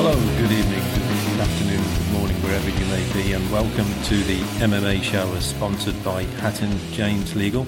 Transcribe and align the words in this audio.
Hello, 0.00 0.14
good 0.14 0.52
evening, 0.52 0.84
good 0.94 1.40
afternoon, 1.40 1.82
good 1.82 2.12
morning, 2.12 2.36
wherever 2.40 2.70
you 2.70 2.86
may 2.86 3.04
be, 3.12 3.32
and 3.32 3.50
welcome 3.50 3.92
to 4.04 4.14
the 4.14 4.38
MMA 4.60 5.02
show 5.02 5.36
sponsored 5.40 6.04
by 6.04 6.22
Hatton 6.22 6.78
James 6.92 7.34
Legal 7.34 7.66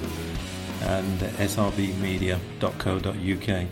and 0.83 1.19
srbmedia.co.uk. 1.19 3.67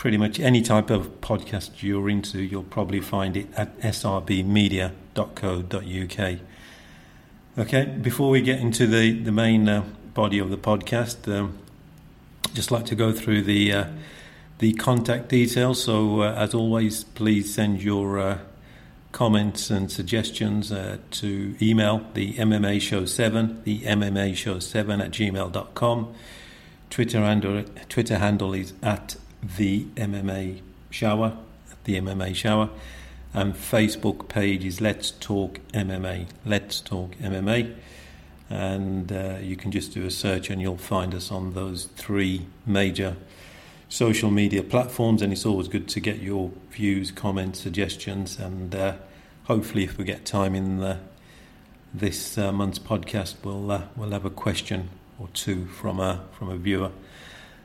pretty 0.02 0.18
much 0.18 0.40
any 0.40 0.64
type 0.64 0.90
of 0.90 1.22
podcast 1.22 1.84
you're 1.84 2.10
into, 2.10 2.42
you'll 2.42 2.64
probably 2.64 3.00
find 3.00 3.38
it 3.38 3.48
at 3.56 3.80
srbmedia.co.uk. 3.82 6.40
Okay, 7.60 7.86
before 8.02 8.32
we 8.32 8.42
get 8.42 8.60
into 8.60 8.88
the, 8.88 9.20
the 9.20 9.32
main 9.32 9.70
uh, 9.70 9.84
body 10.16 10.40
of 10.40 10.50
the 10.50 10.58
podcast, 10.58 11.32
um, 11.32 11.56
just 12.56 12.72
like 12.72 12.84
to 12.84 12.96
go 12.96 13.12
through 13.12 13.44
the 13.44 13.72
uh, 13.72 13.86
the 14.58 14.74
contact 14.74 15.30
details. 15.30 15.84
So, 15.84 16.22
uh, 16.22 16.34
as 16.34 16.56
always, 16.56 17.04
please 17.04 17.54
send 17.54 17.84
your 17.84 18.20
uh, 18.20 18.40
comments 19.12 19.70
and 19.70 19.92
suggestions 19.92 20.72
uh, 20.72 20.98
to 21.12 21.56
email 21.62 22.08
the 22.16 22.34
MMA 22.34 22.82
Show 22.82 23.06
7, 23.06 23.62
the 23.66 23.82
MMA 23.82 24.36
Show 24.36 24.58
7 24.58 25.00
at 25.00 25.12
gmail.com. 25.12 26.16
Twitter 26.90 27.20
handle, 27.20 27.66
Twitter 27.88 28.18
handle 28.18 28.56
is 28.56 28.74
at 28.82 29.16
the 29.44 29.86
MMA 29.96 30.62
Shower, 30.90 31.38
the 31.84 32.00
MMA 32.00 32.36
Shower, 32.36 32.70
and 33.34 33.54
Facebook 33.54 34.28
page 34.28 34.66
is 34.66 34.82
Let's 34.82 35.12
Talk 35.12 35.60
MMA. 35.74 36.28
Let's 36.46 36.82
Talk 36.82 37.16
MMA, 37.18 37.76
and 38.50 39.12
uh, 39.12 39.38
you 39.42 39.56
can 39.56 39.72
just 39.72 39.94
do 39.94 40.06
a 40.06 40.12
search 40.12 40.50
and 40.50 40.62
you'll 40.62 40.78
find 40.78 41.16
us 41.16 41.32
on 41.32 41.54
those 41.54 41.86
three 41.96 42.46
major 42.66 43.16
social 43.88 44.32
media 44.32 44.64
platforms. 44.64 45.22
And 45.22 45.32
it's 45.32 45.46
always 45.46 45.70
good 45.70 45.88
to 45.90 46.00
get 46.00 46.20
your 46.20 46.52
views, 46.72 47.12
comments, 47.12 47.60
suggestions, 47.60 48.38
and 48.38 48.76
uh, 48.76 48.96
hopefully, 49.46 49.86
if 49.86 49.98
we 49.98 50.04
get 50.04 50.26
time 50.26 50.56
in 50.56 50.80
the, 50.80 50.98
this 51.94 52.38
uh, 52.38 52.52
month's 52.52 52.80
podcast, 52.80 53.36
we'll 53.44 53.72
uh, 53.72 53.84
we'll 53.96 54.12
have 54.12 54.26
a 54.26 54.30
question 54.30 54.90
or 55.18 55.30
two 55.34 55.66
from 55.68 56.00
a 56.00 56.26
from 56.38 56.50
a 56.50 56.58
viewer 56.58 56.92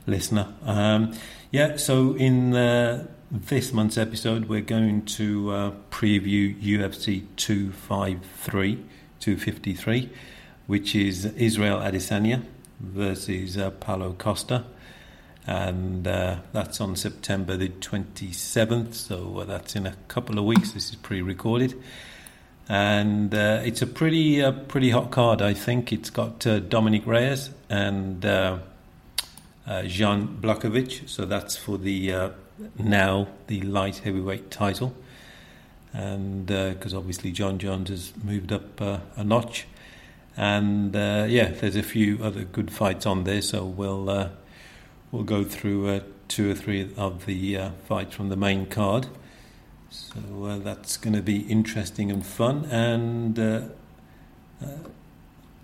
listener. 0.07 0.55
Um, 0.65 1.15
yeah, 1.57 1.77
so 1.77 2.13
in 2.17 2.55
uh, 2.55 3.07
this 3.31 3.73
month's 3.73 3.97
episode, 3.97 4.45
we're 4.45 4.61
going 4.61 5.07
to 5.07 5.51
uh, 5.51 5.71
preview 5.91 6.55
UFC 6.61 7.25
253, 7.37 8.75
253, 9.21 10.11
which 10.67 10.95
is 10.95 11.25
Israel 11.25 11.79
Adesanya 11.79 12.43
versus 12.79 13.57
uh, 13.57 13.71
Paulo 13.71 14.13
Costa. 14.19 14.67
And 15.47 16.07
uh, 16.07 16.41
that's 16.53 16.79
on 16.83 16.95
September 16.95 17.57
the 17.57 17.71
27th, 17.71 18.93
so 18.93 19.39
uh, 19.39 19.45
that's 19.45 19.75
in 19.75 19.87
a 19.87 19.95
couple 20.09 20.39
of 20.39 20.45
weeks. 20.45 20.73
This 20.73 20.91
is 20.91 20.97
pre 20.97 21.23
recorded. 21.23 21.83
And 22.69 23.35
uh, 23.35 23.63
it's 23.65 23.81
a 23.81 23.87
pretty 23.87 24.43
pretty 24.69 24.91
hot 24.91 25.11
card, 25.11 25.41
I 25.41 25.55
think. 25.55 25.91
It's 25.91 26.11
got 26.11 26.41
Dominic 26.69 27.07
Reyes 27.07 27.49
and 27.71 28.27
uh, 29.67 29.83
Jan 29.83 30.39
Blachowicz. 30.41 31.09
So 31.09 31.25
that's 31.25 31.57
for 31.57 31.79
the 31.79 32.13
uh, 32.13 32.31
now 32.79 33.29
the 33.47 33.61
light 33.63 33.99
heavyweight 33.99 34.51
title, 34.51 34.95
and 35.93 36.47
because 36.47 36.95
uh, 36.95 36.99
obviously 36.99 37.33
Jon 37.33 37.59
Jones 37.59 37.91
has 37.91 38.13
moved 38.23 38.53
up 38.53 38.81
uh, 38.81 39.01
a 39.17 39.25
notch, 39.25 39.67
and 40.37 40.95
uh, 40.95 41.27
yeah, 41.29 41.49
there's 41.49 41.77
a 41.77 41.83
few 41.83 42.23
other 42.23 42.45
good 42.45 42.71
fights 42.71 43.07
on 43.07 43.25
there. 43.25 43.43
So 43.43 43.65
we'll 43.65 44.31
we'll 45.11 45.25
go 45.25 45.45
through 45.45 46.01
two 46.29 46.51
or 46.51 46.55
three 46.55 46.91
of 46.97 47.27
the 47.27 47.71
fights 47.87 48.15
from 48.15 48.29
the 48.29 48.37
main 48.37 48.67
card. 48.67 49.09
So 49.89 50.59
that's 50.63 50.97
going 50.97 51.15
to 51.15 51.23
be 51.23 51.41
interesting 51.43 52.11
and 52.11 52.27
fun. 52.27 52.65
And 52.67 53.39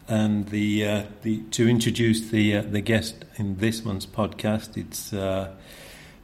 and 0.08 0.48
the 0.48 0.86
uh, 0.86 1.02
the 1.22 1.42
to 1.52 1.68
introduce 1.68 2.30
the 2.30 2.56
uh, 2.56 2.62
the 2.62 2.80
guest 2.80 3.24
in 3.36 3.56
this 3.58 3.84
month's 3.84 4.06
podcast. 4.06 4.76
It's 4.76 5.12
uh, 5.12 5.54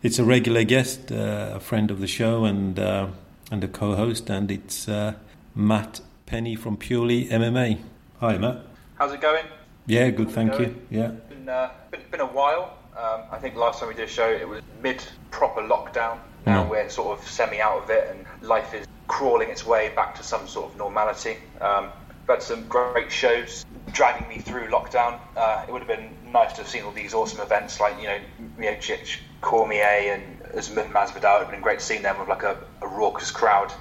it's 0.03 0.19
a 0.19 0.25
regular 0.25 0.65
guest, 0.65 1.11
uh, 1.13 1.53
a 1.55 1.61
friend 1.61 1.91
of 1.91 2.01
the 2.01 2.07
show, 2.07 2.45
and 2.45 2.79
uh, 2.79 3.09
and 3.51 3.63
a 3.65 3.69
co-host, 3.69 4.31
and 4.31 4.51
it's 4.51 4.89
uh, 4.89 5.15
Matt 5.55 6.01
Penny 6.27 6.55
from 6.55 6.77
Purely 6.77 7.27
MMA. 7.27 7.79
Hi, 8.21 8.39
Matt. 8.39 8.59
How's 8.97 9.13
it 9.13 9.21
going? 9.21 9.45
Yeah, 9.87 10.11
good. 10.11 10.31
Thank 10.31 10.59
you. 10.59 10.75
Yeah, 10.91 11.09
been, 11.29 11.45
been, 11.91 12.01
been 12.11 12.21
a 12.21 12.27
while. 12.27 12.77
Um, 12.97 13.23
I 13.31 13.39
think 13.39 13.55
last 13.55 13.79
time 13.79 13.89
we 13.89 13.95
did 13.95 14.09
a 14.09 14.13
show, 14.13 14.29
it 14.29 14.47
was 14.49 14.61
mid 14.83 15.03
proper 15.31 15.63
lockdown. 15.63 16.19
Now 16.47 16.65
Mm. 16.65 16.71
we're 16.71 16.89
sort 16.89 17.19
of 17.19 17.27
semi 17.29 17.61
out 17.61 17.83
of 17.85 17.91
it, 17.91 18.09
and 18.11 18.27
life 18.49 18.75
is 18.75 18.87
crawling 19.07 19.49
its 19.51 19.65
way 19.67 19.91
back 19.95 20.15
to 20.17 20.23
some 20.23 20.47
sort 20.49 20.71
of 20.71 20.77
normality. 20.77 21.37
Um, 21.61 21.91
had 22.29 22.43
some 22.43 22.67
great 22.69 23.11
shows 23.11 23.65
dragging 23.93 24.29
me 24.29 24.39
through 24.39 24.69
lockdown. 24.69 25.19
Uh, 25.37 25.65
it 25.67 25.73
would 25.73 25.83
have 25.83 25.89
been 25.89 26.11
nice 26.33 26.53
to 26.53 26.59
have 26.59 26.69
seen 26.69 26.85
all 26.85 26.93
these 26.93 27.15
awesome 27.15 27.41
events 27.41 27.81
like, 27.81 27.99
you 28.01 28.07
know, 28.07 28.21
Miocic, 28.59 29.19
Cormier, 29.41 30.15
and 30.15 30.57
Usman 30.57 30.91
Masvidal. 30.91 31.37
It 31.37 31.39
would 31.39 31.45
have 31.45 31.51
been 31.51 31.61
great 31.61 31.81
seeing 31.81 32.03
them 32.03 32.19
with 32.19 32.29
like 32.29 32.43
a, 32.43 32.59
a 32.83 32.87
raucous 32.87 33.31
crowd. 33.31 33.73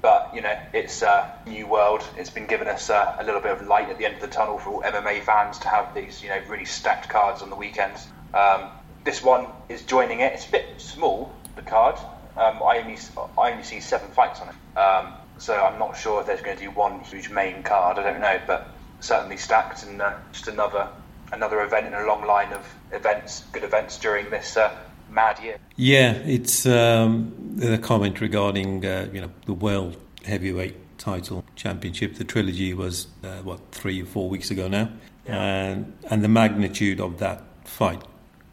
But, 0.00 0.32
you 0.34 0.40
know, 0.42 0.56
it's 0.72 1.02
a 1.02 1.32
new 1.46 1.66
world. 1.66 2.04
It's 2.16 2.30
been 2.30 2.46
giving 2.46 2.68
us 2.68 2.88
uh, 2.88 3.16
a 3.18 3.24
little 3.24 3.40
bit 3.40 3.50
of 3.50 3.66
light 3.66 3.88
at 3.90 3.98
the 3.98 4.06
end 4.06 4.14
of 4.14 4.20
the 4.20 4.28
tunnel 4.28 4.58
for 4.58 4.70
all 4.70 4.82
MMA 4.82 5.22
fans 5.22 5.58
to 5.58 5.68
have 5.68 5.94
these, 5.94 6.22
you 6.22 6.28
know, 6.28 6.40
really 6.48 6.64
stacked 6.64 7.08
cards 7.08 7.42
on 7.42 7.50
the 7.50 7.56
weekends. 7.56 8.06
Um, 8.32 8.70
this 9.04 9.22
one 9.22 9.46
is 9.68 9.82
joining 9.82 10.20
it. 10.20 10.32
It's 10.34 10.46
a 10.46 10.52
bit 10.52 10.66
small, 10.78 11.32
the 11.56 11.62
card. 11.62 11.96
Um, 12.36 12.62
I, 12.62 12.78
only, 12.78 12.96
I 13.36 13.50
only 13.50 13.64
see 13.64 13.80
seven 13.80 14.08
fights 14.10 14.40
on 14.40 14.48
it. 14.50 14.78
Um, 14.78 15.14
so 15.38 15.54
I'm 15.54 15.78
not 15.78 15.96
sure 15.96 16.20
if 16.20 16.26
there's 16.26 16.42
going 16.42 16.56
to 16.56 16.64
do 16.64 16.70
one 16.70 17.00
huge 17.00 17.30
main 17.30 17.62
card. 17.62 17.98
I 17.98 18.02
don't 18.02 18.20
know, 18.20 18.40
but 18.46 18.68
certainly 19.00 19.36
stacked 19.36 19.84
and 19.84 20.00
uh, 20.02 20.14
just 20.32 20.48
another 20.48 20.88
another 21.32 21.60
event 21.62 21.86
in 21.86 21.94
a 21.94 22.04
long 22.06 22.24
line 22.26 22.52
of 22.52 22.66
events, 22.92 23.44
good 23.52 23.62
events 23.64 23.98
during 23.98 24.30
this 24.30 24.56
uh, 24.56 24.74
mad 25.10 25.38
year. 25.42 25.56
yeah. 25.76 26.12
It's 26.12 26.66
um, 26.66 27.32
the 27.56 27.78
comment 27.78 28.20
regarding 28.20 28.84
uh, 28.84 29.08
you 29.12 29.20
know 29.20 29.30
the 29.46 29.54
world 29.54 29.96
heavyweight 30.24 30.74
title 30.98 31.44
championship. 31.56 32.16
The 32.16 32.24
trilogy 32.24 32.74
was 32.74 33.06
uh, 33.24 33.38
what 33.42 33.60
three 33.72 34.02
or 34.02 34.06
four 34.06 34.28
weeks 34.28 34.50
ago 34.50 34.68
now, 34.68 34.88
Yeah. 35.26 35.36
and 35.42 35.92
and 36.10 36.24
the 36.24 36.28
magnitude 36.28 37.00
of 37.00 37.18
that 37.18 37.42
fight, 37.64 38.02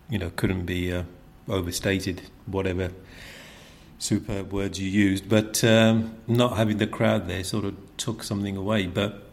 you 0.09 0.19
know, 0.19 0.29
couldn't 0.35 0.65
be 0.65 0.93
uh, 0.93 1.03
overstated. 1.49 2.21
Whatever 2.45 2.91
superb 3.97 4.51
words 4.51 4.80
you 4.80 4.89
used, 4.89 5.30
but 5.30 5.63
um, 5.63 6.15
not 6.27 6.57
having 6.57 6.77
the 6.77 6.88
crowd 6.88 7.27
there 7.27 7.44
sort 7.44 7.65
of 7.65 7.75
took 7.97 8.24
something 8.24 8.57
away. 8.57 8.88
But 8.88 9.24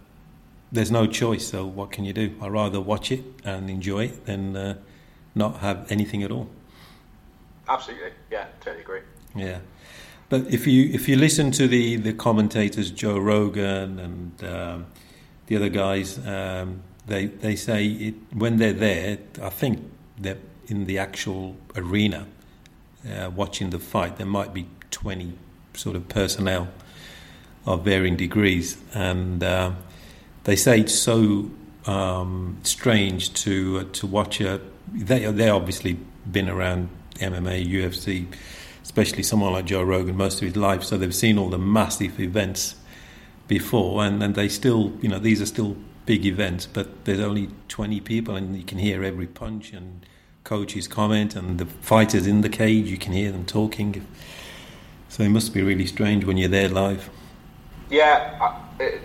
there's 0.70 0.90
no 0.90 1.06
choice. 1.06 1.48
So 1.48 1.66
what 1.66 1.90
can 1.90 2.04
you 2.04 2.12
do? 2.12 2.34
I'd 2.40 2.52
rather 2.52 2.80
watch 2.80 3.12
it 3.12 3.24
and 3.44 3.68
enjoy 3.68 4.06
it 4.06 4.26
than 4.26 4.56
uh, 4.56 4.76
not 5.34 5.58
have 5.58 5.90
anything 5.90 6.22
at 6.22 6.30
all. 6.30 6.48
Absolutely, 7.68 8.10
yeah, 8.30 8.46
totally 8.60 8.82
agree. 8.82 9.00
Yeah, 9.34 9.58
but 10.28 10.52
if 10.52 10.66
you 10.66 10.90
if 10.92 11.08
you 11.08 11.16
listen 11.16 11.50
to 11.52 11.68
the 11.68 11.96
the 11.96 12.12
commentators, 12.12 12.90
Joe 12.90 13.18
Rogan 13.18 13.98
and 13.98 14.44
um, 14.44 14.86
the 15.46 15.56
other 15.56 15.68
guys, 15.68 16.18
um, 16.26 16.82
they 17.06 17.26
they 17.26 17.56
say 17.56 17.86
it, 17.86 18.14
when 18.32 18.56
they're 18.56 18.72
there. 18.72 19.18
I 19.40 19.50
think 19.50 19.90
they're 20.18 20.38
in 20.66 20.86
the 20.86 20.98
actual 20.98 21.56
arena 21.76 22.26
uh, 23.08 23.30
watching 23.30 23.70
the 23.70 23.78
fight. 23.78 24.16
There 24.16 24.26
might 24.26 24.52
be 24.52 24.66
twenty 24.90 25.32
sort 25.74 25.96
of 25.96 26.08
personnel 26.08 26.68
of 27.66 27.84
varying 27.84 28.16
degrees, 28.16 28.76
and 28.94 29.42
uh, 29.42 29.72
they 30.44 30.56
say 30.56 30.80
it's 30.80 30.94
so 30.94 31.50
um, 31.86 32.58
strange 32.62 33.32
to 33.34 33.80
uh, 33.80 33.84
to 33.94 34.06
watch 34.06 34.40
a. 34.40 34.60
They 34.92 35.30
they 35.30 35.48
obviously 35.48 35.98
been 36.30 36.48
around 36.48 36.88
MMA, 37.16 37.66
UFC, 37.66 38.26
especially 38.82 39.22
someone 39.22 39.52
like 39.52 39.66
Joe 39.66 39.82
Rogan 39.82 40.16
most 40.16 40.40
of 40.40 40.46
his 40.46 40.56
life, 40.56 40.82
so 40.82 40.96
they've 40.96 41.14
seen 41.14 41.38
all 41.38 41.48
the 41.48 41.58
massive 41.58 42.20
events 42.20 42.76
before, 43.48 44.04
and, 44.04 44.22
and 44.22 44.34
they 44.34 44.48
still, 44.48 44.92
you 45.00 45.08
know, 45.08 45.18
these 45.18 45.40
are 45.40 45.46
still 45.46 45.76
big 46.06 46.24
events, 46.26 46.66
but 46.66 47.04
there's 47.04 47.20
only 47.20 47.48
20 47.68 48.00
people, 48.00 48.34
and 48.36 48.56
you 48.56 48.64
can 48.64 48.78
hear 48.78 49.04
every 49.04 49.26
punch 49.26 49.72
and 49.72 50.04
coaches 50.44 50.88
comment, 50.88 51.36
and 51.36 51.58
the 51.58 51.66
fighters 51.66 52.26
in 52.26 52.40
the 52.40 52.48
cage, 52.48 52.90
you 52.90 52.98
can 52.98 53.12
hear 53.12 53.32
them 53.32 53.44
talking. 53.44 54.06
So 55.08 55.22
it 55.22 55.28
must 55.28 55.54
be 55.54 55.62
really 55.62 55.86
strange 55.86 56.24
when 56.24 56.36
you're 56.36 56.48
there 56.48 56.68
live. 56.68 57.10
Yeah, 57.90 58.58
it, 58.80 59.02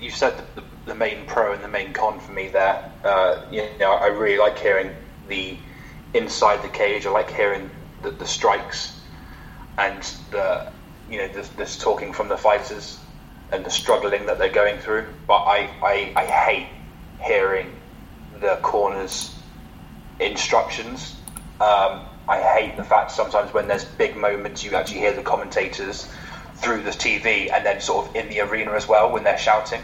you 0.00 0.10
said 0.10 0.34
the, 0.54 0.64
the, 0.86 0.94
main 0.94 1.26
pro 1.26 1.52
and 1.52 1.62
the 1.62 1.68
main 1.68 1.92
con 1.92 2.18
for 2.18 2.32
me 2.32 2.48
there. 2.48 2.90
Uh, 3.04 3.42
you 3.50 3.64
know, 3.78 3.92
I 3.92 4.08
really 4.08 4.38
like 4.38 4.58
hearing 4.58 4.90
the 5.28 5.56
inside 6.14 6.62
the 6.62 6.68
cage. 6.68 7.06
I 7.06 7.10
like 7.10 7.30
hearing 7.30 7.70
the, 8.02 8.10
the 8.10 8.26
strikes 8.26 9.00
and 9.78 10.02
the 10.30 10.72
you 11.08 11.18
know 11.18 11.28
this, 11.28 11.48
this, 11.50 11.78
talking 11.78 12.12
from 12.12 12.28
the 12.28 12.36
fighters 12.36 12.98
and 13.52 13.64
the 13.64 13.70
struggling 13.70 14.26
that 14.26 14.38
they're 14.38 14.48
going 14.48 14.78
through. 14.78 15.06
But 15.26 15.44
I, 15.44 15.70
I, 15.82 16.12
I 16.16 16.26
hate 16.26 16.68
hearing 17.20 17.72
the 18.40 18.58
corners 18.62 19.37
instructions. 20.20 21.16
Um, 21.60 22.00
I 22.28 22.40
hate 22.40 22.76
the 22.76 22.84
fact 22.84 23.10
sometimes 23.10 23.52
when 23.54 23.68
there's 23.68 23.84
big 23.84 24.16
moments 24.16 24.62
you 24.62 24.74
actually 24.74 25.00
hear 25.00 25.14
the 25.14 25.22
commentators 25.22 26.08
through 26.56 26.82
the 26.82 26.90
TV 26.90 27.50
and 27.52 27.64
then 27.64 27.80
sort 27.80 28.06
of 28.08 28.16
in 28.16 28.28
the 28.28 28.40
arena 28.40 28.72
as 28.72 28.86
well 28.86 29.12
when 29.12 29.24
they're 29.24 29.38
shouting. 29.38 29.80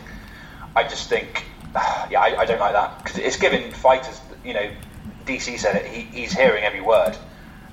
I 0.77 0.83
just 0.83 1.09
think, 1.09 1.45
yeah, 2.11 2.21
I, 2.21 2.41
I 2.41 2.45
don't 2.45 2.61
like 2.61 2.73
that 2.73 3.03
because 3.03 3.19
it's 3.19 3.37
giving 3.37 3.73
fighters, 3.73 4.21
you 4.45 4.55
know, 4.55 4.71
DC 5.25 5.59
said 5.59 5.77
it. 5.77 5.87
He, 5.87 6.03
he's 6.03 6.33
hearing 6.33 6.65
every 6.65 6.81
word, 6.81 7.17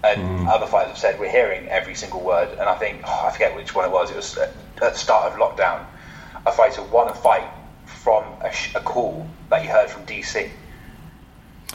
and 0.04 0.22
mm. 0.22 0.48
other 0.48 0.66
fighters 0.66 0.90
have 0.90 0.98
said 0.98 1.20
we're 1.20 1.32
hearing 1.32 1.68
every 1.68 1.96
single 1.96 2.22
word. 2.22 2.50
And 2.52 2.62
I 2.62 2.76
think 2.76 3.02
oh, 3.04 3.26
I 3.28 3.32
forget 3.32 3.56
which 3.56 3.76
one 3.76 3.86
it 3.86 3.92
was. 3.92 4.12
It 4.12 4.16
was 4.16 4.38
at, 4.38 4.54
the 4.78 4.94
start 4.94 5.32
of 5.32 5.38
lockdown. 5.38 5.86
A 6.46 6.52
fighter 6.52 6.82
won 6.84 7.08
a 7.10 7.14
fight 7.14 7.48
from 7.86 8.24
a, 8.42 8.52
sh- 8.52 8.74
a 8.74 8.80
call 8.80 9.28
that 9.50 9.62
he 9.62 9.68
heard 9.68 9.90
from 9.90 10.06
DC. 10.06 10.50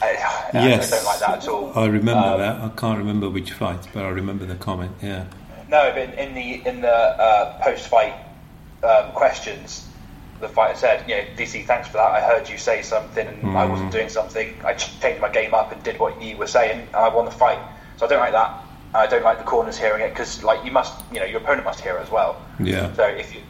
I, 0.03 0.51
yes, 0.53 0.93
I 0.93 0.97
don't 0.97 1.05
like 1.07 1.21
that 1.21 1.43
at 1.43 1.49
all. 1.49 1.73
I 1.75 1.87
remember 1.87 2.29
um, 2.29 2.39
that. 2.41 2.61
I 2.61 2.69
can't 2.77 2.99
remember 2.99 3.31
which 3.31 3.53
fight, 3.53 3.89
but 3.95 4.05
I 4.05 4.11
remember 4.11 4.45
the 4.45 4.55
comment. 4.57 4.93
Yeah. 5.03 5.27
No, 5.69 5.91
but 5.93 6.03
in, 6.03 6.13
in 6.13 6.35
the 6.35 6.69
in 6.69 6.81
the 6.81 6.93
uh, 6.93 7.61
post-fight 7.63 8.15
um, 8.83 9.13
questions, 9.13 9.89
the 10.41 10.49
fighter 10.49 10.79
said, 10.79 11.09
"You 11.09 11.17
know, 11.17 11.23
DC, 11.37 11.65
thanks 11.67 11.89
for 11.89 11.95
that. 11.95 12.11
I 12.13 12.21
heard 12.21 12.49
you 12.49 12.59
say 12.59 12.83
something, 12.83 13.27
and 13.27 13.43
mm. 13.43 13.57
I 13.57 13.65
wasn't 13.65 13.91
doing 13.91 14.09
something. 14.09 14.55
I 14.65 14.75
changed 14.75 15.21
my 15.21 15.31
game 15.31 15.55
up 15.55 15.73
and 15.73 15.83
did 15.83 15.99
what 15.99 16.21
you 16.23 16.37
were 16.37 16.47
saying, 16.47 16.81
and 16.81 16.97
I 16.97 17.09
won 17.09 17.25
the 17.25 17.31
fight. 17.31 17.59
So 17.97 18.07
I 18.07 18.09
don't 18.09 18.21
like 18.21 18.33
that. 18.33 18.63
I 18.95 19.07
don't 19.07 19.25
like 19.25 19.39
the 19.39 19.45
corners 19.45 19.77
hearing 19.77 20.03
it 20.03 20.11
because, 20.11 20.43
like, 20.43 20.65
you 20.65 20.71
must, 20.71 20.95
you 21.13 21.21
know, 21.21 21.27
your 21.27 21.41
opponent 21.41 21.65
must 21.65 21.81
hear 21.81 21.97
it 21.97 22.03
as 22.03 22.11
well. 22.11 22.41
Yeah. 22.59 22.93
So 22.95 23.05
if 23.05 23.35
you, 23.35 23.43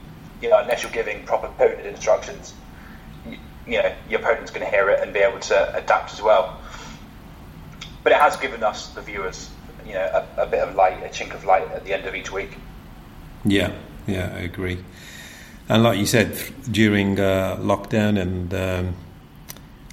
you 0.43 0.49
know, 0.49 0.59
unless 0.61 0.83
you're 0.83 0.93
giving 0.93 1.25
proper 1.25 1.47
opponent 1.47 1.87
instructions, 1.87 2.55
you, 3.67 3.83
know, 3.83 3.93
your 4.09 4.21
opponent's 4.21 4.51
going 4.51 4.65
to 4.65 4.71
hear 4.71 4.89
it 4.91 5.01
and 5.01 5.13
be 5.13 5.21
able 5.21 5.41
to 5.41 5.77
adapt 5.77 6.13
as 6.13 6.23
well. 6.23 6.61
But 8.03 8.13
it 8.13 8.19
has 8.19 8.37
given 8.37 8.63
us, 8.63 8.89
the 8.91 9.03
viewers, 9.03 9.51
you 9.85 9.95
know, 9.95 10.27
a, 10.37 10.43
a 10.43 10.47
bit 10.47 10.61
of 10.61 10.75
light, 10.75 11.03
a 11.03 11.09
chink 11.09 11.35
of 11.35 11.45
light 11.45 11.69
at 11.73 11.85
the 11.85 11.93
end 11.93 12.07
of 12.07 12.15
each 12.15 12.31
week. 12.33 12.57
Yeah, 13.45 13.73
yeah, 14.07 14.33
I 14.35 14.41
agree. 14.41 14.85
And 15.69 15.83
like 15.83 15.99
you 15.99 16.07
said, 16.07 16.37
during 16.71 17.19
uh, 17.19 17.57
lockdown 17.61 18.21
and 18.21 18.55
um, 18.55 18.95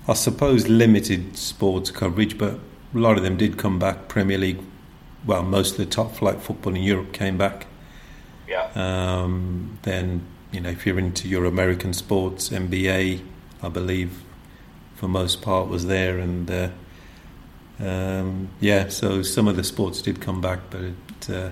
I 0.08 0.14
suppose 0.14 0.68
limited 0.68 1.38
sports 1.38 1.90
coverage, 1.90 2.38
but 2.38 2.60
a 2.94 2.98
lot 2.98 3.18
of 3.18 3.24
them 3.24 3.38
did 3.38 3.58
come 3.58 3.80
back. 3.80 4.08
Premier 4.08 4.38
League, 4.38 4.60
well, 5.26 5.42
most 5.42 5.72
of 5.72 5.78
the 5.78 5.86
top 5.86 6.14
flight 6.14 6.42
football 6.42 6.76
in 6.76 6.84
Europe 6.84 7.12
came 7.12 7.38
back. 7.38 7.66
Yeah. 8.48 8.70
Um, 8.76 9.80
then 9.82 10.28
you 10.52 10.60
know, 10.62 10.70
if 10.70 10.86
you're 10.86 11.00
into 11.00 11.28
your 11.28 11.46
American 11.46 11.94
sports, 11.94 12.50
NBA, 12.50 13.22
I 13.64 13.70
believe, 13.70 14.22
for 14.96 15.08
most 15.08 15.42
part 15.42 15.68
was 15.70 15.86
there, 15.88 16.20
and 16.20 16.52
uh, 16.52 16.70
um, 17.80 18.50
yeah, 18.60 18.90
so 18.90 19.24
some 19.24 19.48
of 19.48 19.56
the 19.56 19.64
sports 19.64 20.02
did 20.02 20.22
come 20.22 20.42
back, 20.42 20.60
but 20.70 20.82
it, 20.82 21.30
uh, 21.30 21.50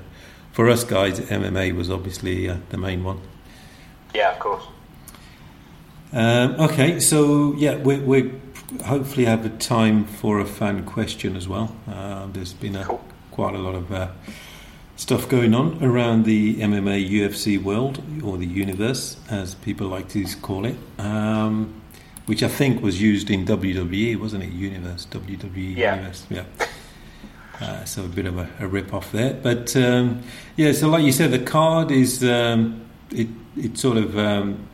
for 0.52 0.70
us 0.70 0.84
guys, 0.84 1.20
MMA 1.20 1.76
was 1.76 1.90
obviously 1.90 2.50
uh, 2.50 2.58
the 2.70 2.78
main 2.78 3.04
one. 3.04 3.22
Yeah, 4.14 4.34
of 4.34 4.40
course. 4.40 4.64
Um, 6.14 6.56
okay, 6.60 7.00
so 7.00 7.54
yeah, 7.56 7.78
we 7.78 7.98
we 7.98 8.34
hopefully 8.86 9.26
have 9.26 9.46
a 9.46 9.50
time 9.50 10.06
for 10.06 10.40
a 10.40 10.46
fan 10.46 10.86
question 10.86 11.36
as 11.36 11.48
well. 11.48 11.76
Uh, 11.90 12.28
there's 12.28 12.54
been 12.54 12.76
a, 12.76 12.84
cool. 12.84 13.04
quite 13.32 13.56
a 13.56 13.60
lot 13.60 13.76
of 13.76 13.92
uh, 13.92 14.10
stuff 14.96 15.28
going 15.28 15.54
on 15.54 15.84
around 15.84 16.26
the 16.26 16.56
MMA 16.56 17.10
UFC 17.10 17.62
world 17.62 18.02
or 18.24 18.38
the 18.38 18.46
universe, 18.46 19.18
as 19.30 19.56
people 19.56 19.88
like 19.88 20.10
to 20.10 20.26
call 20.42 20.66
it, 20.66 20.78
um, 21.00 21.81
which 22.26 22.44
I 22.44 22.48
think 22.48 22.82
was 22.82 23.02
used 23.02 23.30
in 23.30 23.46
WWE, 23.46 24.20
wasn't 24.20 24.44
it? 24.44 24.52
Universe, 24.52 25.08
WWE 25.12 25.76
yeah. 25.76 25.96
Universe, 25.96 26.26
yeah. 26.30 26.44
Uh, 27.60 27.84
so 27.86 28.06
a 28.06 28.08
bit 28.08 28.26
of 28.26 28.38
a, 28.38 28.50
a 28.60 28.68
rip 28.68 28.94
off 28.94 29.12
there, 29.12 29.34
but 29.34 29.76
um, 29.76 30.22
yeah. 30.56 30.72
So 30.72 30.90
like 30.90 31.04
you 31.04 31.12
said, 31.12 31.32
the 31.32 31.40
card 31.40 31.92
is 31.92 32.24
um, 32.24 32.82
it 33.12 33.28
it's 33.56 33.82
sort 33.82 33.98
of 33.98 34.18
um, 34.18 34.68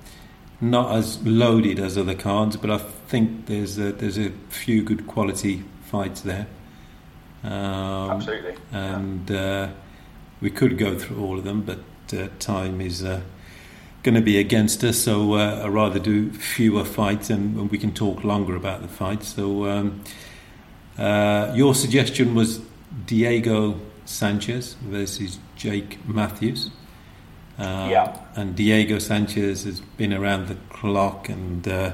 not 0.61 0.95
as 0.95 1.21
loaded 1.25 1.80
as 1.80 1.97
other 1.97 2.16
cards, 2.16 2.57
but 2.57 2.71
I 2.71 2.77
think 2.77 3.47
there's 3.47 3.77
a, 3.77 3.92
there's 3.92 4.18
a 4.18 4.31
few 4.49 4.83
good 4.83 5.06
quality 5.07 5.63
fights 5.83 6.21
there. 6.21 6.47
Um, 7.44 8.11
Absolutely. 8.11 8.56
And 8.71 9.31
uh, 9.31 9.69
we 10.42 10.49
could 10.49 10.77
go 10.77 10.97
through 10.97 11.23
all 11.23 11.37
of 11.37 11.44
them, 11.44 11.61
but 11.61 11.80
uh, 12.18 12.30
time 12.39 12.81
is 12.81 13.04
uh, 13.04 13.21
going 14.07 14.16
to 14.16 14.21
be 14.21 14.37
against 14.37 14.85
us. 14.85 14.97
So 14.99 15.33
uh, 15.33 15.64
I'd 15.66 15.69
rather 15.69 15.99
do 15.99 16.31
fewer 16.31 16.85
fights, 16.85 17.30
and, 17.30 17.57
and, 17.57 17.69
we 17.69 17.78
can 17.78 17.94
talk 17.94 18.23
longer 18.23 18.56
about 18.56 18.81
the 18.81 18.87
fights. 18.87 19.35
So 19.35 19.66
um, 19.66 20.02
uh, 20.97 21.52
your 21.54 21.76
suggestion 21.76 22.33
was 22.33 22.61
Diego 23.06 23.78
Sanchez 24.06 24.76
versus 24.76 25.40
Jake 25.57 25.99
Matthews. 26.07 26.69
Uh, 27.59 27.90
yeah. 27.92 28.18
And 28.33 28.56
Diego 28.56 28.97
Sanchez 28.97 29.66
has 29.66 29.81
been 29.81 30.14
around 30.14 30.47
the 30.47 30.56
clock 30.69 31.28
and 31.28 31.68
uh, 31.68 31.92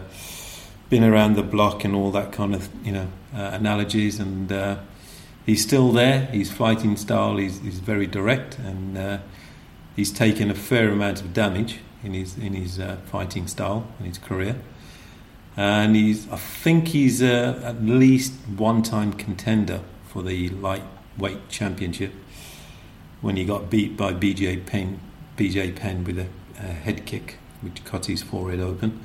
been 0.89 1.03
around 1.03 1.35
the 1.35 1.41
block 1.41 1.83
and 1.83 1.95
all 1.95 2.11
that 2.11 2.31
kind 2.31 2.53
of 2.53 2.69
you 2.85 2.91
know 2.91 3.07
uh, 3.35 3.49
analogies. 3.53 4.19
And 4.19 4.51
uh, 4.51 4.77
he's 5.47 5.63
still 5.63 5.91
there. 5.91 6.27
His 6.27 6.51
fighting 6.51 6.95
style 6.95 7.39
is, 7.39 7.57
is 7.65 7.79
very 7.79 8.05
direct, 8.05 8.59
and 8.59 8.99
uh, 8.99 9.17
he's 9.95 10.11
taken 10.11 10.51
a 10.51 10.55
fair 10.55 10.91
amount 10.91 11.19
of 11.19 11.33
damage 11.33 11.79
in 12.03 12.13
his 12.13 12.37
in 12.37 12.53
his 12.53 12.79
uh, 12.79 12.97
fighting 13.05 13.47
style 13.47 13.87
in 13.99 14.05
his 14.05 14.17
career. 14.17 14.55
And 15.55 15.95
he's, 15.95 16.27
I 16.29 16.37
think 16.37 16.87
he's 16.87 17.21
at 17.21 17.83
least 17.83 18.33
one-time 18.57 19.13
contender 19.13 19.81
for 20.07 20.23
the 20.23 20.49
lightweight 20.49 21.47
championship 21.47 22.11
when 23.21 23.35
he 23.35 23.45
got 23.45 23.69
beat 23.69 23.95
by 23.95 24.13
BJ 24.13 24.65
Penn 24.65 24.99
BJ 25.37 25.75
Penn 25.75 26.03
with 26.03 26.19
a, 26.19 26.27
a 26.57 26.67
head 26.67 27.05
kick, 27.05 27.37
which 27.61 27.83
cut 27.85 28.05
his 28.05 28.21
forehead 28.21 28.59
open. 28.59 28.99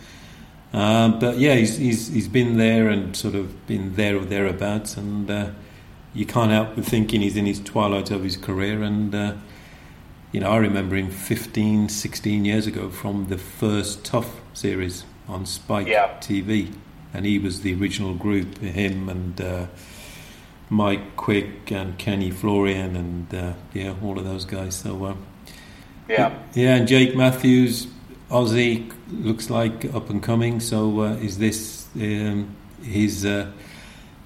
Uh, 0.72 1.08
but 1.08 1.38
yeah, 1.38 1.54
he's, 1.54 1.78
he's, 1.78 2.08
he's 2.08 2.28
been 2.28 2.58
there 2.58 2.88
and 2.88 3.16
sort 3.16 3.34
of 3.34 3.66
been 3.66 3.94
there 3.94 4.16
or 4.16 4.24
thereabouts, 4.24 4.96
and 4.96 5.30
uh, 5.30 5.50
you 6.12 6.26
can't 6.26 6.50
help 6.50 6.74
but 6.74 6.84
thinking 6.84 7.22
he's 7.22 7.36
in 7.36 7.46
his 7.46 7.60
twilight 7.60 8.10
of 8.10 8.22
his 8.22 8.36
career. 8.36 8.82
And 8.82 9.14
uh, 9.14 9.34
you 10.32 10.40
know, 10.40 10.50
I 10.50 10.58
remember 10.58 10.96
him 10.96 11.10
15, 11.10 11.88
16 11.88 12.44
years 12.44 12.66
ago 12.66 12.90
from 12.90 13.28
the 13.28 13.38
first 13.38 14.04
TUF 14.04 14.40
series 14.52 15.04
on 15.26 15.46
Spike 15.46 15.86
yeah. 15.86 16.18
TV, 16.20 16.74
and 17.14 17.24
he 17.24 17.38
was 17.38 17.62
the 17.62 17.74
original 17.74 18.14
group. 18.14 18.58
Him 18.58 19.08
and 19.08 19.40
uh, 19.40 19.66
Mike 20.68 21.00
Swick 21.22 21.70
and 21.70 21.98
Kenny 21.98 22.30
Florian 22.30 22.96
and 22.96 23.34
uh, 23.34 23.52
yeah, 23.72 23.94
all 24.02 24.18
of 24.18 24.24
those 24.24 24.44
guys. 24.44 24.76
So 24.76 25.16
yeah. 26.08 26.38
Yeah, 26.54 26.76
and 26.76 26.88
Jake 26.88 27.16
Matthews, 27.16 27.86
Aussie 28.30 28.92
looks 29.10 29.50
like 29.50 29.84
up 29.94 30.10
and 30.10 30.22
coming. 30.22 30.60
So 30.60 31.00
uh, 31.00 31.12
is 31.14 31.38
this 31.38 31.86
um, 31.96 32.54
his 32.82 33.24
uh, 33.24 33.50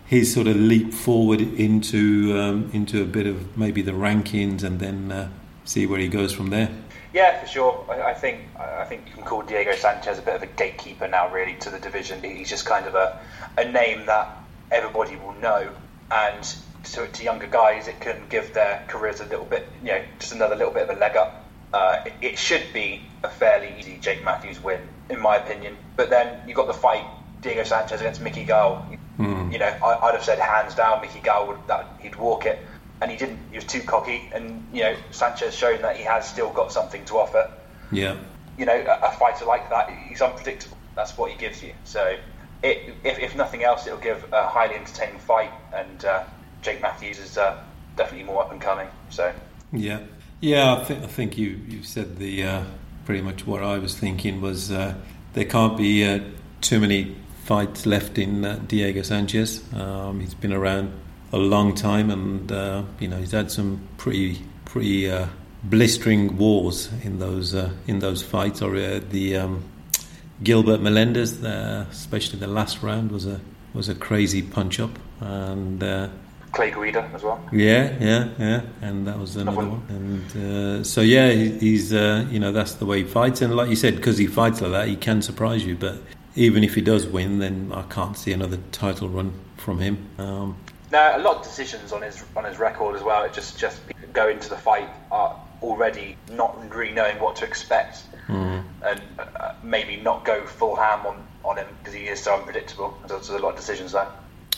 his 0.07 0.33
sort 0.33 0.47
of 0.47 0.57
leap 0.57 0.93
forward 0.93 1.41
into 1.41 2.37
um, 2.39 2.71
into 2.73 3.03
a 3.03 3.07
bit 3.07 3.27
of 3.27 3.57
maybe 3.57 3.83
the 3.83 3.93
rankings 3.93 4.63
and 4.63 4.81
then 4.81 5.13
uh, 5.13 5.29
see 5.65 5.87
where 5.87 5.99
he 5.99 6.09
goes 6.09 6.33
from 6.33 6.51
there? 6.51 6.71
Yeah, 7.13 7.41
for 7.41 7.47
sure. 7.47 7.87
I, 7.91 8.11
I, 8.11 8.15
think 8.15 8.41
I 8.59 8.85
think 8.85 9.07
you 9.07 9.15
can 9.15 9.25
call 9.25 9.43
Diego 9.43 9.75
Sanchez 9.75 10.19
a 10.19 10.23
bit 10.23 10.35
of 10.35 10.43
a 10.43 10.47
gatekeeper 10.47 11.09
now, 11.09 11.31
really, 11.31 11.55
to 11.57 11.71
the 11.71 11.79
division. 11.79 12.23
He's 12.23 12.49
just 12.49 12.65
kind 12.65 12.87
of 12.87 12.95
a, 12.95 13.21
a 13.59 13.71
name 13.71 14.07
that 14.07 14.37
everybody 14.71 15.17
will 15.17 15.35
know, 15.35 15.71
and 16.11 16.57
to, 16.85 17.07
to 17.07 17.25
younger 17.25 17.47
guys, 17.47 17.89
it 17.89 18.01
can 18.01 18.23
give 18.29 18.55
their 18.55 18.85
careers 18.89 19.21
a 19.21 19.27
little 19.27 19.45
bit, 19.45 19.67
you 19.83 19.89
know, 19.89 20.03
just 20.19 20.33
another 20.33 20.57
little 20.57 20.73
bit 20.73 20.89
of 20.89 20.97
a 20.97 20.99
leg 20.99 21.17
up. 21.17 21.45
Uh, 21.73 22.03
it, 22.07 22.13
it, 22.21 22.39
should 22.39 22.65
be 22.73 23.01
a 23.23 23.29
fairly 23.29 23.75
easy 23.79 23.99
Jake 23.99 24.23
Matthews 24.25 24.63
win, 24.63 24.81
in 25.09 25.21
my 25.21 25.37
opinion. 25.37 25.77
But 25.97 26.11
then 26.11 26.47
you've 26.47 26.57
got 26.57 26.67
the 26.67 26.75
fight 26.75 27.05
Diego 27.41 27.65
Sanchez 27.65 28.01
against 28.01 28.21
Mickey 28.21 28.45
Gall. 28.45 28.87
Mm. 29.19 29.53
You 29.53 29.59
know, 29.59 29.67
I, 29.67 30.05
would 30.05 30.15
have 30.15 30.25
said 30.25 30.39
hands 30.39 30.75
down 30.75 31.01
Mickey 31.01 31.21
Gall 31.21 31.47
would 31.49 31.67
that 31.69 31.87
he'd 32.01 32.17
walk 32.17 32.47
it, 32.47 32.59
and 33.03 33.11
he 33.11 33.17
didn't. 33.17 33.39
He 33.51 33.57
was 33.57 33.65
too 33.65 33.81
cocky, 33.81 34.31
and 34.33 34.65
you 34.73 34.83
know 34.83 34.97
Sanchez 35.11 35.55
shown 35.55 35.83
that 35.83 35.97
he 35.97 36.05
has 36.05 36.27
still 36.27 36.51
got 36.51 36.73
something 36.73 37.05
to 37.07 37.19
offer. 37.19 37.51
Yeah. 37.91 38.17
You 38.57 38.65
know, 38.65 38.77
a, 38.77 39.09
a 39.09 39.11
fighter 39.19 39.45
like 39.45 39.69
that, 39.71 39.91
he's 40.09 40.23
unpredictable. 40.23 40.77
That's 40.95 41.17
what 41.19 41.31
he 41.31 41.37
gives 41.37 41.63
you. 41.63 41.73
So, 41.85 42.17
it, 42.63 42.95
if, 43.03 43.19
if 43.19 43.35
nothing 43.35 43.65
else, 43.65 43.87
it'll 43.87 43.99
give 43.99 44.25
a 44.33 44.47
highly 44.47 44.77
entertaining 44.77 45.19
fight, 45.19 45.51
and 45.75 46.05
uh, 46.05 46.25
Jake 46.63 46.81
Matthews 46.81 47.19
is 47.19 47.37
uh, 47.37 47.61
definitely 47.97 48.25
more 48.25 48.45
up 48.45 48.53
and 48.53 48.61
coming. 48.61 48.89
So 49.11 49.33
yeah, 49.73 50.01
yeah, 50.41 50.75
I 50.75 50.85
think 50.85 51.03
I 51.03 51.09
think 51.09 51.37
you 51.37 51.61
you 51.69 51.83
said 51.83 52.19
the 52.19 52.45
uh, 52.45 52.65
pretty 53.05 53.21
much 53.23 53.47
what 53.47 53.65
I 53.65 53.79
was 53.79 53.99
thinking 53.99 54.41
was 54.41 54.71
uh, 54.71 54.95
there 55.33 55.45
can't 55.45 55.77
be 55.77 56.05
uh, 56.05 56.21
too 56.61 56.79
many 56.79 57.17
fights 57.45 57.85
left 57.85 58.17
in 58.17 58.45
uh, 58.45 58.61
Diego 58.69 59.03
Sanchez. 59.03 59.61
Um, 59.75 60.21
he's 60.21 60.35
been 60.35 60.53
around 60.53 60.93
a 61.33 61.39
long 61.39 61.75
time, 61.75 62.11
and 62.11 62.51
uh, 62.53 62.83
you 63.01 63.09
know 63.09 63.17
he's 63.17 63.33
had 63.33 63.51
some 63.51 63.81
pretty 63.97 64.43
pretty 64.65 65.11
blistering 65.65 66.37
wars 66.37 66.91
in 67.03 67.19
those 67.19 67.55
in 67.87 67.99
those 67.99 68.23
fights. 68.23 68.63
Or 68.63 68.73
the 69.01 69.37
um, 69.37 69.65
Gilbert 70.43 70.81
Melendez, 70.81 71.43
especially 71.43 72.39
the 72.39 72.47
last 72.47 72.83
round, 72.83 73.11
was 73.11 73.27
a 73.27 73.41
was 73.75 73.89
a 73.89 73.95
crazy 73.95 74.43
punch 74.43 74.81
up, 74.81 74.99
and 75.21 75.83
Clay 76.53 76.71
Guida 76.71 77.11
as 77.15 77.23
well. 77.23 77.43
Yeah, 77.51 77.97
yeah, 77.99 78.29
yeah, 78.39 78.61
and 78.83 79.07
that 79.07 79.19
was 79.19 79.37
another 79.37 79.67
one. 79.67 79.83
And 79.89 80.37
uh, 80.37 80.85
so 80.85 81.01
yeah, 81.01 81.31
he's 81.33 81.93
uh, 81.93 82.27
you 82.31 82.39
know 82.39 82.53
that's 82.53 82.75
the 82.75 82.87
way 82.87 82.99
he 82.99 83.05
fights, 83.05 83.41
and 83.41 83.57
like 83.57 83.71
you 83.71 83.77
said, 83.77 83.97
because 83.97 84.19
he 84.19 84.27
fights 84.27 84.61
like 84.61 84.73
that, 84.73 84.89
he 84.89 84.97
can 84.97 85.23
surprise 85.23 85.65
you. 85.65 85.77
But 85.77 85.97
even 86.37 86.63
if 86.63 86.75
he 86.75 86.83
does 86.83 87.07
win, 87.07 87.39
then 87.39 87.73
I 87.75 87.83
can't 87.83 88.17
see 88.17 88.33
another 88.33 88.59
title 88.71 89.09
run 89.09 89.33
from 89.57 89.79
him. 89.81 90.09
Um, 90.19 90.57
now, 90.93 91.17
a 91.17 91.21
lot 91.21 91.39
of 91.39 91.43
decisions 91.43 91.91
on 91.91 92.03
his 92.03 92.23
on 92.37 92.45
his 92.45 92.59
record 92.59 92.95
as 92.95 93.03
well. 93.03 93.25
It 93.25 93.33
just 93.33 93.59
just 93.59 93.81
go 94.13 94.29
into 94.29 94.49
the 94.51 94.57
fight 94.57 94.89
are 95.11 95.35
already 95.63 96.17
not 96.33 96.71
really 96.71 96.93
knowing 96.93 97.19
what 97.19 97.37
to 97.37 97.47
expect, 97.47 98.03
mm. 98.29 98.63
and 98.85 99.01
uh, 99.19 99.55
maybe 99.63 99.97
not 99.97 100.25
go 100.25 100.45
full 100.45 100.77
ham 100.77 101.07
on, 101.07 101.27
on 101.45 101.57
him 101.57 101.67
because 101.79 101.95
he 101.95 102.09
is 102.09 102.21
so 102.23 102.35
unpredictable. 102.35 102.97
So 103.09 103.15
there's 103.15 103.31
a 103.31 103.39
lot 103.39 103.51
of 103.51 103.57
decisions 103.57 103.93
there. 103.93 104.09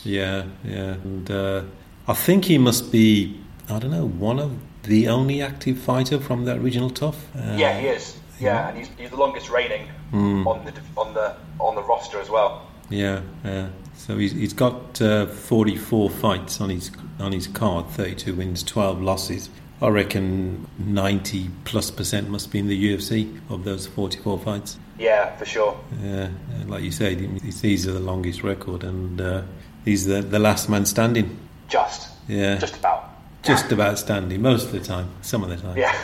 Yeah, 0.02 0.44
yeah, 0.64 0.94
and 0.94 1.30
uh, 1.30 1.62
I 2.08 2.14
think 2.14 2.46
he 2.46 2.58
must 2.58 2.90
be, 2.90 3.40
I 3.70 3.78
don't 3.78 3.92
know, 3.92 4.06
one 4.06 4.38
of 4.38 4.58
the 4.82 5.08
only 5.08 5.40
active 5.40 5.78
fighter 5.78 6.20
from 6.20 6.44
that 6.46 6.58
original 6.58 6.90
TUF. 6.90 7.16
Uh, 7.36 7.54
yeah, 7.56 7.78
he 7.78 7.86
is. 7.86 8.18
Yeah, 8.40 8.68
and 8.68 8.76
he's, 8.76 8.88
he's 8.98 9.10
the 9.10 9.16
longest 9.16 9.48
reigning 9.48 9.88
mm. 10.12 10.44
on 10.46 10.64
the 10.64 10.72
on 10.96 11.14
the 11.14 11.36
on 11.60 11.76
the 11.76 11.82
roster 11.82 12.20
as 12.20 12.28
well. 12.28 12.66
Yeah, 12.90 13.20
yeah. 13.44 13.68
So 13.96 14.18
he's, 14.18 14.32
he's 14.32 14.52
got 14.52 15.00
uh, 15.00 15.26
44 15.26 16.10
fights 16.10 16.60
on 16.60 16.70
his 16.70 16.90
on 17.18 17.32
his 17.32 17.46
card, 17.46 17.88
32 17.90 18.34
wins, 18.34 18.62
12 18.62 19.00
losses. 19.00 19.50
I 19.80 19.88
reckon 19.88 20.66
90 20.78 21.50
plus 21.64 21.90
percent 21.90 22.28
must 22.28 22.50
be 22.50 22.58
in 22.58 22.68
the 22.68 22.94
UFC 22.94 23.40
of 23.50 23.64
those 23.64 23.86
44 23.86 24.38
fights. 24.40 24.78
Yeah, 24.98 25.36
for 25.36 25.44
sure. 25.44 25.78
Yeah, 26.02 26.28
like 26.66 26.82
you 26.82 26.90
said, 26.90 27.18
these 27.40 27.86
are 27.86 27.92
the 27.92 28.00
longest 28.00 28.42
record, 28.42 28.84
and 28.84 29.20
uh, 29.20 29.42
he's 29.84 30.06
the, 30.06 30.22
the 30.22 30.38
last 30.38 30.68
man 30.68 30.86
standing. 30.86 31.36
Just. 31.68 32.08
Yeah. 32.28 32.58
Just 32.58 32.76
about. 32.76 33.10
Just 33.42 33.72
about 33.72 33.98
standing 33.98 34.40
most 34.40 34.66
of 34.66 34.72
the 34.72 34.80
time. 34.80 35.10
Some 35.22 35.42
of 35.42 35.50
the 35.50 35.56
time. 35.56 35.76
Yeah. 35.76 35.94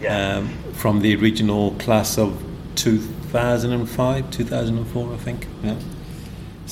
Yeah. 0.00 0.38
Um, 0.38 0.48
from 0.72 1.00
the 1.00 1.14
original 1.16 1.72
class 1.72 2.18
of 2.18 2.42
2005, 2.76 4.30
2004, 4.30 5.12
I 5.12 5.16
think. 5.16 5.46
Yeah. 5.62 5.74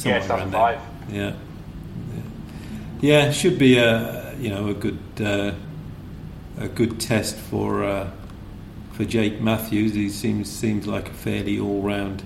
Somewhere 0.07 0.21
yeah, 0.21 0.79
2005. 0.79 0.81
Yeah. 1.11 1.23
yeah. 1.23 1.33
Yeah, 3.01 3.31
should 3.33 3.59
be 3.59 3.79
a 3.79 4.35
you 4.39 4.51
know 4.51 4.69
a 4.69 4.75
good 4.75 4.99
uh, 5.21 5.53
a 6.59 6.69
good 6.69 7.01
test 7.01 7.37
for 7.37 7.85
uh, 7.85 8.11
for 8.93 9.05
Jake 9.05 9.41
Matthews. 9.41 9.95
He 9.95 10.09
seems 10.09 10.51
seems 10.51 10.87
like 10.87 11.11
a 11.11 11.15
fairly 11.15 11.59
all 11.59 11.83
round 11.83 12.23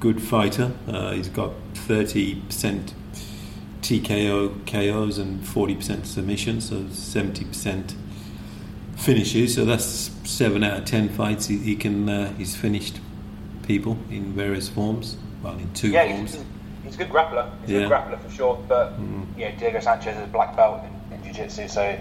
good 0.00 0.22
fighter. 0.22 0.72
Uh, 0.86 1.12
he's 1.12 1.28
got 1.28 1.52
thirty 1.74 2.36
percent 2.36 2.94
TKO 3.82 4.66
KOs 4.66 5.18
and 5.18 5.40
40% 5.40 6.04
submissions, 6.04 6.68
so 6.68 6.82
70% 6.82 7.94
finishes. 8.96 9.54
So 9.54 9.64
that's 9.64 10.10
seven 10.24 10.64
out 10.64 10.78
of 10.78 10.84
ten 10.84 11.08
fights 11.08 11.46
he, 11.46 11.58
he 11.58 11.76
can 11.76 12.08
uh, 12.08 12.32
he's 12.34 12.56
finished 12.56 13.00
people 13.66 13.96
in 14.10 14.32
various 14.32 14.68
forms. 14.68 15.16
Well, 15.42 15.54
in 15.54 15.72
two 15.72 15.90
yeah, 15.90 16.08
forms. 16.08 16.38
He's, 16.88 16.94
a 16.96 17.04
good 17.04 17.10
grappler. 17.10 17.50
He's 17.62 17.70
yeah. 17.70 17.78
a 17.78 17.80
good 17.82 17.92
grappler 17.92 18.20
for 18.20 18.30
sure. 18.30 18.64
But 18.68 19.00
mm. 19.00 19.26
you 19.38 19.44
know, 19.44 19.52
Diego 19.58 19.80
Sanchez 19.80 20.16
is 20.16 20.24
a 20.24 20.26
black 20.26 20.56
belt 20.56 20.82
in, 20.84 21.16
in 21.16 21.24
jiu-jitsu, 21.24 21.68
so 21.68 21.98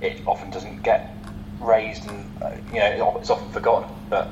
it 0.00 0.20
often 0.26 0.50
doesn't 0.50 0.82
get 0.82 1.14
raised, 1.60 2.08
and 2.08 2.42
uh, 2.42 2.52
you 2.72 2.78
know 2.78 3.16
it's 3.18 3.30
often 3.30 3.50
forgotten. 3.52 3.88
But 4.08 4.28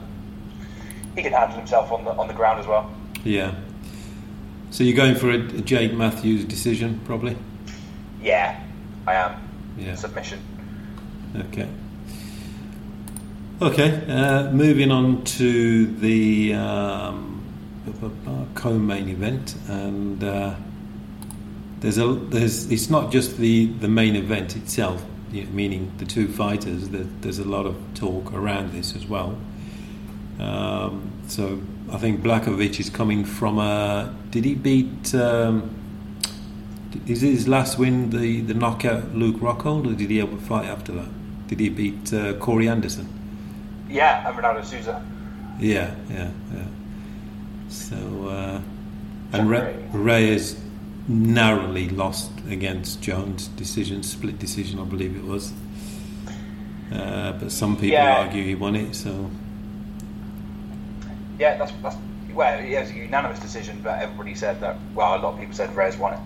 he 1.14 1.22
can 1.22 1.32
handle 1.32 1.58
himself 1.58 1.92
on 1.92 2.04
the 2.04 2.12
on 2.12 2.28
the 2.28 2.34
ground 2.34 2.60
as 2.60 2.66
well. 2.66 2.90
Yeah, 3.24 3.54
so 4.72 4.84
you're 4.84 4.96
going 4.96 5.16
for 5.16 5.30
a, 5.30 5.34
a 5.34 5.60
Jake 5.60 5.92
Matthews 5.92 6.46
decision, 6.46 6.98
probably? 7.04 7.36
Yeah, 8.22 8.58
I 9.06 9.14
am. 9.14 9.36
Yeah. 9.76 9.96
Submission. 9.96 10.40
Okay. 11.36 11.68
Okay, 13.60 14.02
uh, 14.08 14.50
moving 14.50 14.90
on 14.90 15.24
to 15.24 15.86
the 15.86 16.54
um, 16.54 17.44
co-main 18.54 19.08
event, 19.08 19.54
and 19.68 20.22
uh, 20.22 20.54
there's 21.80 21.98
a 21.98 22.06
there's 22.06 22.70
it's 22.70 22.90
not 22.90 23.12
just 23.12 23.38
the, 23.38 23.66
the 23.66 23.88
main 23.88 24.16
event 24.16 24.56
itself, 24.56 25.04
meaning 25.30 25.92
the 25.98 26.04
two 26.04 26.28
fighters. 26.28 26.90
That 26.90 27.22
there's 27.22 27.38
a 27.38 27.44
lot 27.44 27.66
of 27.66 27.76
talk 27.94 28.32
around 28.32 28.72
this 28.72 28.94
as 28.94 29.06
well. 29.06 29.38
Um, 30.38 31.12
so 31.28 31.60
I 31.90 31.98
think 31.98 32.20
Blachowicz 32.20 32.80
is 32.80 32.90
coming 32.90 33.24
from 33.24 33.58
a. 33.58 34.14
Did 34.30 34.44
he 34.44 34.54
beat? 34.54 35.14
Um, 35.14 35.78
is 37.06 37.22
his 37.22 37.48
last 37.48 37.78
win 37.78 38.10
the, 38.10 38.42
the 38.42 38.54
knockout 38.54 39.14
Luke 39.14 39.36
Rockhold, 39.36 39.90
or 39.90 39.94
did 39.94 40.10
he 40.10 40.20
ever 40.20 40.36
fight 40.36 40.66
after 40.66 40.92
that? 40.92 41.08
Did 41.48 41.60
he 41.60 41.68
beat 41.68 42.12
uh, 42.12 42.34
Corey 42.34 42.68
Anderson? 42.68 43.08
Yeah, 43.88 44.28
and 44.28 44.36
Ronaldo 44.36 44.64
Souza. 44.64 45.04
Yeah, 45.58 45.94
yeah, 46.10 46.30
yeah. 46.54 46.64
So, 47.72 47.96
uh, 48.28 48.60
and 49.32 49.48
Ray, 49.48 49.74
Reyes 49.92 50.60
narrowly 51.08 51.88
lost 51.88 52.30
against 52.50 53.00
Jones. 53.00 53.48
Decision, 53.48 54.02
split 54.02 54.38
decision, 54.38 54.78
I 54.78 54.84
believe 54.84 55.16
it 55.16 55.24
was. 55.24 55.52
Uh, 56.92 57.32
but 57.32 57.50
some 57.50 57.76
people 57.76 57.88
yeah. 57.88 58.18
argue 58.18 58.44
he 58.44 58.54
won 58.54 58.76
it. 58.76 58.94
So 58.94 59.30
yeah, 61.38 61.56
that's, 61.56 61.72
that's 61.82 61.96
well, 62.34 62.58
it 62.58 62.78
was 62.78 62.90
a 62.90 62.94
unanimous 62.94 63.38
decision, 63.38 63.80
but 63.82 64.00
everybody 64.02 64.34
said 64.34 64.60
that. 64.60 64.76
Well, 64.94 65.16
a 65.16 65.18
lot 65.18 65.34
of 65.34 65.40
people 65.40 65.54
said 65.54 65.74
Reyes 65.74 65.96
won 65.96 66.12
it. 66.12 66.20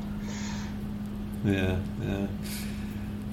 Yeah, 1.44 1.78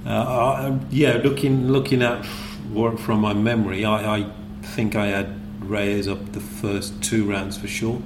yeah, 0.05 0.11
uh, 0.11 0.79
yeah. 0.91 1.13
Looking 1.23 1.69
looking 1.69 2.03
at 2.03 2.23
what 2.71 2.99
from 2.99 3.21
my 3.21 3.33
memory, 3.33 3.85
I, 3.85 4.17
I 4.17 4.31
think 4.61 4.95
I 4.95 5.07
had 5.07 5.42
Reyes 5.69 6.07
up 6.07 6.33
the 6.33 6.39
first 6.39 7.01
two 7.01 7.29
rounds 7.29 7.57
for 7.57 7.67
sure. 7.67 8.01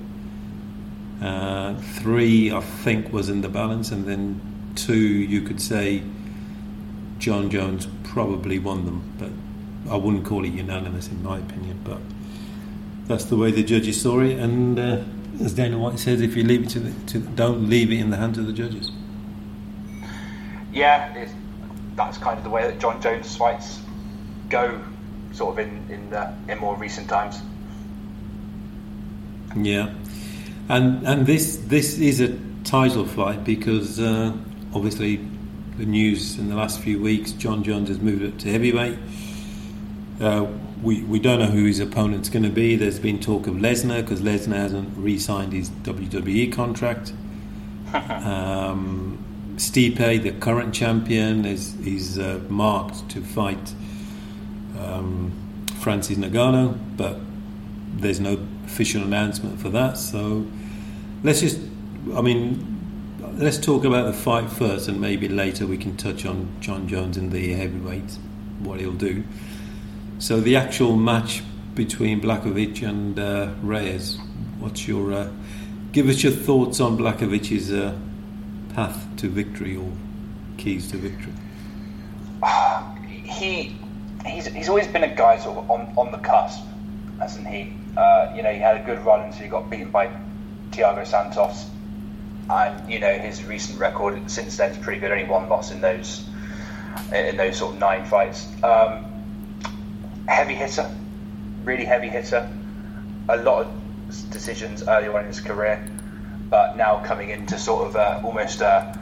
Uh, 1.21 1.75
three, 1.75 2.51
I 2.51 2.61
think, 2.61 3.11
was 3.11 3.29
in 3.29 3.41
the 3.41 3.49
balance, 3.49 3.91
and 3.91 4.05
then 4.05 4.39
two, 4.75 4.97
you 4.97 5.41
could 5.41 5.61
say 5.61 6.03
Jon 7.17 7.49
Jones 7.49 7.87
probably 8.03 8.59
won 8.59 8.85
them, 8.85 9.01
but 9.17 9.91
I 9.91 9.97
wouldn't 9.97 10.25
call 10.25 10.45
it 10.45 10.53
unanimous 10.53 11.07
in 11.07 11.23
my 11.23 11.39
opinion. 11.39 11.79
But 11.83 11.99
that's 13.07 13.25
the 13.25 13.35
way 13.35 13.51
the 13.51 13.63
judges 13.63 14.01
saw 14.01 14.19
it. 14.19 14.37
And 14.37 14.77
uh, 14.77 15.03
as 15.41 15.53
Dana 15.53 15.77
White 15.77 15.99
says, 15.99 16.21
if 16.21 16.35
you 16.35 16.43
leave 16.43 16.63
it 16.63 16.69
to, 16.69 16.79
the, 16.79 17.05
to 17.07 17.19
don't 17.19 17.69
leave 17.69 17.91
it 17.91 17.99
in 17.99 18.09
the 18.09 18.17
hands 18.17 18.37
of 18.37 18.45
the 18.45 18.53
judges. 18.53 18.91
Yeah, 20.71 21.27
that's 21.95 22.17
kind 22.17 22.37
of 22.37 22.43
the 22.43 22.49
way 22.49 22.63
that 22.63 22.79
Jon 22.79 23.01
Jones 23.01 23.35
fights 23.35 23.81
go, 24.49 24.79
sort 25.37 25.57
of 25.57 25.67
in 25.67 25.89
in, 25.89 26.13
uh, 26.13 26.35
in 26.47 26.57
more 26.57 26.75
recent 26.75 27.07
times. 27.07 27.41
Yeah, 29.55 29.93
and 30.69 31.07
and 31.07 31.25
this 31.25 31.57
this 31.57 31.99
is 31.99 32.19
a 32.19 32.37
title 32.63 33.05
fight 33.05 33.43
because 33.43 33.99
uh, 33.99 34.33
obviously 34.73 35.21
the 35.77 35.85
news 35.85 36.37
in 36.37 36.49
the 36.49 36.55
last 36.55 36.79
few 36.79 37.01
weeks, 37.01 37.31
Jon 37.31 37.63
Jones 37.63 37.89
has 37.89 37.99
moved 37.99 38.25
up 38.25 38.39
to 38.39 38.51
heavyweight. 38.51 38.97
Uh, 40.19 40.47
we, 40.81 41.03
we 41.03 41.19
don't 41.19 41.39
know 41.39 41.45
who 41.45 41.65
his 41.65 41.79
opponent's 41.79 42.29
going 42.29 42.43
to 42.43 42.49
be. 42.49 42.75
There's 42.75 42.99
been 42.99 43.19
talk 43.19 43.47
of 43.47 43.55
Lesnar 43.55 44.01
because 44.01 44.21
Lesnar 44.21 44.55
hasn't 44.55 44.97
re-signed 44.97 45.53
his 45.53 45.69
WWE 45.69 46.51
contract. 46.51 47.13
um, 47.93 49.23
Stipe, 49.57 50.21
the 50.21 50.31
current 50.33 50.73
champion, 50.73 51.45
is 51.45 51.75
is 51.79 52.19
uh, 52.19 52.41
marked 52.49 53.09
to 53.09 53.21
fight 53.21 53.73
um, 54.79 55.31
Francis 55.79 56.17
Ngannou, 56.17 56.77
but 56.97 57.19
there's 57.95 58.19
no 58.19 58.37
official 58.65 59.03
announcement 59.03 59.59
for 59.59 59.69
that. 59.69 59.97
So 59.97 60.45
let's 61.23 61.41
just, 61.41 61.59
I 62.13 62.21
mean, 62.21 62.77
let's 63.37 63.57
talk 63.57 63.85
about 63.85 64.05
the 64.05 64.13
fight 64.13 64.49
first, 64.49 64.87
and 64.87 64.99
maybe 64.99 65.27
later 65.27 65.65
we 65.65 65.77
can 65.77 65.95
touch 65.97 66.25
on 66.25 66.55
Jon 66.59 66.87
Jones 66.87 67.17
in 67.17 67.29
the 67.29 67.53
heavyweight, 67.53 68.17
what 68.59 68.79
he'll 68.79 68.91
do. 68.91 69.23
So 70.19 70.39
the 70.39 70.55
actual 70.55 70.95
match 70.95 71.43
between 71.77 72.19
Blachowicz 72.19 72.81
and 72.81 73.17
uh, 73.19 73.53
Reyes. 73.61 74.17
What's 74.59 74.87
your 74.87 75.13
uh, 75.13 75.31
give 75.91 76.09
us 76.09 76.23
your 76.23 76.33
thoughts 76.33 76.79
on 76.79 76.97
Blachowicz's 76.97 77.71
uh, 77.71 77.95
path 78.73 79.07
to 79.17 79.29
victory 79.29 79.77
or 79.77 79.91
keys 80.57 80.89
to 80.91 80.97
victory? 80.97 81.33
He 83.23 83.75
he's, 84.25 84.47
he's 84.47 84.69
always 84.69 84.87
been 84.87 85.03
a 85.03 85.15
guy 85.15 85.37
sort 85.37 85.57
of 85.57 85.69
on, 85.71 85.93
on 85.97 86.11
the 86.11 86.17
cusp, 86.17 86.63
hasn't 87.19 87.47
he? 87.47 87.73
Uh, 87.95 88.33
you 88.35 88.43
know, 88.43 88.51
he 88.51 88.59
had 88.59 88.79
a 88.79 88.83
good 88.83 88.99
run 89.05 89.21
until 89.21 89.43
he 89.43 89.49
got 89.49 89.69
beaten 89.69 89.89
by 89.89 90.09
Thiago 90.71 91.05
Santos, 91.05 91.69
and 92.49 92.91
you 92.91 92.99
know 92.99 93.11
his 93.17 93.43
recent 93.43 93.79
record 93.79 94.29
since 94.29 94.57
then 94.57 94.71
is 94.71 94.77
pretty 94.77 94.99
good. 94.99 95.11
Only 95.11 95.25
one 95.25 95.49
loss 95.49 95.71
in 95.71 95.81
those 95.81 96.27
in 97.13 97.37
those 97.37 97.57
sort 97.57 97.73
of 97.73 97.79
nine 97.79 98.05
fights. 98.05 98.47
Um, 98.63 99.05
heavy 100.27 100.53
hitter, 100.53 100.89
really 101.63 101.85
heavy 101.85 102.09
hitter. 102.09 102.49
A 103.29 103.37
lot 103.37 103.65
of 103.65 104.29
decisions 104.29 104.83
early 104.87 105.07
on 105.07 105.21
in 105.21 105.27
his 105.27 105.41
career, 105.41 105.85
but 106.49 106.77
now 106.77 107.03
coming 107.03 107.29
into 107.29 107.57
sort 107.57 107.87
of 107.87 107.95
uh, 107.95 108.21
almost 108.23 108.61
a, 108.61 108.97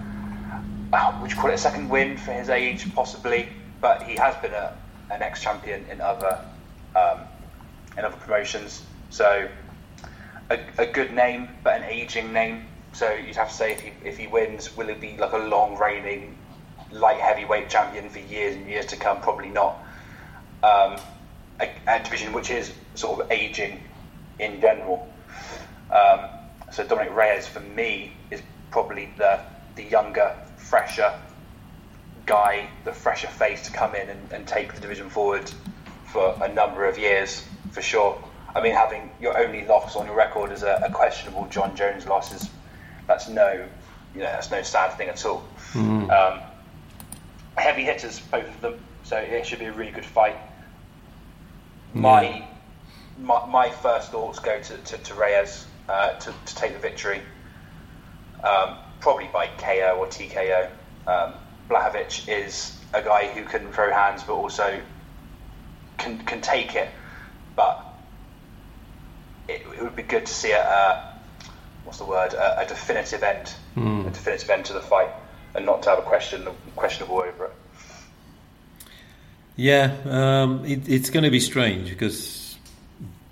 uh, 0.93 1.17
would 1.21 1.31
you 1.31 1.37
call 1.37 1.49
it 1.51 1.55
a 1.55 1.57
second 1.57 1.89
win 1.89 2.17
for 2.17 2.31
his 2.31 2.49
age, 2.49 2.91
possibly? 2.95 3.49
But 3.81 4.03
he 4.03 4.15
has 4.15 4.35
been 4.37 4.53
a, 4.53 4.75
an 5.11 5.21
ex-champion 5.21 5.85
in 5.89 6.01
other 6.01 6.39
um, 6.95 7.19
in 7.97 8.05
other 8.05 8.17
promotions, 8.17 8.83
so 9.09 9.47
a, 10.49 10.59
a, 10.77 10.85
good 10.85 11.13
name, 11.13 11.49
but 11.63 11.81
an 11.81 11.83
aging 11.83 12.33
name. 12.33 12.65
So 12.93 13.11
you'd 13.13 13.35
have 13.35 13.49
to 13.49 13.53
say 13.53 13.71
if 13.73 13.81
he 13.81 13.91
if 14.03 14.17
he 14.17 14.27
wins, 14.27 14.75
will 14.75 14.89
it 14.89 15.01
be 15.01 15.17
like 15.17 15.33
a 15.33 15.37
long 15.37 15.77
reigning 15.77 16.37
light 16.91 17.19
heavyweight 17.19 17.69
champion 17.69 18.09
for 18.09 18.19
years 18.19 18.55
and 18.55 18.67
years 18.67 18.85
to 18.87 18.97
come? 18.97 19.21
Probably 19.21 19.49
not. 19.49 19.77
Um, 20.63 20.97
a, 21.59 21.69
a, 21.87 22.03
division 22.03 22.33
which 22.33 22.49
is 22.49 22.73
sort 22.95 23.19
of 23.19 23.31
aging 23.31 23.81
in 24.39 24.59
general. 24.61 25.07
Um, 25.91 26.21
so 26.71 26.85
Dominic 26.85 27.13
Reyes 27.15 27.47
for 27.47 27.59
me 27.59 28.13
is 28.31 28.41
probably 28.71 29.09
the 29.17 29.39
the 29.75 29.83
younger, 29.83 30.35
fresher 30.57 31.13
guy, 32.25 32.69
the 32.83 32.91
fresher 32.91 33.27
face 33.27 33.63
to 33.67 33.71
come 33.71 33.95
in 33.95 34.09
and, 34.09 34.31
and 34.31 34.47
take 34.47 34.73
the 34.73 34.81
division 34.81 35.09
forward 35.09 35.51
for 36.11 36.37
a 36.41 36.47
number 36.47 36.85
of 36.85 36.97
years 36.97 37.45
for 37.71 37.81
sure. 37.81 38.21
I 38.55 38.61
mean, 38.61 38.73
having 38.73 39.11
your 39.19 39.37
only 39.37 39.65
loss 39.65 39.95
on 39.95 40.05
your 40.05 40.15
record 40.15 40.51
is 40.51 40.63
a, 40.63 40.81
a 40.85 40.91
questionable 40.91 41.45
Jon 41.49 41.75
Jones 41.75 42.07
loss 42.07 42.33
is 42.33 42.49
that's 43.05 43.27
no, 43.27 43.67
you 44.13 44.21
know, 44.21 44.25
that's 44.25 44.49
no 44.49 44.61
sad 44.61 44.93
thing 44.93 45.09
at 45.09 45.25
all. 45.25 45.45
Mm. 45.73 46.09
Um, 46.09 46.41
heavy 47.57 47.83
hitters, 47.83 48.19
both 48.19 48.47
of 48.47 48.61
them, 48.61 48.79
so 49.03 49.17
it 49.17 49.45
should 49.45 49.59
be 49.59 49.65
a 49.65 49.73
really 49.73 49.91
good 49.91 50.05
fight. 50.05 50.37
My 51.93 52.21
yeah. 52.23 52.45
my, 53.21 53.45
my, 53.45 53.69
first 53.69 54.11
thoughts 54.11 54.39
go 54.39 54.59
to, 54.59 54.77
to, 54.77 54.97
to 54.97 55.13
Reyes 55.13 55.65
uh, 55.87 56.13
to, 56.13 56.33
to, 56.45 56.55
take 56.55 56.73
the 56.73 56.79
victory, 56.79 57.21
um, 58.43 58.77
probably 58.99 59.29
by 59.31 59.47
KO 59.47 59.97
or 59.99 60.07
TKO. 60.07 60.69
Um, 61.07 61.33
Blachowicz 61.69 62.27
is 62.27 62.77
a 62.93 63.01
guy 63.01 63.27
who 63.27 63.43
can 63.43 63.71
throw 63.71 63.91
hands, 63.91 64.23
but 64.23 64.33
also 64.33 64.79
can 65.97 66.19
can 66.19 66.41
take 66.41 66.75
it. 66.75 66.89
But 67.55 67.85
it, 69.47 69.61
it 69.75 69.81
would 69.81 69.95
be 69.95 70.03
good 70.03 70.25
to 70.25 70.33
see 70.33 70.51
a, 70.51 70.61
a 70.61 71.19
what's 71.83 71.99
the 71.99 72.05
word 72.05 72.33
a, 72.33 72.61
a 72.61 72.65
definitive 72.65 73.23
end, 73.23 73.53
mm. 73.75 74.07
a 74.07 74.09
definitive 74.11 74.49
end 74.49 74.65
to 74.65 74.73
the 74.73 74.81
fight, 74.81 75.09
and 75.53 75.65
not 75.65 75.83
to 75.83 75.89
have 75.89 75.99
a 75.99 76.03
question 76.03 76.47
questionable 76.75 77.17
over 77.17 77.45
it. 77.45 77.53
Yeah, 79.55 79.95
um, 80.05 80.65
it, 80.65 80.89
it's 80.89 81.09
going 81.09 81.23
to 81.23 81.31
be 81.31 81.39
strange 81.39 81.89
because 81.89 82.57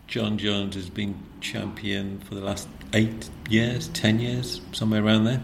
Jon 0.07 0.37
Jones 0.37 0.75
has 0.75 0.89
been 0.89 1.21
champion 1.41 2.19
for 2.19 2.35
the 2.35 2.41
last 2.41 2.67
eight 2.93 3.29
years, 3.49 3.89
ten 3.89 4.19
years, 4.19 4.61
somewhere 4.71 5.03
around 5.03 5.25
there. 5.25 5.43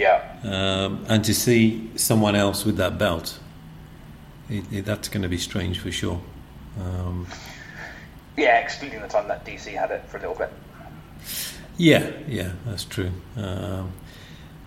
Yeah. 0.00 0.24
Um, 0.44 1.04
and 1.08 1.22
to 1.26 1.34
see 1.34 1.90
someone 1.96 2.34
else 2.34 2.64
with 2.64 2.78
that 2.78 2.96
belt, 2.96 3.38
it, 4.48 4.64
it, 4.72 4.84
that's 4.86 5.08
going 5.08 5.22
to 5.22 5.28
be 5.28 5.36
strange 5.36 5.78
for 5.78 5.92
sure. 5.92 6.18
Um, 6.80 7.26
yeah, 8.38 8.58
excluding 8.60 9.02
the 9.02 9.08
time 9.08 9.28
that 9.28 9.44
DC 9.44 9.74
had 9.74 9.90
it 9.90 10.02
for 10.08 10.16
a 10.16 10.20
little 10.20 10.34
bit. 10.34 10.50
Yeah, 11.76 12.10
yeah, 12.26 12.52
that's 12.64 12.84
true. 12.84 13.10
Um, 13.36 13.92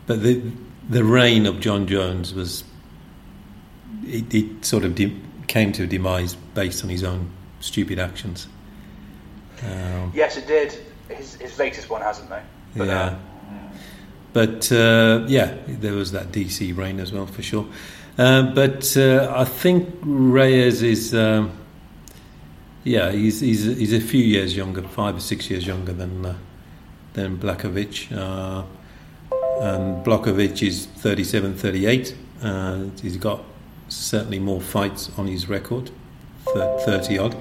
but 0.06 0.22
the 0.22 0.44
the 0.90 1.04
reign 1.04 1.48
of 1.48 1.60
Jon 1.60 1.88
Jones 1.88 2.34
was 2.34 2.64
it, 4.06 4.32
it 4.34 4.64
sort 4.64 4.84
of 4.84 4.94
de- 4.94 5.20
came 5.48 5.72
to 5.72 5.84
a 5.84 5.88
demise 5.88 6.36
based 6.36 6.84
on 6.84 6.90
his 6.90 7.04
own 7.04 7.32
stupid 7.60 7.98
actions. 7.98 8.48
Um, 9.64 10.12
yes, 10.14 10.38
it 10.38 10.46
did. 10.46 10.78
His, 11.10 11.36
his 11.36 11.58
latest 11.58 11.90
one 11.90 12.02
hasn't, 12.02 12.30
though. 12.30 12.42
But, 12.76 12.88
yeah. 12.88 13.00
Uh, 13.02 13.20
but 14.34 14.72
uh, 14.72 15.24
yeah, 15.28 15.56
there 15.68 15.94
was 15.94 16.12
that 16.12 16.32
DC 16.32 16.76
rain 16.76 17.00
as 17.00 17.14
well, 17.14 17.28
for 17.28 17.44
sure. 17.44 17.68
Uh, 18.18 18.54
but 18.54 18.96
uh, 18.98 19.32
I 19.36 19.46
think 19.46 19.90
Reyes 20.02 20.82
is, 20.84 21.16
um, 21.16 21.52
yeah, 22.84 23.12
he's, 23.12 23.40
he's 23.40 23.64
he's 23.64 23.94
a 23.94 24.02
few 24.02 24.24
years 24.24 24.56
younger, 24.56 24.82
five 24.82 25.16
or 25.16 25.20
six 25.20 25.50
years 25.50 25.66
younger 25.66 25.94
than 25.94 26.26
uh, 26.26 26.36
than 27.14 27.38
Blachowicz. 27.38 28.12
Uh, 28.12 28.64
and 29.62 30.04
Blachowicz 30.04 30.66
is 30.66 30.88
37, 30.88 31.56
38. 31.56 32.16
Uh, 32.42 32.86
he's 33.02 33.18
got 33.18 33.44
certainly 33.88 34.40
more 34.40 34.60
fights 34.60 35.12
on 35.18 35.28
his 35.28 35.48
record, 35.48 35.92
30 36.46 37.18
odd. 37.20 37.36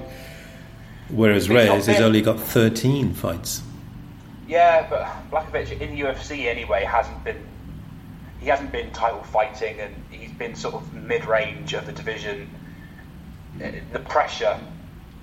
Whereas 1.09 1.49
Reyes 1.49 1.87
has 1.87 1.99
only 2.01 2.21
got 2.21 2.39
13 2.39 3.13
fights. 3.13 3.61
Yeah, 4.47 4.87
but 4.89 5.07
Blachowicz 5.31 5.79
in 5.79 5.95
UFC 5.95 6.45
anyway 6.45 6.83
hasn't 6.83 7.23
been 7.23 7.43
he 8.43 8.49
hasn't 8.49 8.73
been 8.73 8.91
title 8.91 9.23
fighting, 9.23 9.79
and 9.79 9.95
he's 10.09 10.31
been 10.31 10.53
sort 10.55 10.75
of 10.75 10.93
mid-range 10.93 11.73
of 11.73 11.85
the 11.85 11.93
division. 11.93 12.49
The 13.57 13.99
pressure 13.99 14.59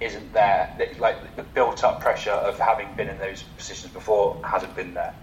isn't 0.00 0.32
there. 0.32 0.74
Like 0.98 1.36
the 1.36 1.42
built-up 1.42 2.00
pressure 2.00 2.30
of 2.30 2.58
having 2.58 2.88
been 2.96 3.08
in 3.08 3.18
those 3.18 3.42
positions 3.58 3.92
before 3.92 4.40
hasn't 4.42 4.74
been 4.74 4.94
there. 4.94 5.14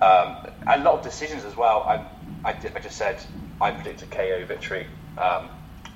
Um, 0.00 0.36
a 0.66 0.78
lot 0.78 0.94
of 0.94 1.02
decisions 1.02 1.44
as 1.44 1.54
well. 1.56 1.82
I, 1.82 2.06
I, 2.48 2.50
I 2.74 2.80
just 2.80 2.96
said 2.96 3.22
I 3.60 3.70
predicted 3.70 4.08
a 4.08 4.10
KO 4.10 4.46
victory. 4.46 4.86
Um, 5.18 5.50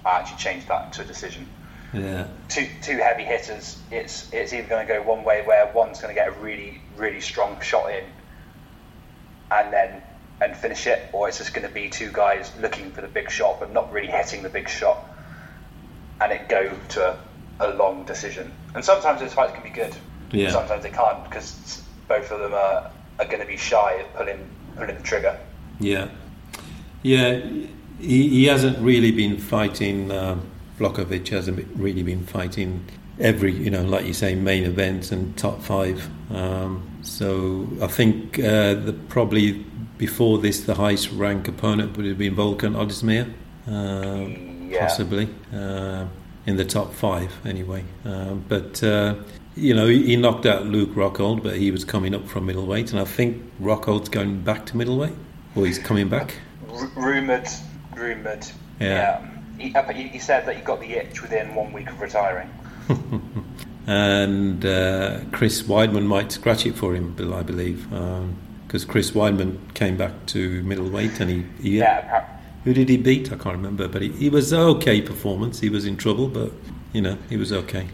I 0.05 0.21
actually 0.21 0.39
changed 0.39 0.69
that 0.69 0.93
to 0.95 1.03
a 1.03 1.05
decision. 1.05 1.49
Yeah. 1.93 2.27
Two 2.49 2.67
two 2.83 2.99
heavy 2.99 3.25
hitters. 3.25 3.79
It's 3.91 4.33
it's 4.33 4.53
either 4.53 4.69
going 4.69 4.87
to 4.87 4.93
go 4.93 5.03
one 5.03 5.25
way 5.25 5.43
where 5.47 5.71
one's 5.75 6.01
going 6.01 6.15
to 6.15 6.21
get 6.21 6.29
a 6.29 6.33
really 6.33 6.81
really 6.97 7.21
strong 7.21 7.61
shot 7.61 7.91
in, 7.91 8.05
and 9.51 9.73
then 9.73 10.03
and 10.41 10.57
finish 10.57 10.87
it, 10.87 11.09
or 11.13 11.29
it's 11.29 11.39
just 11.39 11.55
going 11.55 11.67
to 11.67 11.73
be 11.73 11.89
two 11.89 12.11
guys 12.13 12.53
looking 12.61 12.91
for 12.93 13.01
the 13.01 13.09
big 13.09 13.31
shot 13.31 13.59
but 13.59 13.73
not 13.73 13.93
really 13.93 14.09
hitting 14.09 14.43
the 14.43 14.49
big 14.49 14.69
shot, 14.69 14.99
and 16.21 16.31
it 16.33 16.49
go 16.49 16.71
to 16.91 17.09
a, 17.09 17.19
a 17.61 17.75
long 17.75 18.05
decision. 18.05 18.53
And 18.75 18.85
sometimes 18.85 19.21
those 19.21 19.33
fights 19.33 19.53
can 19.53 19.63
be 19.63 19.71
good. 19.71 19.97
Yeah. 20.31 20.51
Sometimes 20.51 20.83
they 20.83 20.91
can't 20.91 21.25
because 21.25 21.83
both 22.07 22.31
of 22.31 22.41
them 22.41 22.53
are, 22.53 22.91
are 23.19 23.25
going 23.25 23.41
to 23.41 23.47
be 23.47 23.57
shy 23.57 23.95
of 23.95 24.15
pulling 24.15 24.49
pulling 24.77 24.97
the 24.97 25.03
trigger. 25.03 25.39
Yeah. 25.81 26.09
Yeah. 27.03 27.41
He, 27.99 28.29
he 28.29 28.45
hasn't 28.45 28.79
really 28.79 29.11
been 29.11 29.39
fighting. 29.39 30.13
Uh, 30.13 30.39
Blachowicz 30.79 31.29
hasn't 31.29 31.67
really 31.77 32.03
been 32.03 32.25
fighting 32.25 32.85
every, 33.21 33.53
you 33.53 33.71
know, 33.71 33.83
like 33.83 34.07
you 34.07 34.15
say, 34.15 34.35
main 34.35 34.65
events 34.65 35.13
and 35.13 35.37
top 35.37 35.61
five. 35.63 36.09
Um, 36.31 36.89
so 37.03 37.69
I 37.83 37.87
think 37.87 38.39
uh, 38.39 38.75
the, 38.75 38.97
probably 39.09 39.65
before 39.97 40.39
this, 40.39 40.61
the 40.61 40.75
highest 40.75 41.11
rank 41.13 41.49
opponent 41.49 41.97
would 41.97 42.07
have 42.07 42.19
been 42.19 42.37
Volkan 42.37 42.75
Ozdemir, 42.77 43.33
uh, 43.67 44.69
yeah. 44.69 44.87
possibly 44.87 45.29
uh, 45.53 46.07
in 46.47 46.57
the 46.57 46.65
top 46.65 46.95
five 46.95 47.35
anyway. 47.45 47.85
Uh, 48.05 48.35
but 48.35 48.83
uh, 48.83 49.17
you 49.57 49.75
know, 49.75 49.89
he 49.89 50.17
knocked 50.17 50.47
out 50.47 50.67
Luke 50.67 50.91
Rockhold, 50.91 51.43
but 51.43 51.57
he 51.57 51.71
was 51.71 51.85
coming 51.85 52.15
up 52.15 52.27
from 52.29 52.47
middleweight, 52.47 52.93
and 52.93 53.01
I 53.01 53.05
think 53.05 53.43
Rockhold's 53.61 54.09
going 54.09 54.43
back 54.43 54.67
to 54.67 54.77
middleweight, 54.77 55.15
or 55.57 55.67
he's 55.67 55.79
coming 55.79 56.09
back. 56.09 56.35
R- 56.71 56.91
rumored, 56.95 57.49
rumored. 57.97 58.47
Yeah. 58.81 59.21
yeah. 59.21 59.38
He, 59.59 59.73
he, 60.09 60.19
said 60.19 60.47
that 60.47 60.57
he 60.57 60.63
got 60.63 60.81
the 60.81 60.93
itch 60.93 61.21
within 61.21 61.55
one 61.55 61.73
week 61.73 61.91
of 61.91 62.01
retiring. 62.01 62.49
and 63.87 64.65
uh, 64.65 65.21
Chris 65.33 65.63
Weidman 65.63 66.07
might 66.07 66.31
scratch 66.33 66.67
it 66.67 66.77
for 66.77 66.95
him, 66.95 67.17
I 67.35 67.43
believe, 67.43 67.89
because 67.91 68.85
um, 68.85 68.89
Chris 68.89 69.11
Weidman 69.13 69.75
came 69.75 69.97
back 69.97 70.13
to 70.27 70.63
middleweight, 70.63 71.21
and 71.21 71.31
he, 71.31 71.45
he 71.61 71.79
yeah. 71.79 72.27
Who 72.65 72.75
did 72.75 72.89
he 72.89 72.97
beat? 72.97 73.33
I 73.33 73.37
can't 73.37 73.57
remember, 73.57 73.89
but 73.89 74.03
he, 74.03 74.11
he 74.11 74.29
was 74.29 74.53
okay 74.53 75.01
performance. 75.01 75.61
He 75.61 75.71
was 75.71 75.87
in 75.87 75.97
trouble, 75.97 76.29
but 76.29 76.53
you 76.93 77.01
know 77.01 77.17
he 77.29 77.37
was 77.37 77.53
okay. 77.53 77.89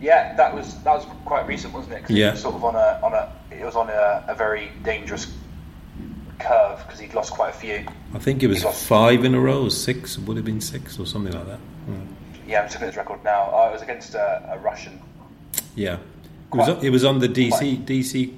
Yeah, 0.00 0.34
that 0.36 0.54
was 0.54 0.82
that 0.82 0.94
was 0.94 1.06
quite 1.24 1.46
recent, 1.46 1.74
wasn't 1.74 1.94
it? 1.94 2.10
yeah. 2.10 2.34
sort 2.34 2.54
of 2.54 2.64
on 2.64 2.74
a 2.74 3.00
on 3.02 3.12
a 3.12 3.32
it 3.50 3.64
was 3.64 3.76
on 3.76 3.90
a, 3.90 4.24
a 4.28 4.34
very 4.34 4.72
dangerous 4.82 5.30
curve 6.40 6.78
because 6.84 7.00
he'd 7.00 7.14
lost 7.14 7.32
quite 7.32 7.50
a 7.50 7.58
few. 7.58 7.86
I 8.14 8.18
think 8.18 8.42
it 8.42 8.48
was 8.48 8.64
five 8.64 9.24
in 9.24 9.34
a 9.34 9.40
row, 9.40 9.64
or 9.64 9.70
six. 9.70 10.18
Would 10.18 10.36
have 10.36 10.46
been 10.46 10.60
six 10.60 10.98
or 10.98 11.06
something 11.06 11.32
like 11.32 11.46
that. 11.46 11.60
Mm. 11.88 12.06
Yeah, 12.46 12.60
I'm 12.60 12.66
just 12.66 12.74
looking 12.74 12.88
at 12.88 12.94
his 12.94 12.96
record 12.96 13.22
now. 13.24 13.50
Oh, 13.52 13.68
it 13.68 13.72
was 13.72 13.82
against 13.82 14.14
a, 14.14 14.52
a 14.52 14.58
Russian. 14.58 15.00
Yeah, 15.76 15.98
it 16.52 16.56
was, 16.56 16.84
it 16.84 16.90
was 16.90 17.04
on 17.04 17.20
the 17.20 17.28
DC 17.28 17.50
quite. 17.50 17.86
DC 17.86 18.34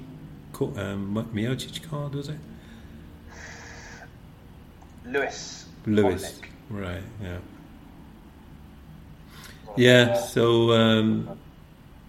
um, 0.77 1.27
Miocic 1.33 1.89
card, 1.89 2.13
was 2.13 2.29
it? 2.29 2.37
Lewis. 5.05 5.65
Lewis, 5.85 6.39
right? 6.69 7.01
Yeah. 7.21 7.37
Yeah. 9.75 10.13
So 10.15 10.71
um, 10.71 11.39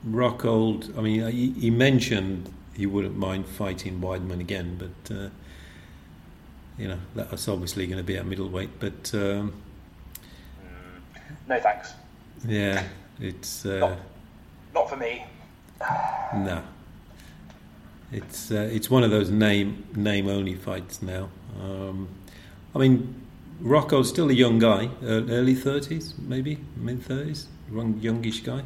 Rockhold. 0.06 0.96
I 0.96 1.00
mean, 1.00 1.26
he, 1.30 1.50
he, 1.52 1.70
mentioned 1.70 2.52
he 2.74 2.86
wouldn't 2.86 3.16
mind 3.16 3.46
fighting 3.46 4.00
Weidman 4.00 4.40
again, 4.40 4.76
but 4.78 5.14
uh, 5.14 5.28
you 6.78 6.88
know 6.88 6.98
that's 7.14 7.48
obviously 7.48 7.86
going 7.86 7.98
to 7.98 8.04
be 8.04 8.16
at 8.16 8.26
middleweight. 8.26 8.80
But 8.80 9.12
um, 9.14 9.52
no 11.48 11.60
thanks. 11.60 11.94
Yeah, 12.46 12.84
it's 13.20 13.64
uh, 13.64 13.78
not, 13.78 13.98
not, 14.74 14.90
for 14.90 14.96
me. 14.96 15.24
no, 16.34 16.62
it's 18.12 18.50
uh, 18.50 18.68
it's 18.72 18.90
one 18.90 19.02
of 19.02 19.10
those 19.10 19.30
name 19.30 19.86
name 19.94 20.28
only 20.28 20.54
fights 20.54 21.02
now. 21.02 21.28
Um, 21.60 22.08
I 22.74 22.78
mean, 22.78 23.14
Rocco's 23.60 24.08
still 24.08 24.30
a 24.30 24.34
young 24.34 24.58
guy, 24.58 24.90
uh, 25.02 25.06
early 25.06 25.54
thirties, 25.54 26.14
maybe 26.18 26.58
mid 26.76 27.02
thirties, 27.02 27.46
youngish 27.70 28.40
guy. 28.40 28.62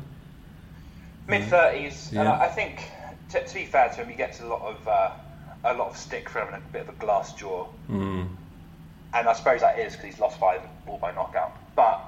Mid 1.29 1.45
thirties, 1.45 2.11
yeah. 2.13 2.21
and 2.21 2.29
I 2.29 2.49
think 2.49 2.91
to, 3.31 3.47
to, 3.47 3.55
be 3.55 3.67
fair 3.67 3.91
to 3.91 3.97
him, 3.97 4.09
he 4.09 4.15
gets 4.15 4.41
a 4.41 4.47
lot 4.47 4.63
of 4.63 4.89
uh, 4.89 5.11
a 5.65 5.75
lot 5.75 5.91
of 5.91 5.97
stick 5.97 6.29
for 6.29 6.41
him 6.41 6.55
and 6.55 6.63
a 6.63 6.73
bit 6.73 6.83
of 6.83 6.89
a 6.89 6.99
glass 6.99 7.35
jaw, 7.35 7.67
mm. 7.91 8.29
and 9.15 9.29
I 9.29 9.33
suppose 9.33 9.61
that 9.61 9.79
is 9.79 9.93
because 9.95 10.11
he's 10.11 10.21
lost 10.21 10.39
five 10.39 10.61
all 10.87 10.99
by 10.99 11.13
knockout. 11.13 11.57
But 11.75 12.01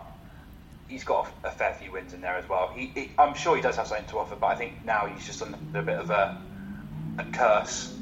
he's 0.88 1.04
got 1.04 1.30
a, 1.44 1.50
fair 1.50 1.74
few 1.74 1.92
wins 1.92 2.12
in 2.12 2.20
there 2.20 2.36
as 2.36 2.48
well. 2.48 2.68
He, 2.74 2.86
he, 2.86 3.10
I'm 3.18 3.34
sure 3.34 3.56
he 3.56 3.62
does 3.62 3.76
have 3.76 3.86
something 3.86 4.08
to 4.08 4.18
offer, 4.18 4.36
but 4.36 4.48
I 4.48 4.56
think 4.56 4.84
now 4.84 5.06
he's 5.06 5.24
just 5.24 5.42
under 5.42 5.78
a 5.78 5.82
bit 5.82 5.98
of 5.98 6.10
a, 6.10 6.40
a 7.18 7.24
curse, 7.32 7.96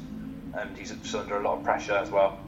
and 0.53 0.77
he's 0.77 0.91
under 1.15 1.37
a 1.37 1.43
lot 1.43 1.59
of 1.59 1.63
pressure 1.63 1.95
as 1.95 2.09
well. 2.09 2.39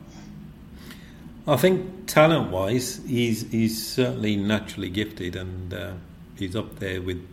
I 1.47 1.55
think 1.57 2.07
talent 2.07 2.51
wise, 2.51 3.01
he's 3.07 3.49
he's 3.51 3.85
certainly 3.85 4.35
naturally 4.35 4.89
gifted, 4.89 5.35
and 5.35 5.73
uh, 5.73 5.93
he's 6.37 6.55
up 6.55 6.79
there 6.79 7.01
with 7.01 7.27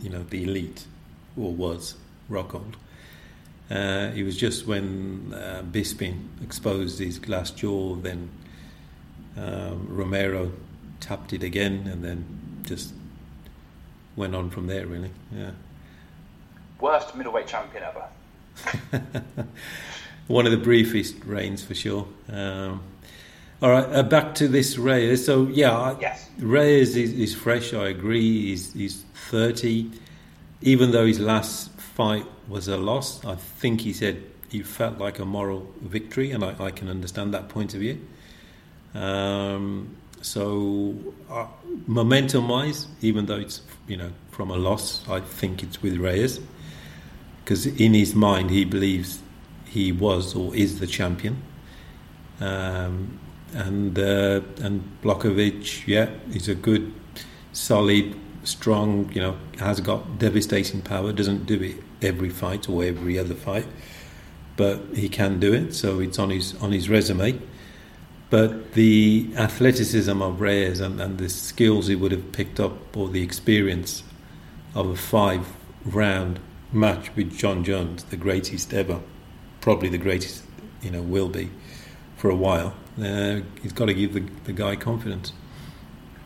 you 0.00 0.10
know 0.10 0.24
the 0.24 0.44
elite, 0.44 0.86
or 1.36 1.52
was 1.52 1.94
Rockhold. 2.28 2.74
Uh, 3.70 4.10
it 4.14 4.22
was 4.22 4.36
just 4.36 4.66
when 4.66 5.32
uh, 5.34 5.62
Bisping 5.70 6.26
exposed 6.42 6.98
his 6.98 7.18
glass 7.18 7.50
jaw, 7.50 7.94
then 7.94 8.30
um, 9.36 9.86
Romero 9.88 10.52
tapped 11.00 11.32
it 11.32 11.42
again, 11.42 11.88
and 11.90 12.04
then 12.04 12.24
just 12.64 12.92
went 14.16 14.34
on 14.34 14.50
from 14.50 14.66
there. 14.66 14.86
Really, 14.86 15.10
yeah. 15.34 15.52
Worst 16.80 17.14
middleweight 17.16 17.46
champion 17.46 17.84
ever. 17.84 18.04
One 20.26 20.46
of 20.46 20.52
the 20.52 20.58
briefest 20.58 21.16
reigns 21.24 21.64
for 21.64 21.74
sure. 21.74 22.06
Um, 22.28 22.82
all 23.62 23.70
right, 23.70 23.84
uh, 23.84 24.02
back 24.02 24.34
to 24.36 24.48
this 24.48 24.76
Reyes. 24.76 25.24
So 25.24 25.46
yeah, 25.46 25.96
yes. 26.00 26.28
Reyes 26.38 26.96
is, 26.96 27.12
is, 27.12 27.34
fresh. 27.34 27.72
I 27.72 27.88
agree. 27.88 28.48
He's, 28.48 28.72
he's 28.72 29.04
thirty. 29.30 29.90
Even 30.62 30.90
though 30.90 31.06
his 31.06 31.20
last 31.20 31.70
fight 31.78 32.26
was 32.48 32.68
a 32.68 32.76
loss, 32.76 33.24
I 33.24 33.34
think 33.34 33.82
he 33.82 33.92
said 33.92 34.22
he 34.48 34.62
felt 34.62 34.98
like 34.98 35.18
a 35.18 35.24
moral 35.24 35.66
victory, 35.80 36.30
and 36.30 36.44
I, 36.44 36.54
I 36.58 36.70
can 36.70 36.88
understand 36.88 37.32
that 37.34 37.48
point 37.48 37.74
of 37.74 37.80
view. 37.80 38.00
Um, 38.94 39.96
so 40.20 40.94
uh, 41.30 41.46
momentum-wise, 41.86 42.86
even 43.00 43.26
though 43.26 43.38
it's 43.38 43.62
you 43.88 43.96
know 43.96 44.12
from 44.30 44.50
a 44.50 44.56
loss, 44.56 45.08
I 45.08 45.20
think 45.20 45.62
it's 45.62 45.82
with 45.82 45.96
Reyes 45.96 46.40
because 47.44 47.66
in 47.66 47.94
his 47.94 48.14
mind 48.14 48.50
he 48.50 48.64
believes 48.64 49.20
he 49.66 49.90
was 49.90 50.34
or 50.34 50.54
is 50.54 50.78
the 50.80 50.86
champion. 50.86 51.42
Um, 52.40 53.18
and 53.54 53.98
uh, 53.98 54.40
and 54.60 54.82
Blachowicz, 55.02 55.86
yeah, 55.86 56.10
he's 56.30 56.48
a 56.48 56.54
good, 56.54 56.92
solid, 57.52 58.14
strong. 58.44 59.10
You 59.12 59.20
know, 59.22 59.36
has 59.58 59.80
got 59.80 60.18
devastating 60.18 60.82
power. 60.82 61.12
Doesn't 61.12 61.46
do 61.46 61.60
it 61.62 61.76
every 62.02 62.30
fight 62.30 62.68
or 62.68 62.84
every 62.84 63.18
other 63.18 63.34
fight, 63.34 63.66
but 64.56 64.80
he 64.94 65.08
can 65.08 65.40
do 65.40 65.52
it. 65.52 65.74
So 65.74 66.00
it's 66.00 66.18
on 66.18 66.30
his 66.30 66.54
on 66.60 66.72
his 66.72 66.88
resume. 66.88 67.40
But 68.30 68.72
the 68.72 69.28
athleticism 69.36 70.22
of 70.22 70.40
Reyes 70.40 70.80
and, 70.80 71.00
and 71.00 71.18
the 71.18 71.28
skills 71.28 71.88
he 71.88 71.94
would 71.94 72.12
have 72.12 72.32
picked 72.32 72.58
up, 72.58 72.96
or 72.96 73.08
the 73.08 73.22
experience 73.22 74.04
of 74.74 74.88
a 74.88 74.96
five 74.96 75.46
round 75.84 76.40
match 76.72 77.14
with 77.14 77.36
Jon 77.36 77.62
Jones, 77.62 78.04
the 78.04 78.16
greatest 78.16 78.72
ever, 78.72 79.00
probably 79.60 79.90
the 79.90 79.98
greatest, 79.98 80.44
you 80.80 80.90
know, 80.90 81.02
will 81.02 81.28
be 81.28 81.50
for 82.16 82.30
a 82.30 82.34
while 82.34 82.74
uh, 83.00 83.40
he's 83.62 83.72
got 83.72 83.86
to 83.86 83.94
give 83.94 84.12
the, 84.12 84.20
the 84.44 84.52
guy 84.52 84.76
confidence. 84.76 85.32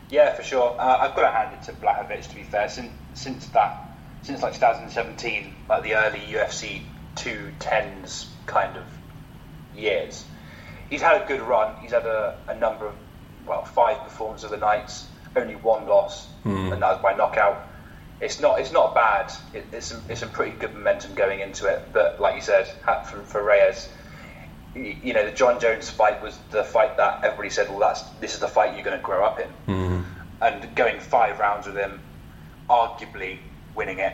Yeah, 0.09 0.33
for 0.35 0.43
sure. 0.43 0.75
Uh, 0.79 0.97
I've 0.99 1.15
got 1.15 1.21
to 1.21 1.31
hand 1.31 1.53
it 1.53 1.63
to 1.63 1.73
Blachowicz. 1.73 2.29
To 2.29 2.35
be 2.35 2.43
fair, 2.43 2.69
since 2.69 2.91
since 3.13 3.47
that 3.47 3.86
since 4.27 4.43
like 4.43 4.53
2017, 4.55 5.55
like 5.69 5.83
the 5.83 5.95
early 5.95 6.19
UFC 6.19 6.81
210s 7.15 8.27
kind 8.45 8.75
of 8.75 8.83
years, 9.73 10.25
he's 10.89 11.01
had 11.01 11.21
a 11.21 11.25
good 11.25 11.39
run. 11.39 11.77
He's 11.77 11.91
had 11.91 12.05
a, 12.05 12.37
a 12.49 12.55
number 12.55 12.87
of 12.87 12.95
well 13.47 13.63
five 13.63 13.99
performances 14.03 14.43
of 14.43 14.51
the 14.51 14.57
nights, 14.57 15.07
only 15.33 15.55
one 15.55 15.87
loss, 15.87 16.27
mm. 16.43 16.73
and 16.73 16.81
that 16.81 16.91
was 16.91 17.01
by 17.01 17.13
knockout. 17.13 17.69
It's 18.19 18.41
not 18.41 18.59
it's 18.59 18.73
not 18.73 18.93
bad. 18.93 19.31
It, 19.53 19.65
it's 19.71 19.87
some, 19.87 20.01
it's 20.09 20.19
some 20.19 20.31
pretty 20.31 20.57
good 20.57 20.73
momentum 20.73 21.15
going 21.15 21.39
into 21.39 21.67
it. 21.67 21.87
But 21.93 22.19
like 22.19 22.35
you 22.35 22.41
said, 22.41 22.67
for, 23.05 23.21
for 23.21 23.41
Reyes, 23.41 23.87
you 24.75 25.13
know, 25.13 25.25
the 25.25 25.31
Jon 25.31 25.61
Jones 25.61 25.89
fight 25.89 26.21
was 26.21 26.37
the 26.51 26.65
fight 26.65 26.97
that 26.97 27.23
everybody 27.23 27.49
said, 27.49 27.69
well, 27.69 27.79
that's 27.79 28.01
this 28.19 28.33
is 28.33 28.41
the 28.41 28.49
fight 28.49 28.75
you're 28.75 28.83
going 28.83 28.97
to 28.97 29.03
grow 29.03 29.23
up 29.23 29.39
in. 29.39 29.49
Mm. 29.67 30.03
And 30.41 30.75
going 30.75 30.99
five 30.99 31.39
rounds 31.39 31.65
with 31.65 31.77
him, 31.77 32.01
arguably 32.69 33.39
winning 33.77 33.99
it 33.99 34.13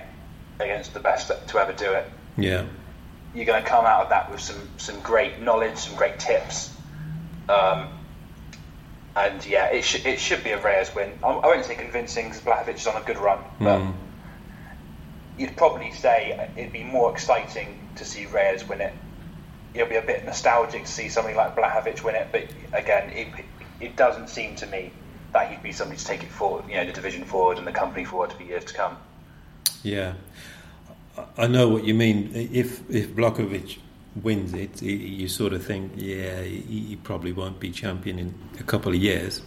against 0.60 0.94
the 0.94 1.00
best 1.00 1.32
to 1.48 1.58
ever 1.58 1.74
do 1.74 1.92
it. 1.94 2.06
Yeah, 2.38 2.66
you're 3.34 3.46
going 3.46 3.64
to 3.64 3.68
come 3.70 3.86
out 3.86 4.04
of 4.04 4.10
that 4.10 4.32
with 4.32 4.42
some 4.42 4.70
some 4.78 5.00
great 5.00 5.42
knowledge, 5.42 5.78
some 5.78 5.96
great 5.96 6.20
tips. 6.20 6.76
Um, 7.50 7.88
and 9.16 9.44
yeah, 9.46 9.68
it 9.68 9.84
should 9.84 10.06
it 10.06 10.20
should 10.20 10.44
be 10.44 10.52
a 10.52 10.62
Reyes 10.62 10.94
win. 10.94 11.12
I, 11.24 11.30
I 11.30 11.48
won't 11.48 11.66
say 11.66 11.76
convincing 11.76 12.26
because 12.26 12.42
Blachowicz 12.42 12.76
is 12.76 12.88
on 12.88 13.02
a 13.02 13.06
good 13.06 13.18
run, 13.18 13.40
but 13.60 13.80
mm. 13.80 13.94
you'd 15.38 15.58
probably 15.58 15.92
say 15.92 16.50
it'd 16.56 16.74
be 16.74 16.84
more 16.84 17.12
exciting 17.12 17.80
to 17.96 18.06
see 18.06 18.28
Reyes 18.28 18.68
win 18.68 18.82
it 18.82 18.94
it'll 19.74 19.90
be 19.90 19.96
a 19.96 20.02
bit 20.02 20.26
nostalgic 20.26 20.86
to 20.86 20.92
see 20.92 21.10
something 21.10 21.36
like 21.36 21.56
Blachowicz 21.56 22.04
win 22.04 22.16
it, 22.16 22.28
but 22.32 22.44
again, 22.74 23.10
it, 23.12 23.28
it 23.80 23.96
doesn't 23.96 24.30
seem 24.30 24.56
to 24.58 24.68
me 24.68 24.92
that 25.34 25.50
he'd 25.50 25.64
be 25.64 25.72
somebody 25.72 25.98
to 25.98 26.06
take 26.06 26.24
it 26.24 26.32
forward, 26.32 26.66
you 26.70 26.76
know, 26.76 26.86
the 26.86 26.92
division 26.92 27.26
forward 27.26 27.58
and 27.58 27.66
the 27.66 27.72
company 27.72 28.06
forward 28.06 28.32
for 28.32 28.44
years 28.44 28.66
to 28.66 28.74
come. 28.74 28.98
Yeah, 29.84 30.14
I 31.38 31.48
know 31.48 31.70
what 31.70 31.84
you 31.84 31.94
mean. 31.94 32.32
If 32.34 32.90
if 32.90 33.10
Blachowicz 33.10 33.78
wins 34.22 34.54
it, 34.54 34.82
you 34.82 35.28
sort 35.28 35.54
of 35.54 35.66
think, 35.66 35.94
yeah, 35.96 36.42
he 36.42 36.98
probably 37.04 37.34
won't 37.34 37.60
be 37.60 37.72
champion 37.72 38.20
in 38.20 38.34
a 38.60 38.64
couple 38.64 38.94
of 38.94 39.00
years. 39.00 39.42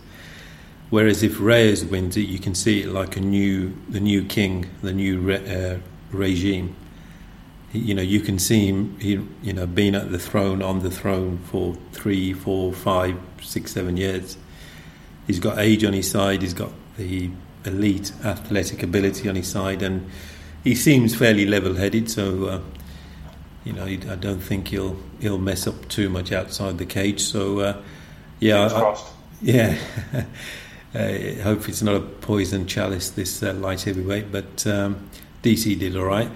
Whereas 0.90 1.22
if 1.22 1.40
Reyes 1.40 1.85
wins 1.85 2.16
it, 2.16 2.29
you 2.29 2.38
can 2.38 2.55
see 2.55 2.83
it 2.83 2.88
like 2.88 3.16
a 3.16 3.20
new, 3.20 3.75
the 3.88 3.99
new 3.99 4.25
king, 4.25 4.70
the 4.83 4.92
new 4.92 5.18
re, 5.18 5.37
uh, 5.37 5.79
regime 6.12 6.77
you 7.72 7.94
know, 7.94 8.03
you 8.03 8.20
can 8.20 8.38
see 8.38 8.66
him, 8.66 8.99
he, 9.01 9.20
you 9.42 9.53
know, 9.53 9.66
being 9.66 9.94
at 9.94 10.11
the 10.11 10.18
throne, 10.18 10.62
on 10.62 10.81
the 10.81 10.90
throne 10.90 11.38
for 11.38 11.77
three, 11.92 12.33
four, 12.33 12.72
five, 12.72 13.18
six, 13.42 13.72
seven 13.72 13.96
years. 13.96 14.38
He's 15.27 15.40
got 15.40 15.59
age 15.59 15.85
on 15.85 15.92
his 15.92 16.11
side. 16.11 16.42
He's 16.42 16.55
got 16.55 16.72
the 16.96 17.31
elite 17.66 18.12
athletic 18.24 18.83
ability 18.83 19.29
on 19.29 19.35
his 19.35 19.48
side, 19.48 19.83
and 19.83 20.09
he 20.64 20.74
seems 20.74 21.14
fairly 21.14 21.46
level-headed, 21.46 22.11
so 22.11 22.46
uh, 22.46 22.61
you 23.64 23.72
know 23.72 23.85
I 23.85 23.96
don't 23.96 24.40
think 24.40 24.68
he'll 24.68 24.96
he'll 25.20 25.38
mess 25.38 25.66
up 25.66 25.88
too 25.88 26.09
much 26.09 26.33
outside 26.33 26.79
the 26.79 26.87
cage. 26.87 27.20
So 27.20 27.61
uh, 27.61 27.83
yeah, 28.40 28.66
I, 28.66 28.96
yeah. 29.42 29.79
Uh, 30.94 31.42
hope 31.42 31.68
it's 31.68 31.83
not 31.83 31.94
a 31.94 32.00
poison 32.00 32.66
chalice 32.66 33.11
this 33.11 33.42
uh, 33.42 33.52
light 33.52 33.83
heavyweight, 33.83 34.33
but 34.33 34.66
um, 34.66 35.11
DC 35.42 35.79
did 35.79 35.94
all 35.94 36.05
right. 36.05 36.31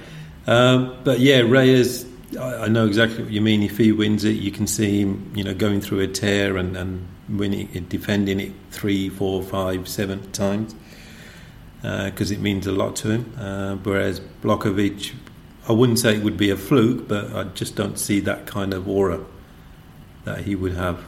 Um, 0.47 0.99
but 1.03 1.19
yeah, 1.19 1.39
Reyes, 1.41 2.05
I, 2.39 2.65
I, 2.65 2.69
know 2.69 2.87
exactly 2.87 3.23
what 3.23 3.33
you 3.33 3.41
mean. 3.41 3.63
If 3.63 3.79
he 3.79 3.91
wins 3.91 4.25
it, 4.25 4.37
you 4.37 4.51
can 4.51 4.67
see 4.67 5.01
him, 5.01 5.33
you 5.35 5.45
know, 5.45 5.55
going 5.55 5.81
through 5.81 6.01
a 6.01 6.09
tear 6.09 6.59
and, 6.59 6.77
and 6.77 7.09
winning 7.27 7.71
it, 7.73 7.89
defending 7.89 8.39
it 8.39 8.53
three, 8.71 9.09
four, 9.09 9.43
five, 9.43 9.89
seven 9.89 10.31
times 10.33 10.75
because 11.83 12.31
uh, 12.31 12.35
it 12.35 12.41
means 12.41 12.67
a 12.67 12.73
lot 12.73 12.97
to 12.97 13.11
him. 13.11 13.35
Uh, 13.39 13.77
whereas 13.77 14.21
Blachowicz, 14.43 15.15
I 15.69 15.73
wouldn't 15.73 15.99
say 15.99 16.17
it 16.17 16.23
would 16.23 16.37
be 16.37 16.51
a 16.51 16.57
fluke, 16.57 17.09
but 17.09 17.35
I 17.35 17.45
just 17.45 17.77
don't 17.77 17.99
see 17.99 18.21
that 18.21 18.47
kind 18.47 18.75
of 18.75 18.89
aura 18.89 19.25
that 20.25 20.43
he 20.43 20.55
would 20.55 20.75
have. 20.75 21.05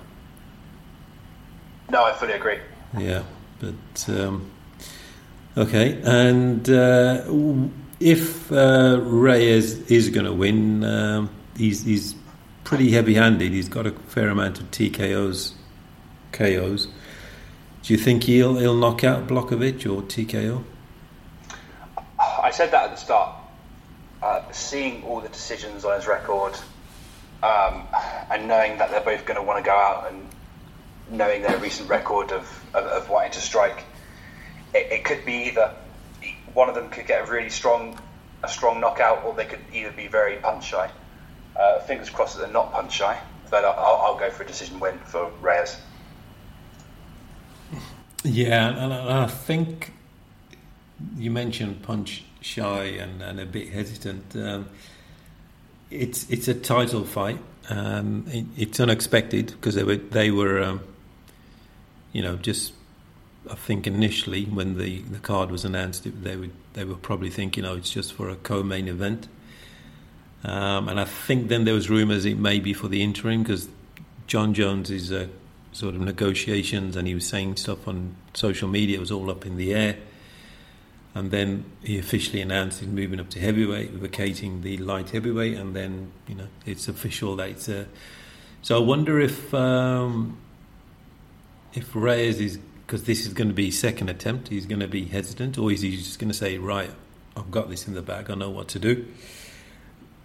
No, 1.91 2.05
I 2.05 2.13
fully 2.15 2.33
agree. 2.33 2.59
Yeah, 2.99 3.25
but 3.61 4.09
um, 4.09 4.51
okay, 5.57 6.01
and 6.05 6.69
uh, 6.71 7.25
if 8.01 8.51
uh, 8.51 8.99
Reyes 9.03 9.79
is 9.91 10.09
going 10.09 10.27
to 10.27 10.33
win, 10.33 10.85
um, 10.85 11.31
he's 11.57 11.83
he's 11.83 12.15
pretty 12.65 12.91
heavy-handed. 12.91 13.53
He's 13.53 13.69
got 13.69 13.87
a 13.87 13.91
fair 13.91 14.29
amount 14.29 14.61
of 14.61 14.71
TKOs, 14.71 15.53
KOs. 16.33 16.89
Do 17.83 17.93
you 17.93 17.99
think 17.99 18.25
he'll 18.25 18.57
he'll 18.57 18.77
knock 18.77 19.03
out 19.03 19.27
Blachowicz 19.27 19.85
or 19.87 20.03
TKO? 20.03 20.63
I 22.19 22.51
said 22.53 22.71
that 22.71 22.85
at 22.85 22.91
the 22.93 22.97
start. 22.97 23.37
Uh, 24.23 24.41
seeing 24.53 25.03
all 25.03 25.21
the 25.21 25.29
decisions 25.29 25.85
on 25.85 25.97
his 25.97 26.07
record, 26.07 26.55
um, 27.43 27.83
and 28.31 28.47
knowing 28.47 28.79
that 28.79 28.93
they're 28.93 29.01
both 29.01 29.27
going 29.27 29.37
to 29.37 29.43
want 29.43 29.59
to 29.59 29.69
go 29.69 29.77
out, 29.77 30.13
and 30.13 30.29
knowing 31.11 31.43
their 31.43 31.59
recent 31.59 31.89
record 31.89 32.31
of, 32.31 32.65
of, 32.73 32.85
of 32.85 33.09
wanting 33.09 33.33
to 33.33 33.41
strike, 33.41 33.83
it, 34.75 34.93
it, 34.93 35.05
could 35.05 35.25
be 35.27 35.49
either 35.49 35.75
one 36.55 36.69
of 36.69 36.77
them 36.77 36.89
could 36.89 37.09
get 37.09 37.29
a 37.29 37.33
really 37.33 37.51
strong 37.51 37.99
a 38.45 38.49
strong 38.49 38.81
knockout, 38.81 39.25
or 39.25 39.35
they 39.35 39.45
could 39.45 39.61
either 39.73 39.91
be 39.91 40.07
very 40.07 40.37
punch 40.37 40.67
shy. 40.67 40.89
Uh, 41.59 41.81
fingers 41.81 42.11
crossed 42.11 42.37
that 42.37 42.45
they're 42.45 42.53
not 42.53 42.73
punch 42.73 42.93
shy, 42.93 43.19
but 43.51 43.65
I'll, 43.65 44.03
I'll 44.03 44.19
go 44.19 44.31
for 44.31 44.45
a 44.45 44.47
decision 44.47 44.79
win 44.79 44.99
for 44.99 45.33
Reyes. 45.41 45.77
Yeah, 48.25 48.69
and 48.69 48.93
I 48.93 49.27
think 49.27 49.93
you 51.17 51.31
mentioned 51.31 51.83
punch 51.83 52.25
shy 52.41 52.85
and, 52.85 53.21
and 53.23 53.41
a 53.41 53.47
bit 53.47 53.71
hesitant. 53.71 54.37
Um, 54.37 54.69
it's 55.91 56.29
it's 56.31 56.47
a 56.49 56.55
title 56.55 57.05
fight. 57.05 57.39
Um, 57.69 58.25
it, 58.29 58.47
it's 58.57 58.81
unexpected 58.81 59.47
because 59.47 59.75
they 59.75 59.83
were 59.83 59.97
they 59.97 60.31
were 60.31 60.63
um, 60.63 60.81
you 62.13 62.23
know 62.23 62.37
just 62.37 62.75
I 63.51 63.55
think 63.57 63.87
initially 63.87 64.45
when 64.45 64.79
the, 64.79 65.01
the 65.03 65.19
card 65.19 65.51
was 65.51 65.65
announced 65.65 66.07
they 66.23 66.37
would 66.37 66.53
they 66.75 66.85
were 66.85 66.95
probably 66.95 67.31
thinking 67.31 67.65
oh 67.65 67.75
it's 67.75 67.91
just 67.91 68.13
for 68.13 68.29
a 68.29 68.37
co-main 68.37 68.87
event. 68.87 69.27
Um, 70.45 70.89
and 70.89 70.99
I 70.99 71.05
think 71.05 71.49
then 71.49 71.65
there 71.65 71.75
was 71.75 71.89
rumours 71.91 72.25
it 72.25 72.39
may 72.39 72.61
be 72.61 72.73
for 72.73 72.89
the 72.89 73.03
interim 73.03 73.43
because 73.43 73.69
Jon 74.27 74.55
Jones 74.55 74.91
is 74.91 75.11
a 75.11 75.29
sort 75.73 75.95
of 75.95 76.01
negotiations, 76.01 76.97
and 76.97 77.09
he 77.09 77.15
was 77.15 77.27
saying 77.27 77.57
stuff 77.57 77.89
on 77.89 78.15
social 78.35 78.69
media. 78.69 78.97
It 78.97 79.01
was 79.01 79.11
all 79.11 79.31
up 79.31 79.47
in 79.47 79.57
the 79.57 79.75
air. 79.75 79.97
And 81.15 81.31
then 81.31 81.65
he 81.83 81.99
officially 81.99 82.41
announced 82.41 82.81
he's 82.81 82.89
moving 82.89 83.21
up 83.21 83.29
to 83.31 83.41
heavyweight, 83.41 83.91
vacating 83.91 84.63
the 84.63 84.79
light 84.79 85.11
heavyweight, 85.11 85.59
and 85.59 85.77
then 85.77 86.11
you 86.27 86.35
know 86.35 86.47
it's 86.65 86.89
official 86.89 87.37
that 87.37 87.51
it's 87.51 87.69
a. 87.69 87.87
So 88.63 88.77
I 88.77 88.81
wonder 88.81 89.21
if 89.21 89.53
um, 89.53 90.39
if 91.75 91.95
Reyes 91.95 92.41
is 92.41 92.59
because 92.87 93.05
this 93.05 93.27
is 93.27 93.33
going 93.33 93.49
to 93.49 93.55
be 93.55 93.71
second 93.71 94.11
attempt, 94.11 94.49
he's 94.49 94.67
going 94.67 94.81
to 94.81 94.89
be 94.89 95.05
hesitant, 95.05 95.59
or 95.59 95.73
is 95.73 95.81
he 95.81 95.97
just 95.97 96.19
going 96.19 96.31
to 96.31 96.37
say, 96.37 96.59
right, 96.59 96.91
I've 97.37 97.51
got 97.51 97.71
this 97.71 97.87
in 97.87 97.95
the 97.95 98.03
bag, 98.03 98.31
I 98.31 98.35
know 98.35 98.51
what 98.51 98.69
to 98.69 98.79
do. 98.79 99.07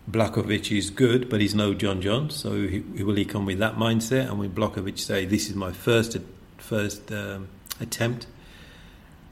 Blachowicz 0.09 0.75
is 0.77 0.89
good, 0.89 1.29
but 1.29 1.41
he's 1.41 1.53
no 1.53 1.73
Jon 1.73 2.01
Jones. 2.01 2.35
So 2.35 2.67
he, 2.67 2.79
will 2.79 3.15
he 3.15 3.25
come 3.25 3.45
with 3.45 3.59
that 3.59 3.75
mindset? 3.75 4.29
And 4.29 4.39
when 4.39 4.51
Blachowicz 4.51 4.99
say, 4.99 5.25
"This 5.25 5.49
is 5.49 5.55
my 5.55 5.71
first 5.71 6.17
first 6.57 7.11
um, 7.11 7.49
attempt," 7.81 8.27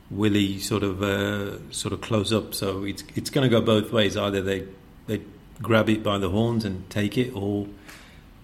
will 0.10 0.34
he 0.34 0.60
sort 0.60 0.84
of 0.84 1.02
uh, 1.02 1.72
sort 1.72 1.94
of 1.94 2.02
close 2.02 2.34
up? 2.34 2.54
So 2.54 2.84
it's 2.84 3.04
it's 3.16 3.30
going 3.30 3.50
to 3.50 3.50
go 3.50 3.62
both 3.62 3.92
ways. 3.92 4.18
Either 4.18 4.42
they 4.42 4.68
they 5.08 5.22
grab 5.62 5.90
it 5.90 6.04
by 6.04 6.18
the 6.18 6.30
horns 6.30 6.66
and 6.66 6.90
take 6.90 7.18
it, 7.18 7.34
or 7.34 7.68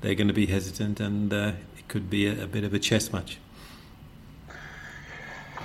they're 0.01 0.15
going 0.15 0.29
to 0.29 0.33
be 0.33 0.45
hesitant, 0.45 0.99
and 0.99 1.33
uh, 1.33 1.51
it 1.77 1.87
could 1.87 2.09
be 2.09 2.27
a, 2.27 2.43
a, 2.43 2.47
bit 2.47 2.63
of 2.63 2.73
a 2.73 2.79
chess 2.79 3.11
match. 3.11 3.37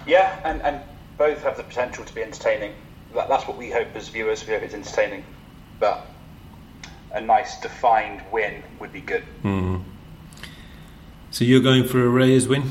Yeah, 0.07 0.41
and, 0.45 0.61
and 0.63 0.81
both 1.19 1.43
have 1.43 1.57
the 1.57 1.63
potential 1.63 2.05
to 2.05 2.15
be 2.15 2.23
entertaining. 2.23 2.75
That, 3.15 3.29
that's 3.29 3.47
what 3.47 3.57
we 3.57 3.71
hope 3.71 3.95
as 3.95 4.09
viewers. 4.09 4.47
We 4.47 4.55
hope 4.55 4.63
it's 4.63 4.75
entertaining, 4.75 5.25
but 5.79 6.07
a 7.17 7.21
nice 7.21 7.59
defined 7.61 8.23
win 8.31 8.63
would 8.79 8.93
be 8.93 9.01
good. 9.01 9.25
Mm. 9.43 9.83
So 11.31 11.45
you're 11.45 11.63
going 11.63 11.85
for 11.85 12.05
a 12.05 12.09
Reyes 12.09 12.47
win? 12.47 12.71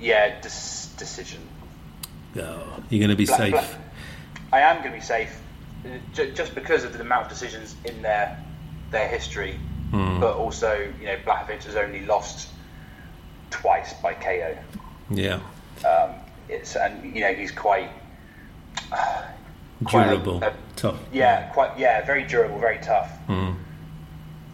Yeah, 0.00 0.40
dis- 0.40 0.94
decision. 0.96 1.40
Oh, 2.36 2.82
you're 2.88 3.00
going 3.00 3.10
to 3.10 3.16
be 3.16 3.26
safe. 3.26 3.76
I 4.52 4.60
am 4.60 4.78
going 4.78 4.92
to 4.92 4.98
be 4.98 5.04
safe, 5.04 5.40
j- 6.12 6.30
just 6.32 6.54
because 6.54 6.84
of 6.84 6.92
the 6.92 7.00
amount 7.00 7.24
of 7.24 7.28
decisions 7.30 7.74
in 7.84 8.00
their 8.02 8.42
their 8.92 9.08
history, 9.08 9.58
mm. 9.90 10.20
but 10.20 10.36
also 10.36 10.92
you 11.00 11.06
know 11.06 11.16
Blachowicz 11.24 11.64
has 11.64 11.74
only 11.74 12.06
lost 12.06 12.48
twice 13.50 13.92
by 13.94 14.14
KO. 14.14 14.56
Yeah. 15.10 15.40
Um, 15.84 16.14
it's 16.48 16.76
and 16.76 17.14
you 17.14 17.22
know 17.22 17.34
he's 17.34 17.50
quite. 17.50 17.90
Uh, 18.92 19.24
durable, 19.84 20.42
a, 20.42 20.48
a, 20.48 20.54
tough. 20.76 20.98
Yeah, 21.12 21.48
quite. 21.48 21.78
Yeah, 21.78 22.04
very 22.04 22.24
durable, 22.24 22.58
very 22.58 22.78
tough. 22.78 23.10
Mm. 23.28 23.56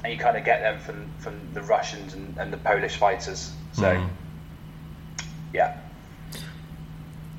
And 0.04 0.12
you 0.12 0.18
kind 0.18 0.36
of 0.36 0.44
get 0.44 0.60
them 0.60 0.80
from 0.80 1.10
from 1.18 1.40
the 1.54 1.62
Russians 1.62 2.14
and, 2.14 2.36
and 2.38 2.52
the 2.52 2.56
Polish 2.56 2.96
fighters. 2.96 3.52
So, 3.72 3.84
mm. 3.84 4.08
yeah. 5.52 5.78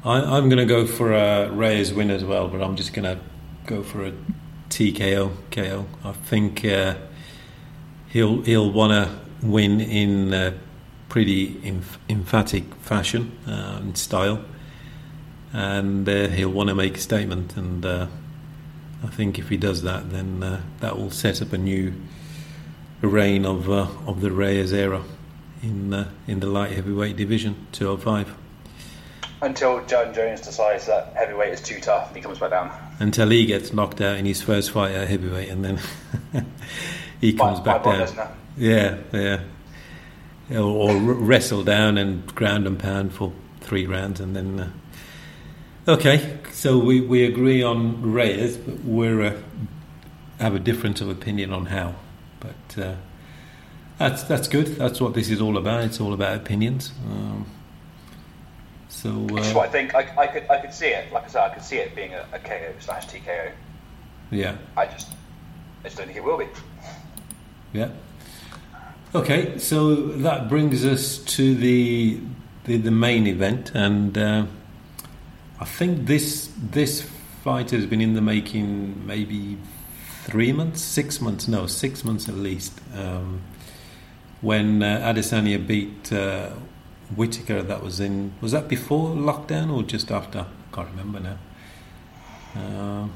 I, 0.06 0.38
am 0.38 0.50
going 0.50 0.58
to 0.58 0.66
go 0.66 0.86
for 0.86 1.14
a 1.14 1.50
Reyes 1.50 1.94
win 1.94 2.12
as 2.12 2.26
well, 2.26 2.50
but 2.50 2.62
I'm 2.62 2.76
just 2.76 2.94
going 2.94 3.06
to 3.06 3.24
go 3.66 3.84
for 3.84 4.06
a 4.06 4.14
TKO 4.70 5.32
KO. 5.52 5.86
I 6.04 6.12
think 6.12 6.66
uh, 6.66 6.96
he'll 8.10 8.42
he'll 8.42 8.72
want 8.72 8.92
to 8.92 9.46
win 9.46 9.80
in 9.80 10.34
a 10.34 10.54
pretty 11.10 11.56
emph- 11.62 11.98
emphatic 12.10 12.74
fashion 12.76 13.32
uh, 13.48 13.80
and 13.82 13.98
style 13.98 14.44
and 15.54 16.10
uh, 16.10 16.28
he'll 16.28 16.50
want 16.50 16.70
to 16.70 16.76
make 16.76 16.98
a 16.98 17.00
statement. 17.00 17.56
And 17.56 17.86
uh, 17.86 18.08
I 19.04 19.08
think 19.08 19.38
if 19.40 19.50
he 19.50 19.58
does 19.58 19.84
that, 19.84 20.10
then 20.10 20.44
uh, 20.44 20.62
that 20.80 20.98
will 20.98 21.12
set 21.12 21.42
up 21.42 21.54
a 21.54 21.58
new 21.58 21.94
reign 23.02 23.46
of 23.46 23.70
uh, 23.70 23.88
of 24.08 24.22
the 24.22 24.32
Reyes 24.32 24.74
era 24.74 25.04
in 25.62 25.94
uh, 25.94 26.10
in 26.28 26.40
the 26.40 26.48
light 26.48 26.72
heavyweight 26.72 27.16
division, 27.16 27.68
205. 27.72 28.36
Until 29.42 29.86
Jon 29.86 30.14
Jones 30.14 30.40
decides 30.40 30.86
that 30.88 31.14
heavyweight 31.16 31.54
is 31.54 31.62
too 31.62 31.82
tough 31.82 32.08
and 32.08 32.16
he 32.16 32.24
comes 32.24 32.40
back 32.40 32.52
down. 32.52 32.72
Until 33.00 33.30
he 33.30 33.46
gets 33.46 33.74
knocked 33.74 34.00
out 34.00 34.18
in 34.18 34.26
his 34.26 34.42
first 34.42 34.72
fight 34.72 34.92
at 34.94 35.08
heavyweight, 35.08 35.50
and 35.50 35.66
then 35.66 35.80
he 37.22 37.34
comes 37.34 37.60
by, 37.60 37.74
back 37.74 37.84
by 37.84 38.06
down. 38.06 38.38
Yeah, 38.58 38.98
yeah. 39.12 39.42
Or, 40.52 40.92
or, 40.92 40.96
wrestle 40.98 41.64
down 41.64 41.98
and 41.98 42.26
ground 42.36 42.68
and 42.68 42.78
pound 42.78 43.14
for 43.14 43.34
three 43.62 43.86
rounds, 43.86 44.20
and 44.20 44.36
then 44.36 44.60
uh, 44.60 44.70
Okay, 45.86 46.40
so 46.54 46.80
we, 46.80 47.02
we 47.02 47.26
agree 47.26 47.62
on 47.62 48.14
Reyes, 48.14 48.56
but 48.56 48.86
we 48.86 49.28
uh, 49.28 49.34
have 50.40 50.56
a 50.56 50.60
difference 50.60 51.02
of 51.02 51.10
opinion 51.10 51.52
on 51.52 51.66
how. 51.66 51.96
But 52.40 52.82
uh, 52.82 52.96
that's 53.98 54.24
that's 54.24 54.48
good. 54.48 54.68
That's 54.78 55.02
what 55.02 55.14
this 55.14 55.30
is 55.30 55.42
all 55.42 55.58
about. 55.58 55.84
It's 55.84 56.00
all 56.00 56.14
about 56.14 56.38
opinions. 56.38 56.94
Um, 57.06 57.46
so 58.88 59.10
uh, 59.10 59.44
what 59.54 59.68
I 59.68 59.72
think. 59.74 59.94
I, 59.94 60.08
I, 60.18 60.28
could 60.28 60.50
I 60.50 60.62
could 60.62 60.74
see 60.74 60.88
it. 60.88 61.12
Like 61.12 61.26
I 61.26 61.28
said, 61.28 61.52
I 61.52 61.54
could 61.54 61.64
see 61.64 61.80
it 61.80 61.94
being 61.94 62.14
a, 62.14 62.26
a 62.32 62.40
KO 62.40 62.72
slash 62.80 63.08
TKO. 63.08 63.52
Yeah. 64.32 64.56
I 64.78 64.86
just 64.86 65.10
I 65.82 65.84
just 65.84 65.98
don't 65.98 66.06
think 66.06 66.18
it 66.18 66.24
will 66.24 66.38
be. 66.38 66.48
Yeah. 67.74 67.90
Okay, 69.14 69.58
so 69.58 69.96
that 69.96 70.48
brings 70.48 70.86
us 70.86 71.18
to 71.18 71.56
the 71.56 72.22
the, 72.64 72.78
the 72.78 72.92
main 72.92 73.28
event 73.28 73.74
and. 73.76 74.18
I 75.64 75.66
think 75.66 76.08
this 76.08 76.50
this 76.72 77.02
fight 77.42 77.72
has 77.72 77.86
been 77.86 78.02
in 78.02 78.16
the 78.16 78.22
making 78.22 79.08
maybe 79.08 79.58
three 80.26 80.52
months, 80.52 80.82
six 80.82 81.22
months, 81.22 81.48
no, 81.48 81.68
six 81.68 82.04
months 82.04 82.28
at 82.28 82.36
least. 82.36 82.82
Um, 82.94 83.44
when 84.42 84.84
uh, 84.84 85.00
Adesanya 85.10 85.66
beat 85.66 86.12
uh, 86.12 86.50
Whittaker, 87.16 87.64
that 87.64 87.82
was 87.82 88.02
in 88.02 88.34
was 88.42 88.52
that 88.52 88.68
before 88.68 89.16
lockdown 89.16 89.74
or 89.74 89.84
just 89.84 90.12
after? 90.12 90.40
I 90.40 90.76
can't 90.76 90.90
remember 90.90 91.22
now. 91.22 91.38
Uh, 92.62 93.08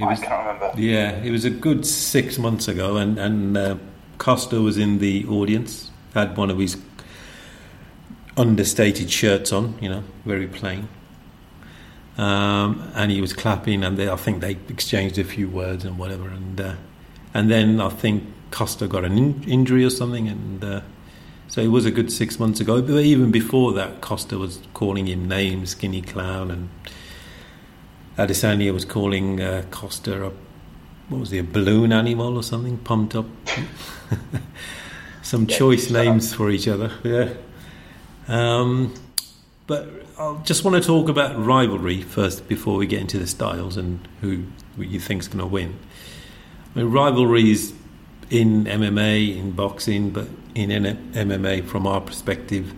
It 0.00 0.04
I 0.04 0.16
can't 0.16 0.44
remember. 0.44 0.72
Yeah, 0.76 1.22
it 1.22 1.30
was 1.30 1.44
a 1.44 1.50
good 1.50 1.86
six 1.86 2.38
months 2.38 2.66
ago, 2.66 2.96
and 2.96 3.18
and 3.18 3.56
uh, 3.56 3.76
Costa 4.18 4.60
was 4.60 4.76
in 4.76 4.98
the 4.98 5.26
audience, 5.28 5.92
had 6.12 6.36
one 6.36 6.50
of 6.50 6.58
his 6.58 6.76
understated 8.36 9.10
shirts 9.10 9.52
on, 9.52 9.78
you 9.80 9.88
know, 9.88 10.02
very 10.24 10.48
plain. 10.48 10.88
Um, 12.18 12.90
and 12.94 13.10
he 13.10 13.20
was 13.22 13.32
clapping, 13.32 13.82
and 13.82 13.96
they, 13.96 14.08
I 14.08 14.16
think 14.16 14.40
they 14.42 14.58
exchanged 14.68 15.18
a 15.18 15.24
few 15.24 15.48
words 15.48 15.84
and 15.84 15.96
whatever, 15.98 16.28
and 16.28 16.60
uh, 16.60 16.74
and 17.32 17.50
then 17.50 17.80
I 17.80 17.88
think 17.88 18.24
Costa 18.50 18.86
got 18.86 19.04
an 19.04 19.16
in- 19.16 19.42
injury 19.44 19.82
or 19.84 19.88
something, 19.90 20.28
and 20.28 20.62
uh, 20.62 20.80
so 21.48 21.62
it 21.62 21.68
was 21.68 21.86
a 21.86 21.90
good 21.90 22.12
six 22.12 22.38
months 22.38 22.60
ago. 22.60 22.82
But 22.82 22.98
even 22.98 23.30
before 23.30 23.72
that, 23.72 24.02
Costa 24.02 24.36
was 24.36 24.60
calling 24.74 25.06
him 25.06 25.26
names, 25.26 25.70
skinny 25.70 26.02
clown, 26.02 26.50
and 26.50 26.68
Adesanya 28.18 28.74
was 28.74 28.84
calling 28.84 29.40
uh, 29.40 29.64
Costa 29.70 30.26
a 30.26 30.32
what 31.08 31.18
was 31.20 31.30
he, 31.30 31.38
a 31.38 31.42
balloon 31.44 31.92
animal 31.92 32.36
or 32.36 32.42
something, 32.42 32.76
pumped 32.78 33.14
up. 33.14 33.26
Some 35.22 35.46
Yeah, 35.48 35.56
choice 35.56 35.88
shut 35.88 35.96
up. 35.96 36.04
names 36.04 36.34
for 36.34 36.50
each 36.50 36.68
other. 36.68 36.90
Yeah. 37.04 37.32
Um, 38.28 38.92
but 39.66 40.01
I 40.22 40.36
just 40.44 40.62
want 40.62 40.80
to 40.80 40.86
talk 40.86 41.08
about 41.08 41.36
rivalry 41.36 42.00
first 42.00 42.46
before 42.46 42.76
we 42.76 42.86
get 42.86 43.00
into 43.00 43.18
the 43.18 43.26
styles 43.26 43.76
and 43.76 44.06
who, 44.20 44.44
you 44.78 45.00
think's 45.00 45.26
going 45.26 45.40
to 45.40 45.46
win. 45.46 45.76
I 46.74 46.78
mean, 46.78 46.92
rivalries 46.92 47.72
in 48.30 48.64
MMA, 48.66 49.36
in 49.36 49.50
boxing, 49.50 50.10
but 50.10 50.28
in 50.54 50.70
MMA, 50.70 51.66
from 51.66 51.88
our 51.88 52.00
perspective, 52.00 52.72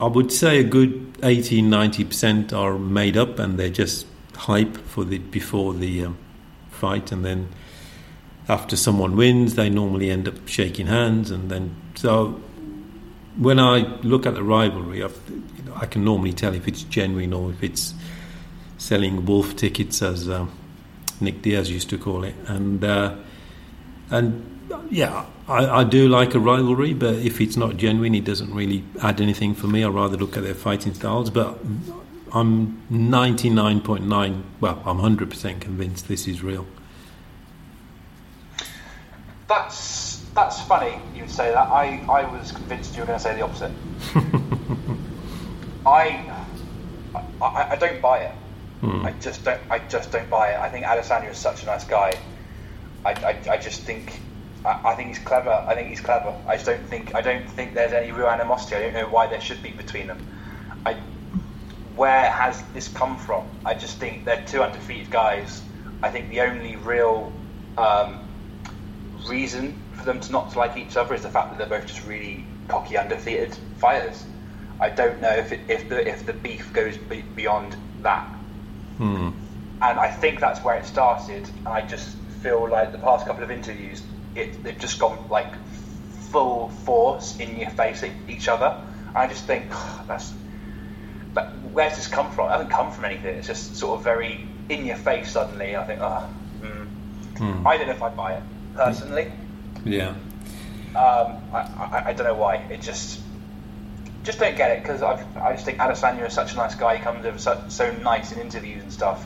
I 0.00 0.06
would 0.06 0.32
say 0.32 0.58
a 0.58 0.64
good 0.64 1.16
80 1.22 1.62
90% 1.62 2.52
are 2.52 2.76
made 2.78 3.16
up 3.16 3.38
and 3.38 3.56
they're 3.56 3.70
just 3.70 4.06
hype 4.34 4.76
for 4.76 5.04
the 5.04 5.18
before 5.18 5.72
the 5.72 6.06
um, 6.06 6.18
fight, 6.70 7.12
and 7.12 7.24
then 7.24 7.48
after 8.48 8.74
someone 8.74 9.14
wins, 9.14 9.54
they 9.54 9.70
normally 9.70 10.10
end 10.10 10.26
up 10.26 10.48
shaking 10.48 10.88
hands, 10.88 11.30
and 11.30 11.48
then 11.48 11.76
so 11.94 12.40
when 13.36 13.58
I 13.58 13.98
look 14.02 14.26
at 14.26 14.34
the 14.34 14.42
rivalry, 14.42 15.02
I've, 15.02 15.18
I 15.76 15.86
can 15.86 16.04
normally 16.04 16.32
tell 16.32 16.54
if 16.54 16.66
it's 16.68 16.82
genuine 16.82 17.32
or 17.32 17.50
if 17.50 17.62
it's 17.62 17.94
selling 18.78 19.24
wolf 19.26 19.56
tickets, 19.56 20.02
as 20.02 20.28
um, 20.28 20.50
Nick 21.20 21.42
Diaz 21.42 21.70
used 21.70 21.90
to 21.90 21.98
call 21.98 22.24
it, 22.24 22.34
and 22.46 22.82
uh, 22.84 23.14
and 24.10 24.46
yeah, 24.90 25.26
I, 25.48 25.80
I 25.80 25.84
do 25.84 26.08
like 26.08 26.34
a 26.34 26.40
rivalry, 26.40 26.94
but 26.94 27.14
if 27.16 27.40
it's 27.40 27.56
not 27.56 27.76
genuine, 27.76 28.14
it 28.14 28.24
doesn't 28.24 28.54
really 28.54 28.84
add 29.02 29.20
anything 29.20 29.54
for 29.54 29.66
me. 29.66 29.84
I 29.84 29.88
rather 29.88 30.16
look 30.16 30.36
at 30.36 30.42
their 30.42 30.54
fighting 30.54 30.94
styles, 30.94 31.30
but. 31.30 31.58
I'm 32.32 32.80
99.9, 32.92 34.42
well, 34.60 34.80
I'm 34.86 34.98
100% 34.98 35.60
convinced 35.60 36.06
this 36.06 36.28
is 36.28 36.44
real. 36.44 36.64
That's 39.48 40.20
that's 40.32 40.60
funny 40.62 41.00
you 41.14 41.22
would 41.22 41.30
say 41.30 41.52
that. 41.52 41.68
I, 41.68 42.04
I 42.08 42.24
was 42.30 42.52
convinced 42.52 42.94
you 42.94 43.00
were 43.00 43.06
going 43.06 43.18
to 43.18 43.22
say 43.22 43.34
the 43.34 43.42
opposite. 43.42 43.72
I, 45.90 46.44
I 47.42 47.70
I 47.72 47.76
don't 47.76 48.00
buy 48.00 48.20
it. 48.20 48.34
I 49.04 49.12
just 49.20 49.44
don't 49.44 49.60
I 49.70 49.78
just 49.80 50.12
don't 50.12 50.30
buy 50.30 50.52
it. 50.52 50.60
I 50.60 50.68
think 50.68 50.86
Adesanya 50.86 51.30
is 51.30 51.38
such 51.38 51.62
a 51.64 51.66
nice 51.66 51.84
guy. 51.84 52.12
I, 53.04 53.10
I, 53.12 53.52
I 53.52 53.56
just 53.56 53.82
think 53.82 54.20
I, 54.64 54.80
I 54.90 54.94
think 54.94 55.08
he's 55.08 55.18
clever. 55.18 55.50
I 55.50 55.74
think 55.74 55.88
he's 55.88 56.00
clever. 56.00 56.34
I 56.46 56.54
just 56.54 56.66
don't 56.66 56.86
think 56.86 57.14
I 57.14 57.20
don't 57.20 57.48
think 57.50 57.74
there's 57.74 57.92
any 57.92 58.12
real 58.12 58.28
animosity. 58.28 58.76
I 58.76 58.82
don't 58.82 58.94
know 58.94 59.08
why 59.08 59.26
there 59.26 59.40
should 59.40 59.62
be 59.62 59.70
between 59.70 60.06
them. 60.06 60.24
I 60.86 60.94
where 61.96 62.30
has 62.30 62.62
this 62.72 62.88
come 62.88 63.18
from? 63.18 63.46
I 63.66 63.74
just 63.74 63.98
think 63.98 64.24
they're 64.24 64.44
two 64.46 64.62
undefeated 64.62 65.10
guys. 65.10 65.60
I 66.02 66.10
think 66.10 66.30
the 66.30 66.40
only 66.40 66.76
real 66.76 67.32
um, 67.76 68.26
reason 69.28 69.76
for 69.94 70.04
them 70.04 70.20
to 70.20 70.32
not 70.32 70.52
to 70.52 70.58
like 70.58 70.76
each 70.76 70.96
other 70.96 71.14
is 71.14 71.22
the 71.22 71.28
fact 71.28 71.50
that 71.50 71.58
they're 71.58 71.78
both 71.78 71.86
just 71.86 72.06
really 72.06 72.44
cocky, 72.68 72.96
undefeated 72.96 73.54
fighters. 73.78 74.24
I 74.80 74.88
don't 74.88 75.20
know 75.20 75.30
if 75.30 75.52
it, 75.52 75.60
if 75.68 75.88
the 75.88 76.08
if 76.08 76.26
the 76.26 76.32
beef 76.32 76.72
goes 76.72 76.96
be, 76.96 77.22
beyond 77.22 77.76
that, 78.02 78.26
and 79.82 80.00
I 80.00 80.10
think 80.10 80.40
that's 80.40 80.60
where 80.64 80.76
it 80.76 80.86
started. 80.86 81.48
And 81.58 81.68
I 81.68 81.82
just 81.82 82.16
feel 82.42 82.68
like 82.68 82.92
the 82.92 82.98
past 82.98 83.26
couple 83.26 83.44
of 83.44 83.50
interviews, 83.50 84.02
it, 84.34 84.62
they've 84.64 84.78
just 84.78 84.98
gone 84.98 85.28
like 85.28 85.52
full 86.30 86.70
force 86.84 87.38
in 87.38 87.58
your 87.58 87.70
face 87.70 88.02
at 88.02 88.10
each 88.28 88.48
other. 88.48 88.80
I 89.14 89.26
just 89.26 89.44
think 89.44 89.70
that's 90.06 90.32
but 91.34 91.50
where's 91.72 91.96
this 91.96 92.06
come 92.06 92.30
from? 92.32 92.48
It 92.48 92.52
hasn't 92.52 92.70
come 92.70 92.90
from 92.90 93.04
anything. 93.04 93.36
It's 93.36 93.46
just 93.46 93.76
sort 93.76 93.98
of 93.98 94.04
very 94.04 94.46
in 94.68 94.84
your 94.84 94.96
face 94.96 95.30
suddenly. 95.30 95.76
I 95.76 95.84
think, 95.84 96.00
oh, 96.00 96.28
mm. 96.60 97.66
I 97.66 97.76
don't 97.76 97.86
know 97.86 97.92
if 97.92 98.02
I 98.02 98.08
buy 98.08 98.34
it 98.34 98.42
personally. 98.74 99.30
Yeah. 99.84 100.14
Um, 100.90 101.40
I, 101.52 101.58
I, 101.78 102.02
I 102.06 102.12
don't 102.12 102.26
know 102.26 102.34
why. 102.34 102.56
It 102.56 102.80
just 102.80 103.20
just 104.22 104.38
don't 104.38 104.56
get 104.56 104.70
it 104.72 104.82
because 104.82 105.02
I 105.02 105.52
just 105.52 105.64
think 105.64 105.78
Adesanya 105.78 106.26
is 106.26 106.34
such 106.34 106.52
a 106.52 106.56
nice 106.56 106.74
guy. 106.74 106.96
He 106.96 107.02
comes 107.02 107.24
over 107.24 107.38
so, 107.38 107.64
so 107.68 107.90
nice 107.92 108.32
in 108.32 108.40
interviews 108.40 108.82
and 108.82 108.92
stuff. 108.92 109.24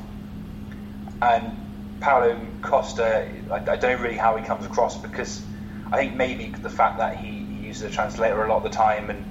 And 1.20 2.00
Paulo 2.00 2.38
Costa, 2.62 3.28
I, 3.50 3.54
I 3.54 3.58
don't 3.58 3.82
know 3.82 3.96
really 3.96 4.16
how 4.16 4.36
he 4.36 4.44
comes 4.44 4.64
across 4.64 4.96
because 4.96 5.42
I 5.90 5.96
think 5.96 6.14
maybe 6.14 6.48
the 6.48 6.70
fact 6.70 6.98
that 6.98 7.16
he, 7.16 7.28
he 7.28 7.66
uses 7.66 7.82
a 7.82 7.90
translator 7.90 8.42
a 8.44 8.48
lot 8.48 8.58
of 8.58 8.62
the 8.62 8.76
time 8.76 9.10
and 9.10 9.24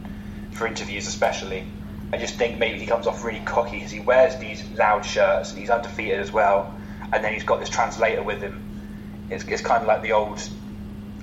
for 0.55 0.67
interviews 0.67 1.07
especially. 1.07 1.65
I 2.11 2.17
just 2.17 2.35
think 2.35 2.59
maybe 2.59 2.79
he 2.79 2.85
comes 2.85 3.07
off 3.07 3.23
really 3.23 3.39
cocky 3.39 3.77
because 3.77 3.91
he 3.91 3.99
wears 3.99 4.37
these 4.37 4.63
loud 4.71 5.05
shirts 5.05 5.51
and 5.51 5.59
he's 5.59 5.69
undefeated 5.69 6.19
as 6.19 6.31
well. 6.31 6.73
And 7.11 7.23
then 7.23 7.33
he's 7.33 7.43
got 7.43 7.59
this 7.59 7.69
translator 7.69 8.21
with 8.21 8.41
him. 8.41 9.27
It's, 9.29 9.43
it's 9.45 9.61
kind 9.61 9.81
of 9.81 9.87
like 9.87 10.01
the 10.01 10.11
old, 10.11 10.41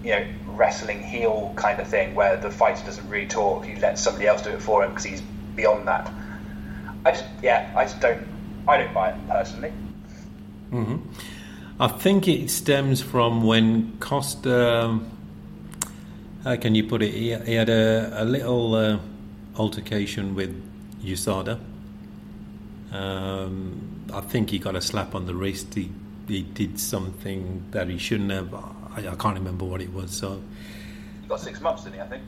you 0.03 0.11
know, 0.11 0.27
wrestling 0.61 1.03
heel 1.03 1.55
kind 1.57 1.81
of 1.81 1.89
thing 1.89 2.15
where 2.15 2.37
the 2.37 2.51
fighter 2.51 2.85
doesn't 2.85 3.09
really 3.09 3.27
talk. 3.27 3.65
He 3.65 3.77
lets 3.77 4.03
somebody 4.03 4.27
else 4.27 4.43
do 4.43 4.51
it 4.51 4.61
for 4.61 4.85
him 4.85 4.91
because 4.91 5.05
he's 5.05 5.23
beyond 5.57 5.89
that. 5.89 6.13
I 7.07 7.13
just, 7.13 7.25
yeah, 7.43 7.73
I 7.75 7.85
just 7.85 7.99
don't, 8.01 8.29
I 8.69 8.77
don't 8.77 8.93
buy 8.93 9.09
it 9.13 9.17
personally. 9.27 9.73
I 11.81 11.89
think 11.89 12.29
it 12.29 12.51
stems 12.51 13.01
from 13.01 13.43
when 13.43 13.97
Costa. 14.01 15.01
How 16.45 16.57
can 16.57 16.75
you 16.75 16.85
put 16.85 17.03
it? 17.03 17.15
He, 17.15 17.35
he 17.35 17.55
had 17.55 17.71
a, 17.71 18.23
a 18.23 18.25
little 18.27 18.75
uh, 18.75 18.99
altercation 19.57 20.35
with 20.35 20.55
USADA. 21.03 21.59
Um, 22.93 24.05
I 24.13 24.21
think 24.21 24.51
he 24.51 24.59
got 24.59 24.77
a 24.77 24.83
slap 24.83 25.15
on 25.15 25.25
the 25.25 25.35
wrist. 25.35 25.73
He, 25.73 25.91
he 26.29 26.43
did 26.43 26.79
something 26.79 27.65
that 27.71 27.89
he 27.89 27.97
shouldn't 27.97 28.31
have. 28.31 28.53
I, 28.97 29.09
I 29.09 29.15
can't 29.15 29.37
remember 29.39 29.65
what 29.65 29.81
it 29.81 29.93
was. 29.93 30.11
So 30.11 30.41
He 31.23 31.29
got 31.29 31.41
six 31.41 31.61
months, 31.61 31.85
didn't 31.85 31.97
he? 31.97 32.01
I 32.01 32.07
think. 32.07 32.23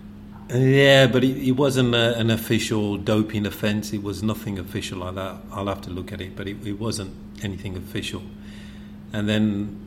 yeah, 0.54 1.06
but 1.06 1.24
it, 1.24 1.36
it 1.48 1.52
wasn't 1.52 1.94
a, 1.94 2.16
an 2.18 2.30
official 2.30 2.96
doping 2.96 3.46
offence. 3.46 3.92
It 3.92 4.02
was 4.02 4.22
nothing 4.22 4.58
official 4.58 4.98
like 4.98 5.14
that. 5.16 5.36
I'll 5.52 5.66
have 5.68 5.80
to 5.82 5.90
look 5.90 6.12
at 6.12 6.20
it, 6.20 6.36
but 6.36 6.46
it, 6.48 6.56
it 6.66 6.78
wasn't 6.78 7.14
anything 7.42 7.76
official. 7.76 8.22
And 9.12 9.28
then, 9.28 9.78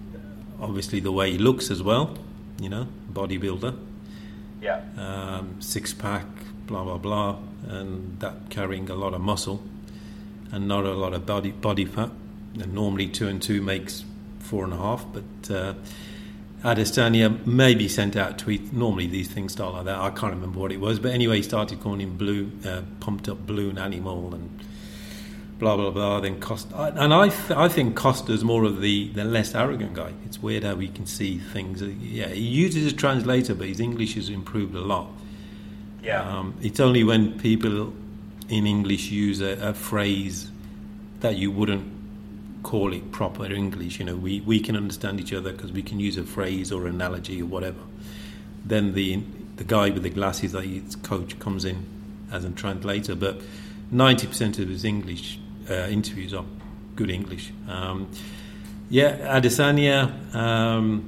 obviously, 0.61 0.99
the 0.99 1.11
way 1.11 1.31
he 1.31 1.37
looks 1.37 1.71
as 1.71 1.81
well. 1.83 2.17
You 2.61 2.69
know, 2.69 2.87
bodybuilder, 3.11 3.77
Yeah. 4.61 4.81
um, 4.97 5.57
six 5.59 5.93
pack, 5.93 6.25
blah 6.67 6.85
blah 6.85 6.97
blah, 6.97 7.37
and 7.67 8.17
that 8.21 8.49
carrying 8.49 8.89
a 8.89 8.95
lot 8.95 9.13
of 9.13 9.19
muscle 9.19 9.61
and 10.53 10.65
not 10.65 10.85
a 10.85 10.93
lot 10.93 11.13
of 11.13 11.25
body 11.25 11.51
body 11.51 11.83
fat. 11.83 12.11
And 12.57 12.73
normally, 12.73 13.07
two 13.09 13.27
and 13.27 13.41
two 13.41 13.61
makes 13.61 14.05
four 14.39 14.63
and 14.63 14.73
a 14.73 14.77
half, 14.77 15.05
but. 15.11 15.51
Uh, 15.53 15.73
Adesanya 16.65 17.45
maybe 17.45 17.87
sent 17.87 18.15
out 18.15 18.31
a 18.31 18.33
tweet. 18.33 18.73
Normally 18.73 19.05
these 19.05 19.27
things 19.27 19.51
start 19.51 19.73
like 19.75 19.85
that. 19.85 19.99
I 19.99 20.09
can't 20.09 20.33
remember 20.33 20.59
what 20.59 20.71
it 20.71 20.79
was, 20.79 20.99
but 20.99 21.11
anyway, 21.11 21.37
he 21.37 21.43
started 21.43 21.79
calling 21.79 22.01
him 22.01 22.17
blue, 22.17 22.51
uh, 22.65 22.81
pumped 22.99 23.29
up 23.29 23.45
balloon 23.45 23.77
animal, 23.77 24.33
and 24.33 24.49
blah 25.59 25.77
blah 25.77 25.91
blah. 25.91 26.19
Then 26.21 26.39
Costa, 26.39 26.75
and 26.95 27.13
I 27.13 27.29
th- 27.29 27.51
I 27.51 27.67
think 27.67 27.95
Costa's 27.95 28.39
is 28.39 28.43
more 28.43 28.63
of 28.63 28.81
the, 28.81 29.09
the 29.09 29.23
less 29.23 29.53
arrogant 29.53 29.93
guy. 29.93 30.13
It's 30.25 30.41
weird 30.41 30.63
how 30.63 30.75
he 30.77 30.87
can 30.87 31.05
see 31.05 31.37
things. 31.37 31.83
Uh, 31.83 31.91
Yeah, 32.01 32.29
he 32.29 32.41
uses 32.41 32.91
a 32.91 32.95
translator, 32.95 33.53
but 33.53 33.67
his 33.67 33.79
English 33.79 34.15
has 34.15 34.29
improved 34.29 34.73
a 34.75 34.81
lot. 34.81 35.07
Yeah. 36.03 36.21
Um, 36.21 36.55
it's 36.63 36.79
only 36.79 37.03
when 37.03 37.37
people 37.39 37.93
in 38.49 38.65
English 38.65 39.11
use 39.11 39.39
a, 39.39 39.69
a 39.69 39.73
phrase 39.75 40.49
that 41.19 41.35
you 41.35 41.51
wouldn't 41.51 41.94
call 42.65 42.93
it 42.93 43.11
proper 43.11 43.45
English. 43.45 43.99
You 43.99 44.05
know, 44.05 44.15
we, 44.15 44.41
we 44.41 44.59
can 44.59 44.75
understand 44.75 45.19
each 45.19 45.31
other 45.33 45.51
because 45.51 45.71
we 45.71 45.83
can 45.83 45.99
use 45.99 46.17
a 46.17 46.23
phrase 46.23 46.71
or 46.71 46.87
analogy 46.87 47.39
or 47.43 47.45
whatever. 47.45 47.81
Then 48.65 48.93
the 48.93 49.21
the 49.57 49.63
guy 49.63 49.89
with 49.91 50.03
the 50.03 50.09
glasses, 50.09 50.51
that 50.51 50.65
his 50.65 50.95
coach, 50.97 51.37
comes 51.39 51.63
in 51.63 51.85
as 52.31 52.43
a 52.43 52.49
translator. 52.49 53.15
But 53.15 53.35
ninety 53.91 54.25
percent 54.27 54.57
of 54.59 54.67
his 54.67 54.83
English 54.83 55.39
uh, 55.69 55.87
interviews 55.97 56.33
are 56.33 56.45
good 56.95 57.11
English. 57.11 57.53
Um, 57.69 58.07
yeah, 58.89 59.39
Adesanya. 59.39 59.99
Um, 60.33 61.07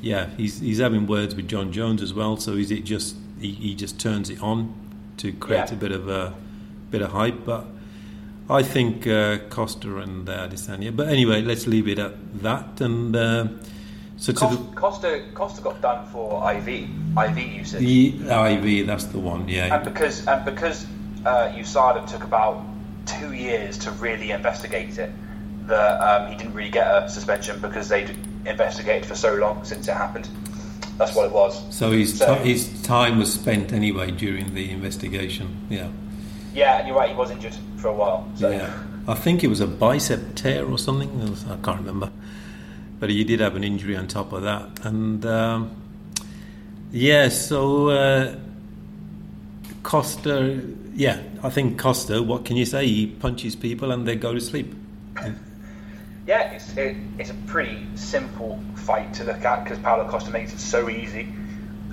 yeah, 0.00 0.30
he's 0.36 0.60
he's 0.60 0.78
having 0.78 1.06
words 1.08 1.34
with 1.34 1.48
Jon 1.48 1.72
Jones 1.72 2.00
as 2.00 2.14
well. 2.14 2.36
So 2.36 2.52
is 2.52 2.70
it 2.70 2.84
just 2.84 3.16
he, 3.40 3.50
he 3.52 3.74
just 3.74 3.98
turns 3.98 4.30
it 4.30 4.40
on 4.40 4.72
to 5.16 5.32
create 5.32 5.68
Yeah. 5.70 5.74
a 5.74 5.80
bit 5.80 5.92
of 5.92 6.08
a 6.08 6.32
bit 6.92 7.02
of 7.02 7.10
hype? 7.10 7.44
But 7.44 7.64
I 8.50 8.62
think 8.62 9.06
uh, 9.06 9.38
Costa 9.50 9.98
and 9.98 10.28
uh, 10.28 10.48
Adesanya. 10.48 10.94
But 10.94 11.08
anyway, 11.08 11.42
let's 11.42 11.66
leave 11.66 11.86
it 11.86 11.98
at 11.98 12.42
that. 12.42 12.80
And 12.80 13.14
uh, 13.14 13.48
so 14.16 14.32
to 14.32 14.38
Costa, 14.38 14.56
the, 14.56 14.74
Costa, 14.74 15.24
Costa 15.34 15.62
got 15.62 15.80
done 15.82 16.06
for 16.06 16.50
IV, 16.52 16.68
IV 16.68 17.38
usage. 17.38 17.80
the 17.80 18.08
IV, 18.24 18.86
that's 18.86 19.04
the 19.04 19.18
one. 19.18 19.48
Yeah. 19.48 19.74
And 19.74 19.84
because 19.84 20.26
and 20.26 20.44
because 20.44 20.86
uh, 21.26 21.52
USADA 21.54 22.10
took 22.10 22.24
about 22.24 22.64
two 23.06 23.32
years 23.32 23.76
to 23.78 23.90
really 23.92 24.30
investigate 24.30 24.98
it, 24.98 25.10
that 25.66 26.00
um, 26.00 26.30
he 26.30 26.36
didn't 26.36 26.54
really 26.54 26.70
get 26.70 26.86
a 26.86 27.08
suspension 27.08 27.60
because 27.60 27.88
they'd 27.88 28.16
investigated 28.46 29.06
for 29.06 29.14
so 29.14 29.34
long 29.34 29.62
since 29.64 29.86
it 29.88 29.94
happened. 29.94 30.28
That's 30.96 31.14
what 31.14 31.26
it 31.26 31.32
was. 31.32 31.62
So 31.74 31.92
his 31.92 32.18
So- 32.18 32.34
ti 32.42 32.52
his 32.52 32.82
time 32.82 33.18
was 33.18 33.32
spent 33.32 33.72
anyway 33.72 34.10
during 34.10 34.54
the 34.54 34.70
investigation. 34.70 35.66
Yeah. 35.68 35.88
Yeah, 36.54 36.86
you're 36.86 36.96
right. 36.96 37.10
He 37.10 37.16
was 37.16 37.30
injured 37.30 37.54
for 37.76 37.88
a 37.88 37.94
while. 37.94 38.30
So 38.36 38.50
Yeah. 38.50 38.72
I 39.06 39.14
think 39.14 39.42
it 39.42 39.48
was 39.48 39.60
a 39.60 39.66
bicep 39.66 40.34
tear 40.34 40.66
or 40.66 40.78
something. 40.78 41.34
I 41.48 41.56
can't 41.64 41.78
remember. 41.78 42.10
But 43.00 43.08
he 43.08 43.24
did 43.24 43.40
have 43.40 43.56
an 43.56 43.64
injury 43.64 43.96
on 43.96 44.06
top 44.06 44.32
of 44.32 44.42
that. 44.42 44.84
And 44.84 45.24
um, 45.24 45.70
yeah, 46.92 47.30
so 47.30 47.88
uh, 47.88 48.36
Costa, 49.82 50.62
yeah, 50.94 51.22
I 51.42 51.48
think 51.48 51.78
Costa, 51.78 52.22
what 52.22 52.44
can 52.44 52.56
you 52.58 52.66
say? 52.66 52.86
He 52.86 53.06
punches 53.06 53.56
people 53.56 53.92
and 53.92 54.06
they 54.06 54.16
go 54.16 54.34
to 54.34 54.40
sleep. 54.40 54.74
yeah, 56.26 56.52
it's 56.52 56.76
it, 56.76 56.96
it's 57.18 57.30
a 57.30 57.34
pretty 57.46 57.86
simple 57.94 58.60
fight 58.74 59.14
to 59.14 59.24
look 59.24 59.42
at 59.42 59.64
because 59.64 59.78
Paulo 59.78 60.06
Costa 60.06 60.30
makes 60.30 60.52
it 60.52 60.60
so 60.60 60.90
easy. 60.90 61.32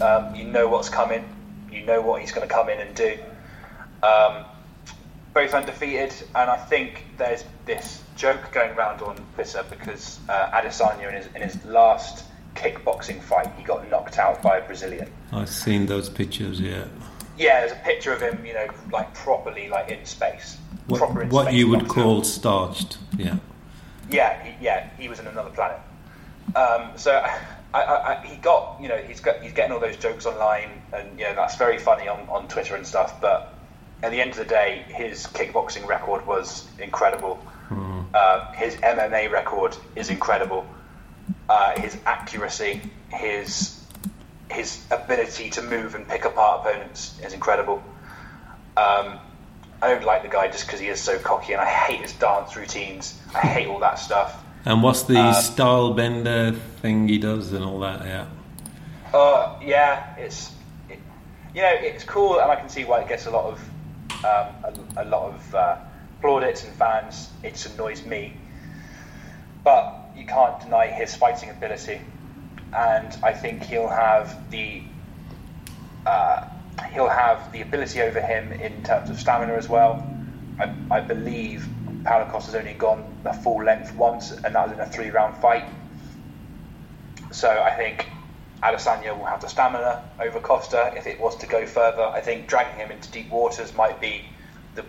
Um, 0.02 0.36
you 0.36 0.44
know 0.44 0.68
what's 0.68 0.90
coming. 0.90 1.24
You 1.72 1.86
know 1.86 2.02
what 2.02 2.20
he's 2.20 2.34
going 2.34 2.46
to 2.46 2.54
come 2.54 2.68
in 2.70 2.80
and 2.82 2.94
do. 2.94 3.18
Um, 4.06 4.46
both 5.34 5.54
undefeated, 5.54 6.14
and 6.34 6.50
I 6.50 6.56
think 6.56 7.06
there's 7.18 7.44
this 7.66 8.02
joke 8.16 8.52
going 8.54 8.72
around 8.72 9.02
on 9.02 9.18
Twitter 9.34 9.66
because 9.70 10.20
uh, 10.30 10.50
Adesanya 10.52 11.10
in 11.10 11.16
his, 11.16 11.28
in 11.36 11.42
his 11.42 11.66
last 11.66 12.24
kickboxing 12.56 13.22
fight, 13.22 13.52
he 13.58 13.64
got 13.64 13.90
knocked 13.90 14.18
out 14.18 14.42
by 14.42 14.58
a 14.58 14.66
Brazilian. 14.66 15.12
I've 15.34 15.50
seen 15.50 15.88
those 15.88 16.10
pictures, 16.10 16.62
yeah. 16.62 16.86
Yeah, 17.38 17.60
there's 17.60 17.74
a 17.74 17.84
picture 17.84 18.14
of 18.14 18.22
him, 18.22 18.46
you 18.46 18.54
know, 18.54 18.68
like 18.94 19.14
properly, 19.14 19.68
like 19.68 19.90
in 19.92 20.06
space. 20.06 20.58
What, 20.88 21.02
in 21.22 21.30
what 21.30 21.48
space 21.48 21.56
you 21.56 21.68
would 21.70 21.90
call 21.90 22.20
out. 22.20 22.26
starched, 22.26 22.98
yeah. 23.18 23.38
Yeah, 24.10 24.42
he, 24.42 24.64
yeah, 24.64 24.90
he 24.98 25.10
was 25.10 25.20
in 25.20 25.28
another 25.28 25.50
planet. 25.50 25.80
Um, 26.56 26.92
so 26.96 27.12
I, 27.74 27.82
I, 27.82 28.14
I, 28.14 28.26
he 28.26 28.38
got, 28.38 28.80
you 28.80 28.88
know, 28.88 28.98
he's 28.98 29.20
got, 29.20 29.42
he's 29.42 29.52
getting 29.52 29.74
all 29.74 29.82
those 29.82 29.98
jokes 29.98 30.26
online, 30.26 30.82
and 30.94 31.20
you 31.20 31.26
know 31.26 31.36
that's 31.36 31.58
very 31.58 31.78
funny 31.78 32.08
on, 32.08 32.26
on 32.30 32.48
Twitter 32.48 32.76
and 32.76 32.88
stuff. 32.88 33.20
But 33.20 33.55
at 34.04 34.12
the 34.12 34.22
end 34.22 34.32
of 34.32 34.38
the 34.38 34.46
day, 34.46 34.84
his 34.88 35.26
kickboxing 35.28 35.88
record 35.88 36.26
was 36.28 36.68
incredible. 36.80 37.40
Uh, 38.14 38.52
his 38.54 38.76
MMA 38.76 39.32
record 39.32 39.76
is 39.96 40.10
incredible. 40.10 40.66
Uh, 41.50 41.80
his 41.80 41.98
accuracy, 42.06 42.82
his 43.10 43.82
his 44.52 44.86
ability 44.92 45.50
to 45.50 45.62
move 45.64 45.96
and 45.96 46.08
pick 46.08 46.24
apart 46.26 46.62
opponents 46.62 47.20
is 47.24 47.34
incredible. 47.34 47.84
Um, 48.78 49.20
I 49.82 49.90
don't 49.90 50.04
like 50.06 50.22
the 50.22 50.30
guy 50.30 50.48
just 50.48 50.66
because 50.68 50.80
he 50.80 50.88
is 50.88 51.02
so 51.02 51.18
cocky, 51.20 51.54
and 51.54 51.62
I 51.62 51.66
hate 51.66 52.02
his 52.02 52.14
dance 52.14 52.56
routines. 52.56 53.20
I 53.34 53.40
hate 53.40 53.68
all 53.68 53.80
that 53.80 54.00
stuff. 54.00 54.44
And 54.66 54.82
what's 54.84 55.04
the 55.04 55.18
Uh, 55.18 55.34
Stylebender 55.34 56.56
thing 56.82 57.08
he 57.08 57.18
does 57.18 57.52
and 57.54 57.64
all 57.66 57.80
that, 57.80 58.06
yeah. 58.06 58.28
Uh, 59.14 59.56
yeah, 59.64 60.16
it's 60.18 60.52
it, 60.90 61.00
you 61.54 61.62
know 61.62 61.72
it's 61.74 62.04
cool, 62.04 62.40
and 62.40 62.52
I 62.52 62.56
can 62.56 62.70
see 62.70 62.84
why 62.86 63.02
it 63.02 63.08
gets 63.10 63.26
a 63.26 63.32
lot 63.32 63.46
of 63.46 63.60
um, 64.24 64.48
a, 64.64 64.74
a 64.98 65.06
lot 65.06 65.34
of 65.34 65.56
uh, 65.56 65.78
plaudits 66.22 66.64
and 66.64 66.74
fans. 66.76 67.30
It 67.44 67.64
annoys 67.66 68.06
me, 68.06 68.34
but 69.64 70.12
you 70.16 70.26
can't 70.26 70.60
deny 70.62 70.88
his 70.88 71.16
fighting 71.16 71.50
ability, 71.50 72.02
and 72.74 73.18
I 73.24 73.34
think 73.34 73.64
he'll 73.64 73.88
have 73.88 74.50
the 74.50 74.84
uh, 76.06 76.48
he'll 76.94 77.10
have 77.10 77.52
the 77.52 77.62
ability 77.62 78.02
over 78.02 78.22
him 78.22 78.52
in 78.54 78.84
terms 78.84 79.10
of 79.10 79.20
stamina 79.20 79.54
as 79.54 79.68
well. 79.68 80.06
I, 80.60 80.74
I 80.92 81.00
believe 81.02 81.68
Paulo 82.06 82.26
has 82.26 82.56
only 82.56 82.74
gone 82.74 83.04
the 83.24 83.34
full 83.34 83.64
length 83.64 83.96
once, 83.96 84.32
and 84.32 84.56
that 84.56 84.68
was 84.68 84.72
in 84.72 84.80
a 84.80 84.86
three-round 84.86 85.36
fight. 85.42 85.66
So 87.32 87.50
I 87.50 87.72
think 87.72 88.08
Adesanya 88.66 89.16
will 89.16 89.26
have 89.26 89.42
the 89.42 89.48
stamina 89.48 90.04
over 90.20 90.40
Costa 90.40 90.92
if 90.98 91.06
it 91.06 91.20
was 91.20 91.36
to 91.38 91.46
go 91.46 91.68
further. 91.68 92.02
I 92.02 92.20
think 92.22 92.48
dragging 92.48 92.80
him 92.80 92.90
into 92.90 93.12
deep 93.12 93.30
waters 93.30 93.76
might 93.76 94.02
be 94.02 94.26
the 94.74 94.84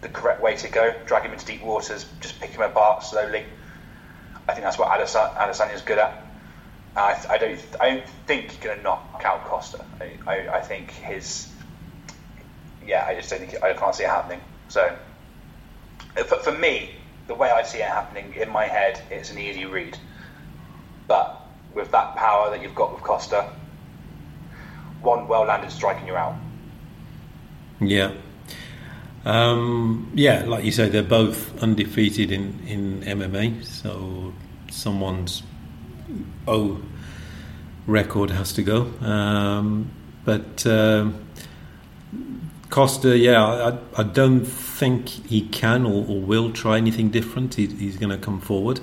the 0.00 0.08
correct 0.08 0.40
way 0.40 0.56
to 0.56 0.68
go. 0.68 0.94
Drag 1.04 1.22
him 1.22 1.32
into 1.32 1.44
deep 1.44 1.62
waters, 1.62 2.06
just 2.20 2.40
pick 2.40 2.50
him 2.50 2.62
apart 2.62 3.02
slowly. 3.02 3.44
I 4.48 4.52
think 4.52 4.64
that's 4.64 4.78
what 4.78 4.88
Adesanya, 4.88 5.36
Adesanya's 5.36 5.82
good 5.82 5.98
at. 5.98 6.24
I, 6.96 7.20
I 7.28 7.38
don't 7.38 7.60
I 7.78 7.90
don't 7.90 8.08
think 8.26 8.50
he's 8.50 8.60
going 8.60 8.78
to 8.78 8.82
knock 8.82 9.22
out 9.24 9.44
Costa. 9.44 9.84
I, 10.00 10.30
I, 10.30 10.56
I 10.56 10.60
think 10.62 10.90
his 10.90 11.52
yeah 12.86 13.04
I 13.06 13.14
just 13.14 13.28
don't 13.28 13.40
think 13.40 13.62
I 13.62 13.74
can't 13.74 13.94
see 13.94 14.04
it 14.04 14.10
happening. 14.10 14.40
So 14.68 14.96
for, 16.26 16.36
for 16.38 16.52
me, 16.52 16.94
the 17.26 17.34
way 17.34 17.50
I 17.50 17.64
see 17.64 17.78
it 17.78 17.88
happening 17.88 18.34
in 18.34 18.50
my 18.50 18.66
head, 18.66 19.02
it's 19.10 19.30
an 19.30 19.38
easy 19.38 19.66
read. 19.66 19.98
But 21.06 21.43
with 21.74 21.90
that 21.90 22.16
power 22.16 22.50
that 22.50 22.62
you've 22.62 22.74
got 22.74 22.92
with 22.94 23.02
Costa, 23.02 23.50
one 25.02 25.28
well 25.28 25.44
landed 25.44 25.70
strike 25.70 25.98
and 25.98 26.06
you're 26.06 26.16
out. 26.16 26.36
Yeah. 27.80 28.12
Um, 29.24 30.10
yeah, 30.14 30.44
like 30.44 30.64
you 30.64 30.72
say, 30.72 30.88
they're 30.88 31.02
both 31.02 31.62
undefeated 31.62 32.30
in, 32.30 32.60
in 32.66 33.00
MMA, 33.00 33.64
so 33.64 34.34
someone's 34.70 35.42
O 36.46 36.80
record 37.86 38.30
has 38.30 38.52
to 38.52 38.62
go. 38.62 38.82
Um, 39.00 39.90
but 40.24 40.66
um 40.66 41.24
Costa, 42.70 43.16
yeah, 43.16 43.44
I, 43.44 44.00
I 44.00 44.02
don't 44.02 44.44
think 44.44 45.08
he 45.08 45.42
can 45.42 45.86
or, 45.86 46.04
or 46.08 46.20
will 46.20 46.50
try 46.50 46.76
anything 46.76 47.08
different. 47.08 47.54
He, 47.54 47.68
he's 47.68 47.96
going 47.96 48.10
to 48.10 48.18
come 48.18 48.40
forward 48.40 48.80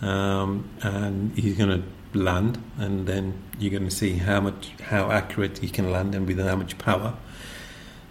um, 0.00 0.68
and 0.82 1.36
he's 1.36 1.56
going 1.56 1.82
to 1.82 2.18
land, 2.18 2.62
and 2.78 3.06
then 3.06 3.42
you're 3.58 3.70
going 3.70 3.88
to 3.88 3.94
see 3.94 4.14
how 4.14 4.40
much 4.40 4.72
how 4.84 5.10
accurate 5.10 5.58
he 5.58 5.68
can 5.68 5.90
land 5.90 6.14
and 6.14 6.26
with 6.26 6.38
how 6.38 6.56
much 6.56 6.78
power. 6.78 7.14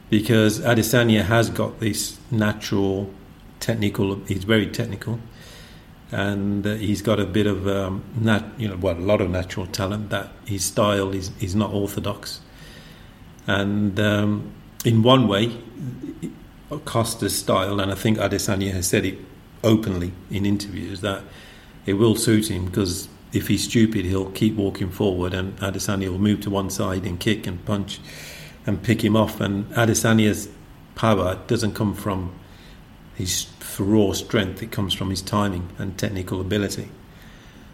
Because 0.10 0.60
Adesanya 0.60 1.24
has 1.24 1.50
got 1.50 1.80
this 1.80 2.18
natural 2.32 3.12
technical. 3.60 4.16
He's 4.26 4.44
very 4.44 4.68
technical, 4.68 5.20
and 6.12 6.66
uh, 6.66 6.76
he's 6.76 7.02
got 7.02 7.20
a 7.20 7.26
bit 7.26 7.48
of 7.48 7.68
um, 7.68 8.04
nat, 8.16 8.46
you 8.58 8.68
know, 8.70 8.78
well, 8.78 8.98
a 8.98 9.00
lot 9.00 9.22
of 9.22 9.30
natural 9.30 9.68
talent. 9.68 10.10
That 10.10 10.32
his 10.46 10.64
style 10.64 11.14
is 11.14 11.32
is 11.40 11.56
not 11.56 11.72
orthodox, 11.74 12.42
and 13.46 14.00
um, 14.00 14.54
in 14.86 15.04
one 15.04 15.28
way, 15.28 15.58
Costa's 16.86 17.38
style, 17.38 17.80
and 17.80 17.92
I 17.92 17.96
think 17.96 18.18
Adesanya 18.18 18.72
has 18.74 18.88
said 18.88 19.06
it 19.06 19.18
openly 19.64 20.14
in 20.30 20.46
interviews 20.46 21.02
that 21.02 21.24
it 21.88 21.94
will 21.94 22.16
suit 22.16 22.52
him 22.52 22.66
because 22.66 23.08
if 23.34 23.48
he's 23.48 23.64
stupid, 23.64 24.06
he'll 24.06 24.32
keep 24.32 24.56
walking 24.56 24.92
forward, 24.92 25.34
and 25.34 25.58
Adesanya 25.60 26.10
will 26.10 26.20
move 26.20 26.42
to 26.42 26.50
one 26.50 26.70
side 26.70 27.06
and 27.06 27.20
kick 27.20 27.48
and 27.48 27.64
punch 27.66 28.00
and 28.66 28.84
pick 28.84 29.04
him 29.04 29.16
off. 29.16 29.42
And 29.42 29.66
Adesanya's 29.72 30.50
power 30.96 31.40
doesn't 31.48 31.74
come 31.74 31.94
from 31.94 32.34
his 33.16 33.48
raw 33.80 34.12
strength; 34.14 34.62
it 34.62 34.72
comes 34.72 34.94
from 34.94 35.10
his 35.10 35.22
timing 35.22 35.70
and 35.78 35.98
technical 35.98 36.42
ability. 36.42 36.90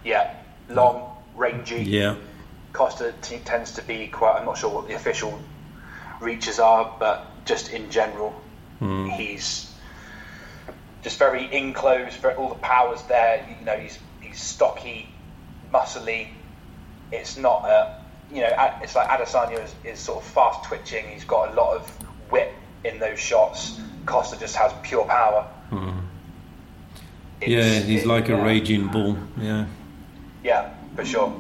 Yeah, 0.06 0.36
long, 0.70 1.18
rangy. 1.36 1.84
Yeah, 1.84 2.16
Costa 2.72 3.14
t- 3.22 3.40
tends 3.40 3.72
to 3.74 3.82
be 3.82 4.08
quite. 4.08 4.38
I'm 4.38 4.46
not 4.46 4.58
sure 4.58 4.70
what 4.74 4.88
the 4.88 4.96
official 4.96 5.40
reaches 6.22 6.60
are, 6.60 6.96
but 7.00 7.46
just 7.46 7.72
in 7.74 7.90
general, 7.90 8.32
hmm. 8.80 9.08
he's 9.08 9.73
just 11.04 11.20
very 11.20 11.54
enclosed. 11.54 12.18
Very, 12.18 12.36
all 12.36 12.50
the 12.50 12.56
power's 12.56 13.02
there. 13.04 13.46
You 13.60 13.66
know, 13.66 13.78
he's 13.78 14.00
he's 14.22 14.42
stocky, 14.42 15.10
muscly. 15.72 16.30
It's 17.12 17.38
not 17.38 17.66
a 17.66 18.00
you 18.34 18.42
know. 18.42 18.72
It's 18.82 18.96
like 18.96 19.08
Adesanya 19.10 19.64
is, 19.64 19.76
is 19.84 20.00
sort 20.00 20.24
of 20.24 20.30
fast 20.32 20.64
twitching. 20.64 21.06
He's 21.10 21.26
got 21.26 21.52
a 21.52 21.54
lot 21.54 21.76
of 21.76 21.90
whip 22.32 22.54
in 22.84 23.00
those 23.00 23.20
shots. 23.20 23.80
Costa 24.06 24.40
just 24.40 24.56
has 24.56 24.74
pure 24.84 25.06
power. 25.06 25.44
Hmm. 25.70 26.00
It's- 27.42 27.50
yeah, 27.50 27.80
he's 27.86 28.04
it- 28.04 28.08
like 28.08 28.30
a 28.30 28.34
yeah. 28.34 28.44
raging 28.44 28.88
bull. 28.88 29.18
Yeah, 29.40 29.66
Yeah, 30.44 30.70
for 30.96 31.06
sure. 31.06 31.34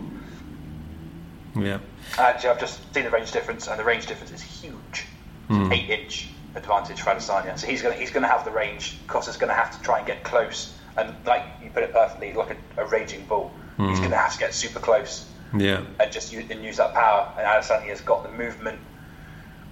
yeah, 1.55 1.79
Actually, 2.17 2.49
I've 2.49 2.59
just 2.59 2.93
seen 2.93 3.03
the 3.05 3.09
range 3.09 3.31
difference, 3.31 3.67
and 3.67 3.79
the 3.79 3.83
range 3.83 4.05
difference 4.07 4.31
is 4.31 4.41
huge. 4.41 4.73
It's 4.91 5.05
hmm. 5.47 5.65
an 5.65 5.73
eight-inch 5.73 6.27
advantage 6.55 7.01
for 7.01 7.11
Adesanya. 7.11 7.57
So 7.57 7.67
he's 7.67 7.81
going 7.81 7.93
to 7.93 7.99
he's 7.99 8.11
going 8.11 8.23
to 8.23 8.29
have 8.29 8.45
the 8.45 8.51
range. 8.51 8.97
Costa's 9.07 9.37
going 9.37 9.49
to 9.49 9.55
have 9.55 9.75
to 9.77 9.83
try 9.83 9.99
and 9.99 10.07
get 10.07 10.23
close, 10.23 10.77
and 10.97 11.15
like 11.25 11.43
you 11.63 11.69
put 11.69 11.83
it 11.83 11.93
perfectly, 11.93 12.33
like 12.33 12.57
a, 12.77 12.83
a 12.83 12.85
raging 12.87 13.25
bull. 13.25 13.51
He's 13.77 13.87
hmm. 13.87 13.95
going 13.95 14.11
to 14.11 14.17
have 14.17 14.33
to 14.33 14.39
get 14.39 14.53
super 14.53 14.79
close 14.79 15.27
yeah, 15.55 15.83
and 15.99 16.11
just 16.11 16.33
use, 16.33 16.49
and 16.49 16.63
use 16.63 16.77
that 16.77 16.93
power. 16.93 17.31
And 17.37 17.45
Adesanya's 17.45 18.01
got 18.01 18.23
the 18.23 18.31
movement. 18.31 18.79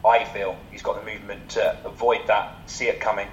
I 0.05 0.23
feel 0.25 0.57
he's 0.71 0.81
got 0.81 1.03
the 1.03 1.11
movement 1.11 1.49
to 1.51 1.77
avoid 1.85 2.27
that, 2.27 2.69
see 2.69 2.87
it 2.87 2.99
coming, 2.99 3.27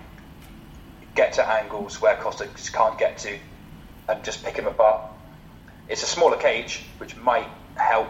get 1.15 1.33
to 1.35 1.47
angles 1.47 2.01
where 2.01 2.17
Costa 2.17 2.47
just 2.55 2.73
can't 2.73 2.99
get 2.99 3.19
to, 3.19 3.39
and 4.09 4.23
just 4.25 4.45
pick 4.45 4.57
him 4.57 4.67
apart. 4.67 5.11
It's 5.89 6.03
a 6.03 6.07
smaller 6.07 6.37
cage, 6.37 6.83
which 6.99 7.17
might 7.17 7.49
help 7.77 8.09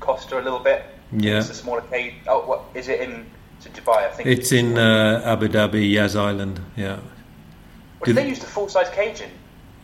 Costa 0.00 0.40
a 0.40 0.42
little 0.42 0.60
bit. 0.60 0.82
Yeah. 1.12 1.38
It's 1.38 1.50
a 1.50 1.54
smaller 1.54 1.82
cage. 1.82 2.14
Oh, 2.26 2.46
what 2.46 2.64
is 2.74 2.88
it 2.88 3.00
in? 3.00 3.26
It's 3.60 3.66
in 3.66 3.72
Dubai, 3.84 4.08
I 4.08 4.10
think. 4.10 4.28
It's 4.28 4.52
in 4.52 4.78
uh, 4.78 5.22
Abu 5.24 5.48
Dhabi, 5.48 5.90
Yas 5.92 6.16
Island. 6.16 6.60
Yeah, 6.76 6.96
Well, 6.96 7.02
do 8.04 8.12
did 8.14 8.16
they 8.16 8.28
use 8.28 8.38
the 8.38 8.46
full 8.46 8.68
size 8.70 8.88
cage 8.88 9.20
in? 9.20 9.30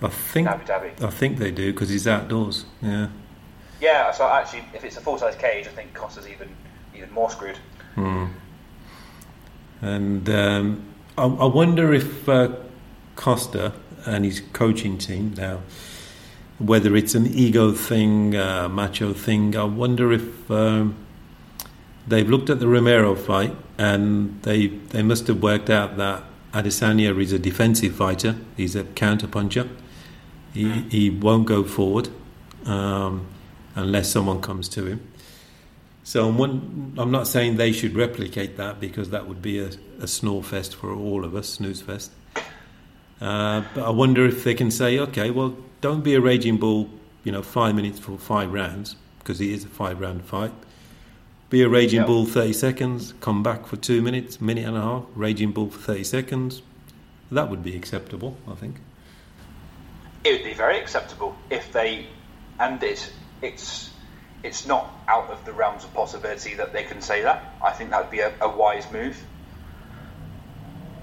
I 0.01 0.09
think 0.09 0.49
Abu 0.49 0.65
Dhabi. 0.65 1.03
I 1.03 1.11
think 1.11 1.37
they 1.39 1.51
do 1.51 1.73
because 1.73 1.91
he's 1.91 2.07
outdoors. 2.07 2.65
Yeah. 2.81 3.09
Yeah, 3.79 4.11
so 4.13 4.27
actually, 4.27 4.65
if 4.73 4.83
it's 4.85 4.97
a 4.97 5.01
full 5.03 5.19
size 5.19 5.37
cage, 5.37 5.67
I 5.67 5.71
think 5.71 5.93
Costa's 5.93 6.27
even 6.27 6.49
even 6.95 7.13
more 7.13 7.31
screwed. 7.31 7.59
And 9.83 10.29
um, 10.31 10.83
I, 11.19 11.25
I 11.25 11.45
wonder 11.45 11.93
if 11.93 12.27
uh, 12.29 12.49
Costa 13.15 13.75
and 14.07 14.25
his 14.25 14.41
coaching 14.55 14.97
team 14.97 15.35
now, 15.37 15.61
whether 16.59 16.97
it's 16.97 17.15
an 17.15 17.27
ego 17.27 17.73
thing, 17.73 18.35
uh, 18.35 18.69
macho 18.71 19.13
thing, 19.13 19.55
I 19.55 19.65
wonder 19.65 20.13
if 20.13 20.51
um, 20.51 20.97
they've 22.07 22.29
looked 22.29 22.51
at 22.51 22.61
the 22.61 22.69
Romero 22.69 23.15
fight 23.15 23.55
and 23.79 24.43
they 24.43 24.69
they 24.69 25.03
must 25.03 25.27
have 25.27 25.43
worked 25.43 25.71
out 25.71 25.97
that 25.97 26.23
Adesanya 26.53 27.21
is 27.21 27.33
a 27.33 27.39
defensive 27.39 27.95
fighter. 27.95 28.37
He's 28.57 28.75
a 28.75 28.85
counter 28.85 29.29
puncher. 29.29 29.69
He, 30.55 30.71
he 30.89 31.11
won't 31.11 31.47
go 31.47 31.65
forward 31.65 32.09
um, 32.65 33.27
unless 33.75 34.09
someone 34.09 34.41
comes 34.41 34.69
to 34.71 34.87
him. 34.87 35.07
So 36.03 36.29
I'm, 36.29 36.39
one, 36.39 36.95
I'm 36.97 37.11
not 37.11 37.27
saying 37.27 37.57
they 37.57 37.73
should 37.73 37.95
replicate 37.95 38.57
that 38.57 38.81
because 38.81 39.11
that 39.11 39.29
would 39.29 39.43
be 39.43 39.59
a, 39.59 39.71
a 40.01 40.07
snore 40.07 40.43
fest 40.43 40.75
for 40.75 40.95
all 40.95 41.27
of 41.27 41.35
us, 41.35 41.49
snooze 41.51 41.83
fest. 41.83 42.13
Uh, 43.21 43.65
but 43.75 43.85
I 43.85 43.91
wonder 43.91 44.25
if 44.25 44.45
they 44.45 44.55
can 44.55 44.71
say, 44.71 44.99
okay, 44.99 45.31
well, 45.31 45.57
don't 45.83 46.03
be 46.03 46.15
a 46.15 46.21
raging 46.23 46.57
bull, 46.57 46.89
you 47.23 47.33
know, 47.33 47.43
five 47.43 47.75
minutes 47.75 47.99
for 47.99 48.17
five 48.17 48.51
rounds 48.51 48.97
because 49.19 49.43
it 49.43 49.51
is 49.51 49.65
a 49.65 49.69
five 49.69 50.01
round 50.01 50.25
fight. 50.25 50.53
Be 51.49 51.63
a 51.63 51.69
raging 51.69 52.01
Yeah. 52.01 52.07
bull 52.07 52.27
30 52.27 52.53
seconds, 52.53 53.15
come 53.21 53.45
back 53.45 53.67
for 53.67 53.77
two 53.77 54.03
minutes, 54.03 54.41
minute 54.41 54.67
and 54.67 54.77
a 54.77 54.81
half, 54.81 55.05
raging 55.15 55.53
bull 55.53 55.71
for 55.71 55.79
30 55.79 56.03
seconds. 56.03 56.63
That 57.31 57.49
would 57.51 57.63
be 57.63 57.77
acceptable, 57.77 58.37
I 58.51 58.55
think. 58.55 58.81
It 60.25 60.33
would 60.33 60.45
be 60.45 60.55
very 60.55 60.81
acceptable 60.81 61.37
if 61.51 61.73
they, 61.73 62.07
and 62.59 62.83
it's 62.83 63.11
it's 63.43 63.91
it's 64.43 64.67
not 64.67 64.91
out 65.07 65.31
of 65.31 65.45
the 65.45 65.53
realms 65.53 65.85
of 65.85 65.95
possibility 65.95 66.55
that 66.55 66.73
they 66.73 66.83
can 66.83 67.01
say 67.01 67.23
that. 67.23 67.55
I 67.63 67.71
think 67.71 67.91
that 67.91 68.03
would 68.03 68.11
be 68.11 68.21
a, 68.21 68.33
a 68.41 68.49
wise 68.49 68.91
move. 68.91 69.17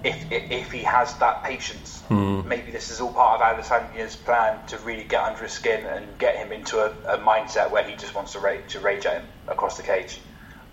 If, 0.04 0.30
if 0.30 0.52
if 0.52 0.72
he 0.72 0.84
has 0.84 1.16
that 1.20 1.44
patience, 1.44 2.02
hmm. 2.10 2.46
maybe 2.46 2.70
this 2.72 2.89
is 2.91 3.00
all 3.00 3.14
part 3.14 3.41
of 3.41 3.48
Adesanya's 3.48 4.18
plan 4.18 4.66
to 4.68 4.78
really 4.80 5.06
get 5.06 5.24
under 5.24 5.44
his 5.44 5.54
skin 5.54 5.86
and 5.86 6.06
get 6.20 6.36
him 6.36 6.52
into 6.52 6.80
a, 6.80 6.89
a 7.16 7.18
mindset 7.18 7.72
where 7.72 7.84
he 7.86 7.96
just 7.96 8.14
wants 8.14 8.34
to 8.34 8.39
rage, 8.39 8.74
to 8.74 8.82
rage 8.82 9.06
at 9.06 9.22
him 9.22 9.28
across 9.48 9.78
the 9.78 9.84
cage. 9.84 10.20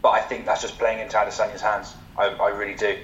But 0.03 0.11
I 0.11 0.21
think 0.21 0.47
that's 0.47 0.63
just 0.63 0.79
playing 0.79 1.01
into 1.01 1.17
Adesanya's 1.17 1.61
hands. 1.61 1.95
I, 2.17 2.29
I 2.29 2.51
really 2.51 2.75
do. 2.75 2.97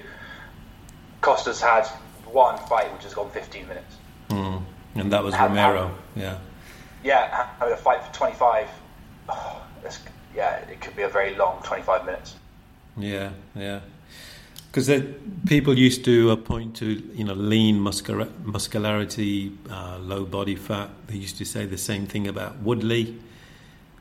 Costa's 1.21 1.61
had 1.61 1.87
one 2.31 2.59
fight 2.67 2.93
which 2.93 3.03
has 3.05 3.15
gone 3.15 3.31
15 3.31 3.69
minutes. 3.69 3.97
And 4.31 5.13
that 5.13 5.23
was 5.23 5.35
How- 5.35 5.49
Romero, 5.49 5.95
yeah. 6.15 6.39
Yeah, 7.05 7.49
having 7.59 7.75
a 7.75 7.77
fight 7.77 8.03
for 8.03 8.13
25. 8.15 8.69
Oh, 9.29 9.63
that's, 9.83 9.99
yeah, 10.35 10.57
it 10.71 10.81
could 10.81 10.97
be 10.97 11.03
a 11.03 11.09
very 11.09 11.35
long 11.35 11.61
25 11.63 12.07
minutes. 12.07 12.35
Yeah, 12.97 13.31
yeah. 13.55 13.81
Because 14.71 14.91
people 15.47 15.79
used 15.79 16.05
to 16.05 16.31
uh, 16.33 16.37
point 16.37 16.77
to 16.77 16.87
you 17.15 17.25
know 17.25 17.33
lean 17.35 17.77
muscula- 17.79 18.31
muscularity, 18.45 19.53
uh, 19.71 19.99
low 20.01 20.25
body 20.25 20.55
fat. 20.55 20.91
They 21.07 21.17
used 21.17 21.39
to 21.39 21.45
say 21.47 21.65
the 21.67 21.79
same 21.79 22.07
thing 22.07 22.27
about 22.29 22.57
Woodley, 22.59 23.19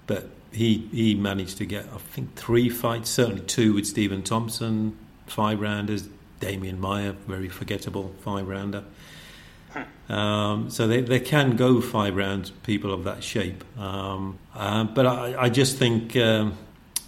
but 0.07 0.29
he 0.55 0.87
he 0.91 1.15
managed 1.15 1.57
to 1.57 1.65
get 1.65 1.85
I 1.93 1.97
think 1.97 2.35
three 2.35 2.69
fights, 2.69 3.09
certainly 3.09 3.41
two 3.41 3.73
with 3.73 3.85
Stephen 3.85 4.23
Thompson, 4.23 4.97
five 5.27 5.59
rounders. 5.59 6.09
Demian 6.39 6.79
Maia, 6.79 7.13
very 7.13 7.49
forgettable 7.49 8.13
five 8.21 8.47
rounder. 8.47 8.83
Um, 10.07 10.69
so 10.69 10.87
they, 10.87 11.01
they 11.01 11.19
can 11.19 11.55
go 11.55 11.81
five 11.81 12.15
rounds, 12.15 12.51
people 12.51 12.93
of 12.93 13.03
that 13.05 13.23
shape. 13.23 13.63
Um, 13.79 14.37
uh, 14.53 14.83
but 14.83 15.05
I, 15.05 15.43
I 15.43 15.49
just 15.49 15.77
think 15.77 16.15
um, 16.15 16.57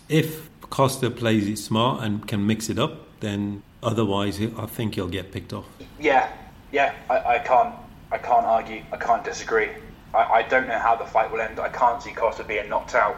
if 0.10 0.50
Costa 0.62 1.12
plays 1.12 1.48
it 1.48 1.58
smart 1.58 2.04
and 2.04 2.28
can 2.28 2.48
mix 2.48 2.70
it 2.70 2.80
up, 2.80 3.20
then 3.20 3.64
otherwise 3.84 4.42
I 4.42 4.66
think 4.66 4.96
he'll 4.96 5.08
get 5.08 5.32
picked 5.32 5.54
off. 5.54 5.66
Yeah, 6.00 6.30
yeah, 6.72 6.94
I, 7.10 7.36
I 7.36 7.40
can't, 7.40 7.76
I 8.12 8.18
can't 8.18 8.46
argue, 8.46 8.84
I 8.92 8.98
can't 8.98 9.24
disagree. 9.24 9.70
I, 10.14 10.24
I 10.24 10.42
don't 10.44 10.68
know 10.68 10.80
how 10.80 10.96
the 10.96 11.06
fight 11.06 11.32
will 11.32 11.42
end. 11.42 11.60
I 11.60 11.70
can't 11.70 12.02
see 12.02 12.12
Costa 12.12 12.44
being 12.44 12.68
knocked 12.70 12.96
out. 12.96 13.18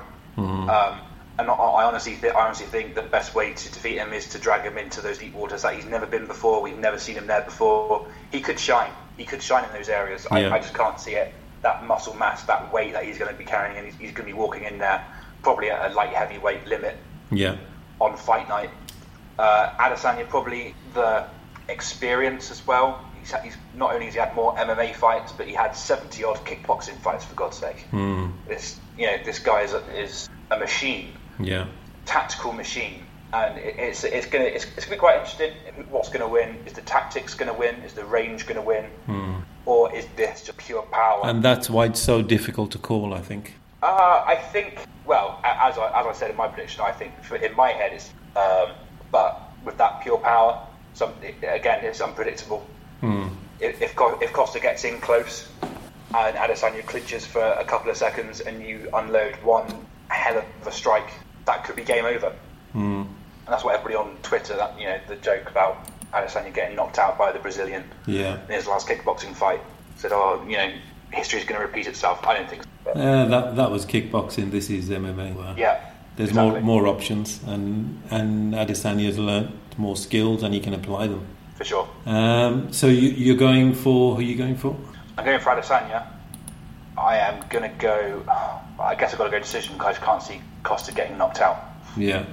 Um, 0.69 0.99
and 1.39 1.49
I, 1.49 1.53
I 1.53 1.83
honestly, 1.85 2.15
th- 2.17 2.33
I 2.33 2.45
honestly 2.45 2.65
think 2.65 2.95
the 2.95 3.01
best 3.01 3.33
way 3.33 3.53
to 3.53 3.71
defeat 3.71 3.97
him 3.97 4.11
is 4.13 4.27
to 4.29 4.39
drag 4.39 4.63
him 4.63 4.77
into 4.77 5.01
those 5.01 5.17
deep 5.17 5.33
waters 5.33 5.61
that 5.61 5.73
he's 5.75 5.85
never 5.85 6.05
been 6.05 6.27
before. 6.27 6.61
We've 6.61 6.77
never 6.77 6.99
seen 6.99 7.15
him 7.15 7.27
there 7.27 7.41
before. 7.43 8.07
He 8.31 8.41
could 8.41 8.59
shine. 8.59 8.91
He 9.17 9.25
could 9.25 9.41
shine 9.41 9.63
in 9.65 9.71
those 9.71 9.89
areas. 9.89 10.27
I, 10.31 10.49
I 10.49 10.59
just 10.59 10.73
can't 10.73 10.99
see 10.99 11.15
it. 11.15 11.33
That 11.61 11.85
muscle 11.85 12.13
mass, 12.13 12.43
that 12.43 12.71
weight 12.73 12.93
that 12.93 13.03
he's 13.05 13.17
going 13.17 13.31
to 13.31 13.37
be 13.37 13.45
carrying, 13.45 13.77
and 13.77 13.85
he's, 13.85 13.95
he's 13.95 14.11
going 14.11 14.27
to 14.27 14.33
be 14.33 14.37
walking 14.37 14.63
in 14.63 14.77
there 14.77 15.03
probably 15.41 15.69
at 15.69 15.91
a 15.91 15.93
light 15.93 16.09
heavyweight 16.09 16.67
limit 16.67 16.97
Yeah, 17.31 17.57
on 17.99 18.17
fight 18.17 18.47
night. 18.49 18.69
Uh, 19.37 19.71
Adesanya 19.79 20.27
probably 20.27 20.75
the 20.93 21.25
experience 21.69 22.51
as 22.51 22.65
well. 22.67 23.05
He's, 23.19 23.33
he's 23.43 23.57
not 23.75 23.93
only 23.93 24.05
has 24.05 24.13
he 24.13 24.19
had 24.19 24.35
more 24.35 24.55
MMA 24.55 24.95
fights, 24.95 25.31
but 25.31 25.47
he 25.47 25.53
had 25.53 25.75
seventy 25.75 26.23
odd 26.23 26.37
kickboxing 26.37 26.97
fights 27.01 27.25
for 27.25 27.35
God's 27.35 27.57
sake. 27.57 27.85
This 28.47 28.79
you 28.97 29.07
know 29.07 29.17
this 29.23 29.39
guy 29.39 29.61
is 29.61 29.73
a, 29.73 29.99
is 29.99 30.29
a 30.51 30.57
machine, 30.57 31.13
yeah, 31.39 31.67
tactical 32.05 32.51
machine, 32.53 33.03
and 33.33 33.57
it, 33.57 33.75
it's 33.77 34.03
it's 34.03 34.25
gonna 34.27 34.45
it's, 34.45 34.65
it's 34.75 34.85
gonna 34.85 34.95
be 34.95 34.99
quite 34.99 35.17
interesting. 35.19 35.53
What's 35.89 36.09
going 36.09 36.21
to 36.21 36.27
win? 36.27 36.57
Is 36.65 36.73
the 36.73 36.81
tactics 36.81 37.35
going 37.35 37.51
to 37.51 37.57
win? 37.57 37.75
Is 37.83 37.93
the 37.93 38.05
range 38.05 38.45
going 38.45 38.55
to 38.55 38.61
win? 38.61 38.85
Or 39.65 39.93
is 39.95 40.05
this 40.15 40.43
just 40.43 40.57
pure 40.57 40.81
power? 40.83 41.21
and 41.25 41.43
that's 41.43 41.69
why 41.69 41.85
it's 41.85 41.99
so 41.99 42.21
difficult 42.21 42.71
to 42.71 42.77
call. 42.77 43.13
I 43.13 43.21
think. 43.21 43.53
Uh, 43.81 44.23
I 44.27 44.35
think, 44.35 44.85
well, 45.05 45.39
as 45.43 45.77
I, 45.77 45.99
as 46.01 46.05
I 46.05 46.11
said 46.13 46.31
in 46.31 46.37
my 46.37 46.49
prediction, 46.49 46.81
I 46.81 46.91
think 46.91 47.23
for, 47.23 47.37
in 47.37 47.55
my 47.55 47.71
head 47.71 47.93
it's, 47.93 48.09
um, 48.35 48.71
but 49.09 49.41
with 49.63 49.77
that 49.77 50.01
pure 50.01 50.17
power, 50.17 50.67
some, 50.93 51.13
again, 51.41 51.85
it's 51.85 52.01
unpredictable. 52.01 52.67
If, 53.01 53.81
if 53.81 53.93
if 54.21 54.33
Costa 54.33 54.59
gets 54.59 54.83
in 54.83 54.99
close 55.01 55.47
and 55.61 56.35
Adesanya 56.37 56.85
clinches 56.85 57.25
for 57.25 57.41
a 57.43 57.63
couple 57.65 57.91
of 57.91 57.97
seconds 57.97 58.39
and 58.39 58.63
you 58.63 58.89
unload 58.93 59.35
one 59.43 59.65
hell 60.09 60.37
of 60.37 60.67
a 60.67 60.71
strike, 60.71 61.11
that 61.45 61.63
could 61.63 61.75
be 61.75 61.83
game 61.83 62.05
over. 62.05 62.33
And 62.73 63.07
that's 63.47 63.63
what 63.63 63.75
everybody 63.75 63.95
on 63.95 64.15
Twitter, 64.21 64.55
that 64.55 64.79
you 64.79 64.85
know, 64.85 64.99
the 65.07 65.15
joke 65.17 65.49
about 65.49 65.87
Adesanya 66.13 66.53
getting 66.53 66.75
knocked 66.75 66.99
out 66.99 67.17
by 67.17 67.31
the 67.31 67.39
Brazilian 67.39 67.83
Yeah. 68.05 68.39
in 68.47 68.53
his 68.53 68.67
last 68.67 68.87
kickboxing 68.87 69.35
fight, 69.35 69.59
said, 69.95 70.11
oh, 70.13 70.43
you 70.47 70.57
know, 70.57 70.71
history 71.11 71.39
is 71.39 71.45
going 71.45 71.59
to 71.59 71.65
repeat 71.65 71.87
itself. 71.87 72.25
I 72.25 72.35
don't 72.37 72.49
think 72.49 72.63
so. 72.63 72.69
But, 72.85 72.97
Uh, 72.97 73.25
that 73.25 73.55
that 73.55 73.71
was 73.71 73.85
kickboxing. 73.85 74.51
This 74.51 74.69
is 74.69 74.89
MMA. 74.89 75.57
Yeah. 75.57 75.79
There's 76.15 76.29
exactly. 76.29 76.61
more 76.61 76.81
more 76.83 76.87
options, 76.87 77.39
and 77.47 78.01
and 78.11 78.53
Adesanya's 78.53 79.17
learnt 79.17 79.51
more 79.77 79.95
skills, 79.95 80.43
and 80.43 80.53
he 80.53 80.59
can 80.59 80.73
apply 80.73 81.07
them. 81.07 81.25
For 81.59 81.65
sure. 81.65 81.89
Um, 82.05 82.71
so 82.71 82.87
you, 82.87 83.09
you're 83.09 83.35
going 83.35 83.73
for 83.73 84.15
who 84.15 84.21
are 84.21 84.23
you 84.23 84.37
going 84.37 84.55
for? 84.55 84.77
I'm 85.17 85.25
going 85.25 85.41
for 85.41 85.49
Adesanya. 85.49 86.07
I 86.97 87.17
am 87.17 87.45
going 87.49 87.69
to 87.69 87.77
go. 87.77 88.23
I 88.79 88.95
guess 88.95 89.11
I've 89.11 89.17
got 89.17 89.25
to 89.25 89.31
go 89.31 89.39
decision 89.39 89.73
because 89.73 89.97
I 89.97 90.05
can't 90.05 90.23
see 90.23 90.41
Costa 90.63 90.93
getting 90.93 91.17
knocked 91.17 91.41
out. 91.41 91.61
Yeah, 91.97 92.25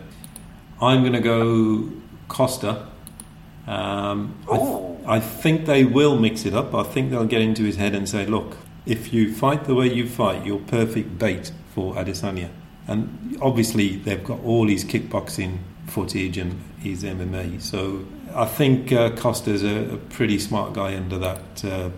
I'm 0.81 1.01
going 1.01 1.15
to 1.15 1.21
go 1.21 1.91
Costa. 2.29 2.87
Um, 3.67 4.39
I, 4.51 4.59
th- 4.59 4.99
I 5.09 5.19
think 5.19 5.67
they 5.67 5.83
will 5.85 6.17
mix 6.17 6.47
it 6.47 6.55
up. 6.55 6.73
I 6.73 6.85
think 6.85 7.11
they'll 7.11 7.25
get 7.25 7.43
into 7.43 7.65
his 7.65 7.75
head 7.77 7.97
and 7.97 8.09
say, 8.09 8.27
"Look, 8.27 8.59
if 8.87 9.13
you 9.13 9.35
fight 9.35 9.65
the 9.65 9.75
way 9.75 9.93
you 9.93 10.09
fight, 10.09 10.47
you're 10.47 10.61
perfect 10.61 11.19
bait 11.19 11.51
for 11.75 11.95
Adesanya." 11.97 12.51
And 12.87 13.37
obviously, 13.43 13.97
they've 13.97 14.23
got 14.23 14.39
all 14.45 14.69
his 14.69 14.85
kickboxing 14.85 15.59
footage 15.87 16.39
and 16.39 16.63
his 16.79 17.03
MMA. 17.03 17.61
So 17.61 18.05
I 18.37 18.45
think 18.45 18.93
uh, 18.93 19.11
Costa's 19.17 19.65
a, 19.65 19.95
a 19.95 19.97
pretty 19.97 20.39
smart 20.39 20.75
guy 20.75 20.95
under 20.95 21.17
that 21.19 21.65
uh, 21.65 21.89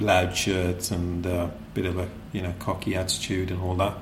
loud 0.00 0.36
shirts 0.36 0.90
and 0.90 1.24
uh, 1.24 1.48
bit 1.74 1.86
of 1.86 1.96
a 1.96 2.08
you 2.32 2.42
know 2.42 2.52
cocky 2.58 2.96
attitude 2.96 3.52
and 3.52 3.62
all 3.62 3.76
that. 3.76 3.96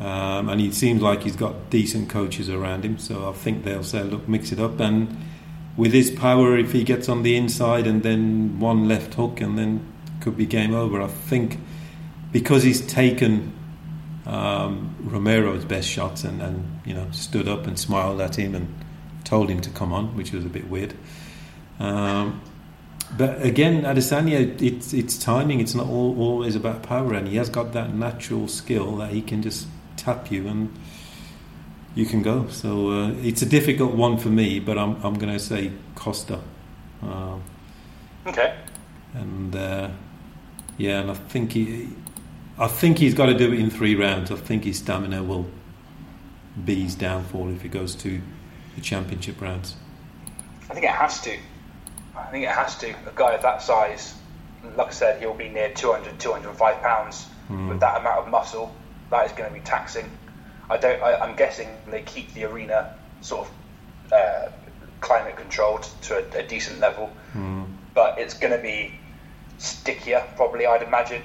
Um, 0.00 0.48
and 0.48 0.60
he 0.60 0.72
seems 0.72 1.00
like 1.00 1.22
he's 1.22 1.36
got 1.36 1.70
decent 1.70 2.10
coaches 2.10 2.50
around 2.50 2.84
him, 2.84 2.98
so 2.98 3.30
I 3.30 3.32
think 3.32 3.62
they'll 3.62 3.84
say, 3.84 4.02
look, 4.02 4.28
mix 4.28 4.50
it 4.50 4.58
up. 4.58 4.80
And 4.80 5.16
with 5.76 5.92
his 5.92 6.10
power, 6.10 6.58
if 6.58 6.72
he 6.72 6.82
gets 6.82 7.08
on 7.08 7.22
the 7.22 7.36
inside 7.36 7.86
and 7.86 8.02
then 8.02 8.58
one 8.58 8.88
left 8.88 9.14
hook, 9.14 9.40
and 9.40 9.56
then 9.56 9.86
could 10.20 10.36
be 10.36 10.46
game 10.46 10.74
over. 10.74 11.00
I 11.00 11.06
think 11.06 11.60
because 12.32 12.64
he's 12.64 12.84
taken 12.84 13.52
um, 14.26 14.96
Romero's 15.00 15.64
best 15.64 15.88
shots 15.88 16.24
and, 16.24 16.42
and 16.42 16.80
you 16.84 16.92
know 16.92 17.06
stood 17.12 17.46
up 17.46 17.68
and 17.68 17.78
smiled 17.78 18.20
at 18.20 18.36
him 18.36 18.56
and 18.56 18.74
told 19.26 19.50
him 19.50 19.60
to 19.60 19.70
come 19.70 19.92
on, 19.92 20.16
which 20.16 20.32
was 20.32 20.44
a 20.46 20.48
bit 20.48 20.70
weird. 20.70 20.94
Um, 21.78 22.40
but 23.18 23.42
again, 23.42 23.82
Adesanya, 23.82 24.60
it's 24.62 24.94
it's 24.94 25.18
timing. 25.18 25.60
It's 25.60 25.74
not 25.74 25.86
all, 25.86 26.18
always 26.18 26.56
about 26.56 26.82
power, 26.82 27.12
and 27.12 27.28
he 27.28 27.36
has 27.36 27.50
got 27.50 27.72
that 27.74 27.94
natural 27.94 28.48
skill 28.48 28.96
that 28.96 29.10
he 29.10 29.20
can 29.22 29.42
just 29.42 29.66
tap 29.96 30.30
you 30.30 30.48
and 30.48 30.74
you 31.94 32.06
can 32.06 32.22
go. 32.22 32.46
So 32.48 32.90
uh, 32.90 33.10
it's 33.22 33.42
a 33.42 33.46
difficult 33.46 33.94
one 33.94 34.16
for 34.16 34.28
me, 34.30 34.58
but 34.60 34.78
I'm 34.78 34.96
I'm 35.04 35.14
going 35.14 35.32
to 35.32 35.38
say 35.38 35.72
Costa. 35.94 36.40
Um, 37.02 37.42
Okay. 38.26 38.56
and 39.14 39.54
uh, 39.54 39.88
yeah, 40.78 41.00
and 41.00 41.10
I 41.12 41.14
think 41.14 41.52
he, 41.52 41.88
I 42.58 42.66
think 42.66 42.98
he's 42.98 43.14
got 43.14 43.26
to 43.26 43.34
do 43.34 43.52
it 43.52 43.60
in 43.60 43.70
three 43.70 43.94
rounds. 43.94 44.32
I 44.32 44.36
think 44.36 44.64
his 44.64 44.78
stamina 44.78 45.22
will 45.22 45.46
be 46.64 46.82
his 46.82 46.96
downfall 46.96 47.50
if 47.54 47.62
he 47.62 47.68
goes 47.68 47.94
to 47.96 48.20
the 48.76 48.82
championship 48.82 49.40
rounds. 49.40 49.74
I 50.70 50.74
think 50.74 50.84
it 50.84 50.90
has 50.90 51.20
to. 51.22 51.36
I 52.16 52.24
think 52.26 52.44
it 52.44 52.50
has 52.50 52.76
to. 52.78 52.90
A 52.90 53.12
guy 53.14 53.32
of 53.34 53.42
that 53.42 53.62
size, 53.62 54.14
like 54.76 54.88
I 54.88 54.90
said, 54.90 55.20
he'll 55.20 55.34
be 55.34 55.48
near 55.48 55.72
200, 55.72 56.20
205 56.20 56.80
pounds 56.82 57.26
with 57.48 57.80
that 57.80 58.00
amount 58.00 58.18
of 58.20 58.28
muscle. 58.28 58.74
That 59.10 59.26
is 59.26 59.32
going 59.32 59.48
to 59.48 59.54
be 59.54 59.64
taxing. 59.64 60.10
I 60.68 60.76
don't. 60.76 61.00
I, 61.02 61.16
I'm 61.20 61.36
guessing 61.36 61.68
they 61.90 62.02
keep 62.02 62.32
the 62.34 62.44
arena 62.44 62.94
sort 63.20 63.46
of 63.46 64.12
uh, 64.12 64.50
climate 65.00 65.36
controlled 65.36 65.88
to 66.02 66.16
a, 66.16 66.40
a 66.40 66.42
decent 66.46 66.80
level, 66.80 67.10
but 67.94 68.18
it's 68.18 68.34
going 68.34 68.52
to 68.52 68.62
be 68.62 68.92
stickier, 69.58 70.24
probably. 70.36 70.66
I'd 70.66 70.82
imagine. 70.82 71.22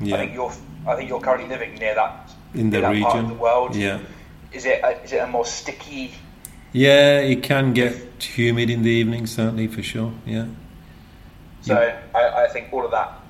Yeah, 0.00 0.16
I 0.16 0.18
think 0.18 0.34
you're. 0.34 0.52
I 0.86 0.96
think 0.96 1.08
you're 1.08 1.20
currently 1.20 1.48
living 1.48 1.74
near 1.74 1.94
that 1.94 2.30
in 2.54 2.70
the 2.70 2.80
that 2.80 2.90
region. 2.90 3.04
part 3.04 3.18
of 3.18 3.28
the 3.28 3.34
world. 3.34 3.76
Yeah, 3.76 4.00
Is 4.52 4.64
it? 4.64 4.82
A, 4.82 5.02
is 5.02 5.12
it 5.12 5.18
a 5.18 5.26
more 5.26 5.44
sticky? 5.44 6.14
yeah, 6.72 7.20
it 7.20 7.42
can 7.42 7.72
get 7.72 8.22
humid 8.22 8.70
in 8.70 8.82
the 8.82 8.90
evening, 8.90 9.26
certainly 9.26 9.66
for 9.66 9.82
sure. 9.82 10.12
Yeah, 10.26 10.46
So 11.62 11.98
I, 12.14 12.44
I 12.44 12.48
think 12.48 12.72
all 12.72 12.84
of 12.84 12.90
that, 12.90 13.20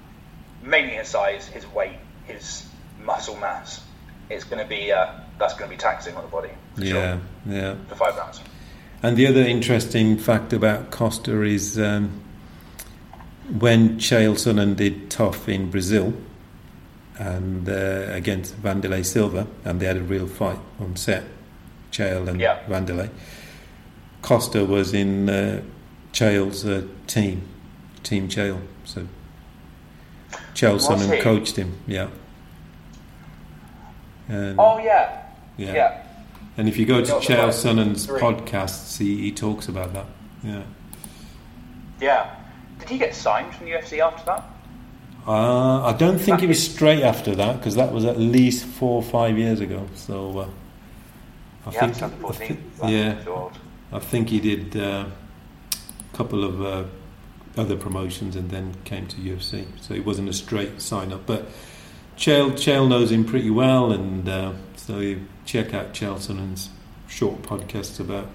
mainly 0.62 0.94
his 0.94 1.08
size, 1.08 1.46
his 1.46 1.66
weight, 1.66 1.98
his 2.24 2.66
muscle 3.04 3.36
mass, 3.36 3.82
it's 4.28 4.44
going 4.44 4.62
to 4.62 4.68
be 4.68 4.92
uh, 4.92 5.12
that's 5.38 5.54
going 5.54 5.70
to 5.70 5.76
be 5.76 5.80
taxing 5.80 6.16
on 6.16 6.22
the 6.22 6.28
body. 6.28 6.50
For 6.74 6.84
yeah, 6.84 6.92
sure, 6.92 7.20
yeah. 7.46 7.74
for 7.88 7.94
five 7.94 8.16
rounds. 8.16 8.40
And 9.02 9.16
the 9.16 9.28
other 9.28 9.42
interesting 9.42 10.18
fact 10.18 10.52
about 10.52 10.90
Costa 10.90 11.42
is 11.42 11.78
um, 11.78 12.20
when 13.58 13.98
Chael 13.98 14.32
Sonnen 14.32 14.74
did 14.74 15.08
TUF 15.10 15.48
in 15.48 15.70
Brazil 15.70 16.12
and 17.18 17.68
uh, 17.68 18.06
against 18.10 18.60
Vanderlei 18.62 19.04
Silva, 19.04 19.46
and 19.64 19.80
they 19.80 19.86
had 19.86 19.96
a 19.96 20.02
real 20.02 20.26
fight 20.26 20.58
on 20.80 20.96
set, 20.96 21.24
Chael 21.90 22.28
and 22.28 22.40
Yeah. 22.40 22.60
Vanderlei. 22.68 23.10
Costa 24.22 24.64
was 24.64 24.94
in 24.94 25.28
uh, 25.28 25.62
Chael's 26.12 26.64
uh, 26.64 26.82
team, 27.06 27.42
Team 28.02 28.28
Chael. 28.28 28.60
So 28.84 29.06
Chael 30.54 30.78
Sonnen 30.80 31.20
coached 31.22 31.56
him. 31.56 31.74
Yeah. 31.86 32.08
And, 34.28 34.56
Oh 34.58 34.78
yeah, 34.78 35.22
yeah. 35.56 35.74
yeah. 35.74 36.02
And 36.56 36.68
if 36.68 36.76
you 36.76 36.86
go 36.86 37.04
to 37.04 37.12
Chael 37.14 37.48
Sonnen's 37.50 38.06
three. 38.06 38.20
podcasts, 38.20 38.98
he, 38.98 39.16
he 39.18 39.32
talks 39.32 39.68
about 39.68 39.92
that. 39.94 40.06
Yeah. 40.42 40.62
yeah. 42.00 42.34
Did 42.80 42.88
he 42.90 42.98
get 42.98 43.14
signed 43.14 43.54
from 43.54 43.66
the 43.66 43.72
UFC 43.72 44.00
after 44.00 44.24
that? 44.26 44.44
Uh, 45.26 45.82
I 45.84 45.92
don't 45.98 46.18
think 46.18 46.42
it 46.42 46.46
was 46.48 46.62
straight 46.62 47.02
after 47.02 47.34
that 47.34 47.58
because 47.58 47.74
that 47.74 47.92
was 47.92 48.04
at 48.04 48.18
least 48.18 48.64
four 48.64 48.96
or 48.96 49.02
five 49.02 49.36
years 49.36 49.60
ago. 49.60 49.86
So 49.94 50.38
uh, 50.38 50.48
I 51.66 51.72
Yeah, 51.72 51.86
think, 51.92 52.02
I 52.02 52.08
14. 52.08 52.70
yeah. 52.86 53.50
I 53.92 53.98
think 53.98 54.28
he 54.30 54.40
did 54.40 54.76
uh, 54.76 55.06
a 56.12 56.16
couple 56.16 56.44
of 56.44 56.62
uh, 56.62 56.84
other 57.58 57.76
promotions 57.76 58.36
and 58.36 58.50
then 58.50 58.74
came 58.84 59.06
to 59.08 59.16
UFC. 59.16 59.66
So 59.80 59.94
it 59.94 60.04
wasn't 60.06 60.28
a 60.28 60.32
straight 60.32 60.80
sign 60.80 61.12
up. 61.12 61.26
But 61.26 61.46
Chael, 62.16 62.52
Chael 62.52 62.88
knows 62.88 63.10
him 63.12 63.24
pretty 63.24 63.50
well, 63.50 63.92
and 63.92 64.28
uh, 64.28 64.52
so 64.76 64.98
you 65.00 65.26
check 65.44 65.74
out 65.74 65.92
Chael 65.92 66.18
Sonnen's 66.18 66.70
short 67.06 67.42
podcasts 67.42 68.00
about 68.00 68.28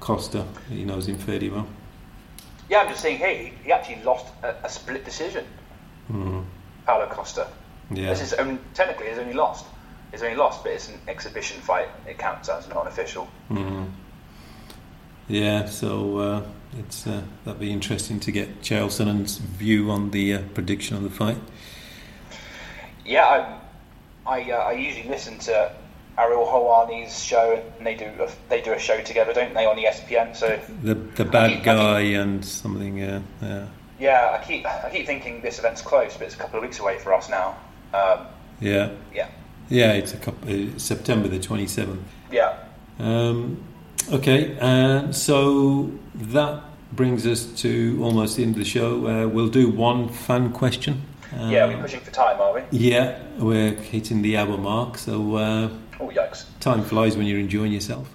Costa. 0.00 0.46
He 0.68 0.84
knows 0.84 1.08
him 1.08 1.16
fairly 1.18 1.48
well. 1.50 1.66
Yeah, 2.68 2.80
I'm 2.80 2.88
just 2.88 3.02
saying. 3.02 3.18
Hey, 3.18 3.52
he 3.64 3.72
actually 3.72 4.02
lost 4.02 4.26
a, 4.42 4.54
a 4.64 4.68
split 4.68 5.04
decision. 5.04 5.44
Mm. 6.12 6.44
Paulo 6.86 7.06
Costa. 7.06 7.48
Yeah. 7.90 8.10
This 8.10 8.20
is 8.22 8.32
only, 8.34 8.58
technically 8.74 9.08
he's 9.08 9.18
only 9.18 9.32
lost. 9.34 9.66
He's 10.10 10.22
only 10.22 10.36
lost, 10.36 10.62
but 10.62 10.72
it's 10.72 10.88
an 10.88 11.00
exhibition 11.08 11.60
fight. 11.62 11.88
It 12.06 12.18
counts 12.18 12.48
as 12.48 12.68
not 12.68 12.86
official. 12.86 13.28
Mm. 13.50 13.90
Yeah, 15.28 15.66
so 15.66 16.18
uh, 16.18 16.42
it's 16.78 17.06
uh, 17.06 17.22
that'd 17.44 17.60
be 17.60 17.72
interesting 17.72 18.20
to 18.20 18.32
get 18.32 18.60
Chael 18.62 18.90
Sonnen's 18.90 19.38
view 19.38 19.90
on 19.90 20.10
the 20.10 20.34
uh, 20.34 20.42
prediction 20.54 20.96
of 20.96 21.02
the 21.02 21.10
fight. 21.10 21.38
Yeah, 23.06 23.24
I 23.26 23.58
I, 24.38 24.50
uh, 24.52 24.56
I 24.56 24.72
usually 24.72 25.08
listen 25.08 25.38
to 25.40 25.72
Ariel 26.18 26.44
Helwani's 26.46 27.22
show, 27.22 27.62
and 27.78 27.86
they 27.86 27.94
do 27.94 28.04
a, 28.20 28.28
they 28.48 28.60
do 28.60 28.72
a 28.72 28.78
show 28.78 29.00
together, 29.00 29.32
don't 29.32 29.54
they, 29.54 29.64
on 29.64 29.76
ESPN? 29.76 30.36
So 30.36 30.60
The 30.82 30.94
the 30.94 31.24
I 31.24 31.28
bad 31.28 31.50
keep- 31.50 31.60
I 31.60 31.62
guy 31.64 32.00
and 32.20 32.44
something. 32.44 33.02
Uh, 33.02 33.22
yeah, 33.40 33.66
yeah, 34.02 34.36
I 34.38 34.44
keep 34.44 34.66
I 34.66 34.90
keep 34.92 35.06
thinking 35.06 35.40
this 35.42 35.58
event's 35.60 35.82
close, 35.82 36.16
but 36.16 36.24
it's 36.26 36.34
a 36.34 36.38
couple 36.38 36.56
of 36.58 36.62
weeks 36.62 36.80
away 36.80 36.98
for 36.98 37.14
us 37.14 37.28
now. 37.30 37.56
Um, 37.94 38.26
yeah, 38.60 38.90
yeah, 39.14 39.28
yeah. 39.68 39.92
It's 40.00 40.12
a 40.14 40.16
couple, 40.18 40.48
uh, 40.52 40.78
September 40.78 41.28
the 41.28 41.38
twenty 41.38 41.66
seventh. 41.66 42.02
yeah, 42.30 42.56
Um, 42.98 43.62
okay, 44.12 44.56
and 44.60 45.14
so 45.14 45.90
that 46.14 46.62
brings 46.92 47.26
us 47.26 47.46
to 47.62 47.98
almost 48.02 48.36
the 48.36 48.42
end 48.42 48.52
of 48.56 48.58
the 48.58 48.64
show. 48.76 49.06
Uh, 49.06 49.26
we'll 49.28 49.48
do 49.48 49.70
one 49.70 50.08
fan 50.08 50.52
question. 50.52 51.02
Uh, 51.34 51.46
yeah. 51.50 51.66
We're 51.66 51.80
pushing 51.80 52.00
for 52.00 52.10
time, 52.10 52.38
are 52.40 52.52
we? 52.54 52.60
yeah, 52.72 53.18
we're 53.38 53.74
hitting 53.74 54.22
the 54.22 54.36
hour 54.36 54.58
mark, 54.58 54.98
so. 54.98 55.36
Uh, 55.36 55.68
Oh 56.00 56.08
yikes! 56.10 56.46
time 56.58 56.82
flies 56.82 57.16
when 57.16 57.26
you're 57.26 57.38
enjoying 57.38 57.72
yourself. 57.72 58.08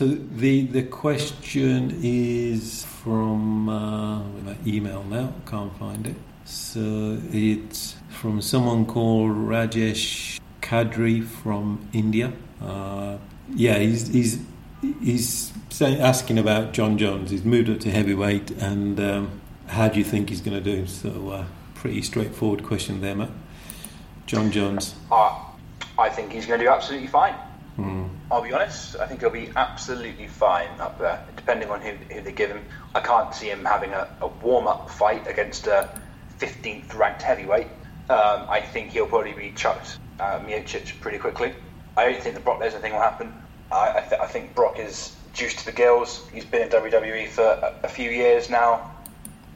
So 0.00 0.06
the 0.06 0.62
the 0.62 0.84
question 0.84 2.00
is 2.02 2.86
from 2.86 3.68
uh, 3.68 4.20
my 4.22 4.56
email 4.66 5.04
now. 5.04 5.34
Can't 5.44 5.76
find 5.78 6.06
it. 6.06 6.16
So 6.46 7.18
it's 7.30 7.96
from 8.08 8.40
someone 8.40 8.86
called 8.86 9.32
Rajesh 9.32 10.40
Kadri 10.62 11.22
from 11.22 11.86
India. 11.92 12.32
Uh, 12.62 13.18
yeah, 13.54 13.76
he's 13.76 14.08
he's 14.08 14.38
he's 15.02 15.52
saying, 15.68 16.00
asking 16.00 16.38
about 16.38 16.72
Jon 16.72 16.96
Jones. 16.96 17.30
He's 17.30 17.44
moved 17.44 17.68
up 17.68 17.80
to 17.80 17.90
heavyweight, 17.90 18.52
and 18.52 18.98
um, 18.98 19.40
how 19.66 19.88
do 19.88 19.98
you 19.98 20.04
think 20.06 20.30
he's 20.30 20.40
going 20.40 20.56
to 20.56 20.64
do? 20.64 20.86
So 20.86 21.28
uh, 21.28 21.44
pretty 21.74 22.00
straightforward 22.00 22.64
question 22.64 23.02
there, 23.02 23.16
Matt. 23.16 23.32
Jon 24.24 24.50
Jones. 24.50 24.94
Uh, 25.12 25.38
I 25.98 26.08
think 26.08 26.32
he's 26.32 26.46
going 26.46 26.58
to 26.58 26.64
do 26.64 26.70
absolutely 26.70 27.08
fine. 27.08 27.34
Hmm. 27.76 28.06
I'll 28.30 28.42
be 28.42 28.52
honest. 28.52 28.96
I 28.96 29.06
think 29.06 29.20
he'll 29.20 29.30
be 29.30 29.50
absolutely 29.56 30.28
fine 30.28 30.68
up 30.78 30.98
there, 30.98 31.24
depending 31.34 31.68
on 31.70 31.80
who, 31.80 31.92
who 32.12 32.20
they 32.20 32.32
give 32.32 32.50
him. 32.50 32.64
I 32.94 33.00
can't 33.00 33.34
see 33.34 33.50
him 33.50 33.64
having 33.64 33.90
a, 33.90 34.08
a 34.20 34.28
warm-up 34.28 34.88
fight 34.90 35.26
against 35.26 35.66
a 35.66 36.00
15th 36.38 36.94
ranked 36.96 37.22
heavyweight. 37.22 37.66
Um, 38.08 38.46
I 38.48 38.60
think 38.60 38.90
he'll 38.90 39.06
probably 39.06 39.32
be 39.32 39.52
chucked 39.52 39.98
uh, 40.20 40.40
Miocic 40.40 41.00
pretty 41.00 41.18
quickly. 41.18 41.52
I 41.96 42.10
don't 42.10 42.22
think 42.22 42.34
the 42.36 42.40
Brock 42.40 42.60
Lesnar 42.60 42.80
thing 42.80 42.92
will 42.92 43.00
happen. 43.00 43.32
I, 43.72 43.98
I, 43.98 44.00
th- 44.08 44.20
I 44.20 44.26
think 44.26 44.54
Brock 44.54 44.78
is 44.78 45.14
juiced 45.32 45.60
to 45.60 45.66
the 45.66 45.72
gills. 45.72 46.28
He's 46.32 46.44
been 46.44 46.62
in 46.62 46.68
WWE 46.68 47.28
for 47.28 47.42
a, 47.42 47.74
a 47.84 47.88
few 47.88 48.10
years 48.10 48.48
now, 48.48 48.94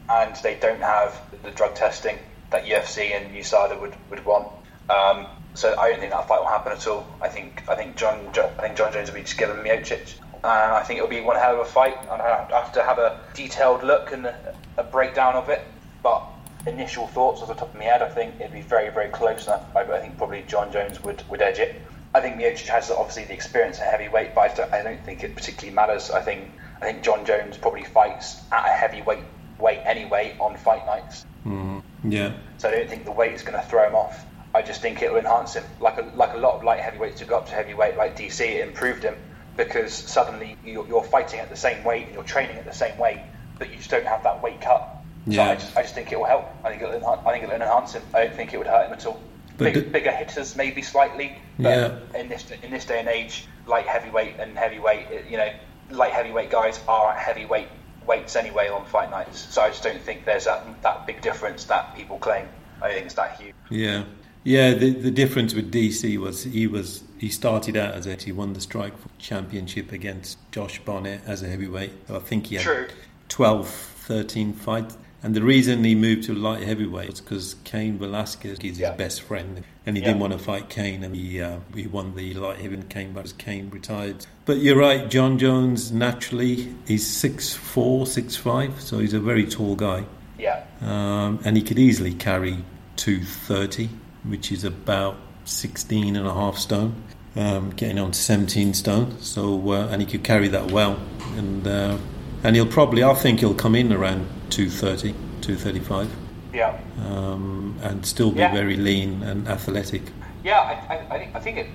and 0.08 0.34
they 0.36 0.56
don't 0.56 0.80
have 0.80 1.20
the 1.42 1.50
drug 1.52 1.74
testing 1.74 2.18
that 2.50 2.64
UFC 2.64 3.12
and 3.12 3.34
USADA 3.34 3.80
would, 3.80 3.94
would 4.10 4.24
want. 4.24 4.48
Um, 4.90 5.26
so 5.54 5.78
I 5.78 5.90
don't 5.90 6.00
think 6.00 6.12
that 6.12 6.26
fight 6.28 6.40
will 6.40 6.48
happen 6.48 6.72
at 6.72 6.86
all. 6.86 7.06
I 7.22 7.28
think 7.28 7.62
I 7.68 7.76
think 7.76 7.96
Jon 7.96 8.28
I 8.36 8.62
think 8.62 8.76
Jon 8.76 8.92
Jones 8.92 9.08
will 9.08 9.16
be 9.16 9.22
just 9.22 9.38
giving 9.38 9.56
Miocic, 9.56 10.14
and 10.34 10.44
I 10.44 10.82
think 10.82 10.98
it'll 10.98 11.08
be 11.08 11.20
one 11.20 11.36
hell 11.36 11.54
of 11.54 11.60
a 11.60 11.64
fight. 11.64 11.96
And 12.10 12.20
I 12.20 12.46
have 12.50 12.72
to 12.72 12.82
have 12.82 12.98
a 12.98 13.20
detailed 13.34 13.82
look 13.82 14.12
and 14.12 14.26
a, 14.26 14.56
a 14.76 14.82
breakdown 14.82 15.34
of 15.34 15.48
it. 15.48 15.62
But 16.02 16.22
initial 16.66 17.06
thoughts 17.06 17.40
off 17.40 17.48
the 17.48 17.54
top 17.54 17.72
of 17.72 17.76
my 17.76 17.84
head, 17.84 18.02
I 18.02 18.08
think 18.08 18.34
it'd 18.40 18.52
be 18.52 18.62
very 18.62 18.90
very 18.90 19.10
close. 19.10 19.46
And 19.46 19.60
I, 19.76 19.80
I 19.80 20.00
think 20.00 20.18
probably 20.18 20.42
Jon 20.42 20.72
Jones 20.72 21.02
would, 21.04 21.22
would 21.30 21.40
edge 21.40 21.60
it. 21.60 21.80
I 22.14 22.20
think 22.20 22.36
Miocic 22.36 22.68
has 22.68 22.90
obviously 22.90 23.24
the 23.24 23.34
experience 23.34 23.80
at 23.80 23.90
heavyweight, 23.90 24.34
but 24.34 24.50
I 24.50 24.54
don't, 24.54 24.72
I 24.72 24.82
don't 24.82 25.04
think 25.04 25.24
it 25.24 25.34
particularly 25.34 25.74
matters. 25.74 26.10
I 26.10 26.20
think 26.20 26.50
I 26.80 26.86
think 26.86 27.02
Jon 27.02 27.24
Jones 27.24 27.56
probably 27.58 27.84
fights 27.84 28.42
at 28.52 28.66
a 28.66 28.70
heavyweight 28.70 29.24
weight 29.58 29.80
anyway 29.84 30.36
on 30.40 30.56
fight 30.56 30.84
nights. 30.86 31.24
Mm-hmm. 31.46 32.10
Yeah. 32.10 32.34
So 32.58 32.68
I 32.68 32.72
don't 32.72 32.88
think 32.88 33.04
the 33.04 33.12
weight 33.12 33.32
is 33.32 33.42
going 33.42 33.60
to 33.60 33.66
throw 33.66 33.86
him 33.86 33.94
off. 33.94 34.24
I 34.54 34.62
just 34.62 34.80
think 34.80 35.02
it 35.02 35.10
will 35.10 35.18
enhance 35.18 35.54
him. 35.54 35.64
Like 35.80 35.98
a, 35.98 36.02
like 36.14 36.32
a 36.34 36.36
lot 36.38 36.54
of 36.54 36.64
light 36.64 36.80
heavyweights 36.80 37.18
to 37.18 37.24
go 37.24 37.38
up 37.38 37.46
to 37.48 37.52
heavyweight, 37.54 37.96
like 37.96 38.16
DC, 38.16 38.40
it 38.40 38.66
improved 38.66 39.02
him 39.02 39.16
because 39.56 39.92
suddenly 39.92 40.56
you're, 40.64 40.86
you're 40.86 41.02
fighting 41.02 41.40
at 41.40 41.50
the 41.50 41.56
same 41.56 41.82
weight 41.84 42.06
and 42.06 42.14
you're 42.14 42.22
training 42.24 42.56
at 42.56 42.64
the 42.64 42.72
same 42.72 42.96
weight, 42.98 43.18
but 43.58 43.70
you 43.70 43.76
just 43.76 43.90
don't 43.90 44.06
have 44.06 44.22
that 44.22 44.42
weight 44.42 44.60
cut. 44.60 44.80
So 45.26 45.32
Yeah. 45.32 45.50
I 45.50 45.54
just, 45.56 45.76
I 45.76 45.82
just 45.82 45.94
think 45.94 46.12
it 46.12 46.18
will 46.18 46.26
help. 46.26 46.46
I 46.64 46.70
think 46.70 46.82
it'll 46.82 46.94
enhance, 46.94 47.20
I 47.26 47.32
think 47.32 47.44
it'll 47.44 47.54
enhance 47.56 47.92
him. 47.94 48.02
I 48.14 48.24
don't 48.24 48.34
think 48.34 48.54
it 48.54 48.58
would 48.58 48.66
hurt 48.66 48.86
him 48.86 48.92
at 48.92 49.04
all. 49.06 49.20
Big, 49.56 49.74
the- 49.74 49.80
bigger 49.82 50.10
hitters 50.12 50.56
maybe 50.56 50.82
slightly, 50.82 51.36
but 51.58 51.68
Yeah. 52.12 52.18
in 52.20 52.28
this 52.28 52.44
in 52.62 52.70
this 52.70 52.84
day 52.84 52.98
and 52.98 53.08
age, 53.08 53.46
light 53.66 53.86
heavyweight 53.86 54.38
and 54.40 54.58
heavyweight, 54.58 55.06
uh, 55.06 55.28
you 55.30 55.36
know, 55.36 55.48
light 55.90 56.12
heavyweight 56.12 56.50
guys 56.50 56.80
are 56.88 57.12
at 57.12 57.18
heavyweight 57.18 57.68
weights 58.06 58.34
anyway 58.36 58.68
on 58.68 58.84
fight 58.86 59.10
nights. 59.10 59.46
So 59.54 59.62
I 59.62 59.68
just 59.68 59.82
don't 59.84 60.00
think 60.02 60.24
there's 60.24 60.44
that 60.46 60.82
that 60.82 61.06
big 61.06 61.20
difference 61.22 61.64
that 61.66 61.94
people 61.96 62.18
claim. 62.18 62.48
I 62.82 62.92
think 62.92 63.06
it's 63.06 63.14
that 63.14 63.40
huge. 63.40 63.54
Yeah. 63.70 64.02
Yeah, 64.44 64.74
the 64.74 64.90
the 64.90 65.10
difference 65.10 65.54
with 65.54 65.72
DC 65.72 66.18
was 66.18 66.44
he 66.44 66.66
was 66.66 67.02
he 67.18 67.28
started 67.30 67.76
out 67.76 67.94
as 67.94 68.06
a 68.06 68.14
he 68.16 68.30
won 68.32 68.52
the 68.52 68.60
strike 68.60 68.92
championship 69.18 69.90
against 69.92 70.36
Josh 70.52 70.78
Barnett 70.84 71.22
as 71.26 71.42
a 71.42 71.48
heavyweight. 71.48 71.92
I 72.10 72.18
think 72.18 72.46
he 72.48 72.56
had 72.56 72.64
True. 72.64 72.86
12, 73.30 73.68
13 73.68 74.52
fights. 74.52 74.98
And 75.22 75.34
the 75.34 75.42
reason 75.42 75.82
he 75.84 75.94
moved 75.94 76.24
to 76.24 76.34
light 76.34 76.62
heavyweight 76.62 77.08
was 77.12 77.20
because 77.22 77.56
Cain 77.64 77.96
Velasquez 77.96 78.58
is 78.62 78.78
Yeah. 78.78 78.90
his 78.90 78.98
best 78.98 79.22
friend, 79.22 79.64
and 79.86 79.96
he 79.96 80.02
Yeah. 80.02 80.08
didn't 80.08 80.20
want 80.20 80.34
to 80.34 80.38
fight 80.38 80.68
Cain, 80.68 81.02
and 81.02 81.16
he 81.16 81.40
uh, 81.40 81.60
he 81.74 81.86
won 81.86 82.14
the 82.14 82.34
light 82.34 82.58
heavyweight. 82.58 82.90
Cain 82.90 83.14
because 83.14 83.32
Cain 83.32 83.70
retired. 83.70 84.26
But 84.44 84.58
you're 84.58 84.76
right, 84.76 85.08
Jon 85.08 85.38
Jones 85.38 85.90
naturally 85.90 86.74
he's 86.86 87.06
six 87.06 87.54
four, 87.54 88.06
six 88.06 88.36
five, 88.36 88.78
so 88.82 88.98
he's 88.98 89.14
a 89.14 89.20
very 89.20 89.46
tall 89.46 89.74
guy, 89.76 90.04
Yeah, 90.38 90.64
um, 90.82 91.38
and 91.42 91.56
he 91.56 91.62
could 91.62 91.78
easily 91.78 92.12
carry 92.12 92.58
two 92.96 93.20
thirty, 93.24 93.88
which 94.28 94.50
is 94.52 94.64
about 94.64 95.16
16 95.44 96.16
and 96.16 96.26
a 96.26 96.32
half 96.34 96.56
stone. 96.58 96.94
Um, 97.36 97.70
getting 97.70 97.98
on 97.98 98.12
to 98.12 98.18
17 98.18 98.74
stone, 98.74 99.20
so 99.20 99.72
uh, 99.72 99.88
and 99.90 100.00
he 100.00 100.06
could 100.06 100.22
carry 100.22 100.46
that 100.48 100.70
well, 100.70 101.00
and 101.36 101.66
uh, 101.66 101.98
and 102.44 102.54
he'll 102.54 102.64
probably 102.64 103.02
I 103.02 103.12
think 103.14 103.40
he'll 103.40 103.54
come 103.54 103.74
in 103.74 103.92
around 103.92 104.28
230, 104.50 105.12
235, 105.40 106.08
yeah, 106.52 106.78
um, 107.04 107.76
and 107.82 108.06
still 108.06 108.30
be 108.30 108.38
Yeah. 108.38 108.52
very 108.52 108.76
lean 108.76 109.24
and 109.24 109.48
athletic. 109.48 110.02
yeah. 110.44 110.60
I, 110.60 110.94
I, 110.94 111.06
I 111.10 111.18
think 111.18 111.34
I 111.34 111.40
think 111.40 111.58
it. 111.58 111.66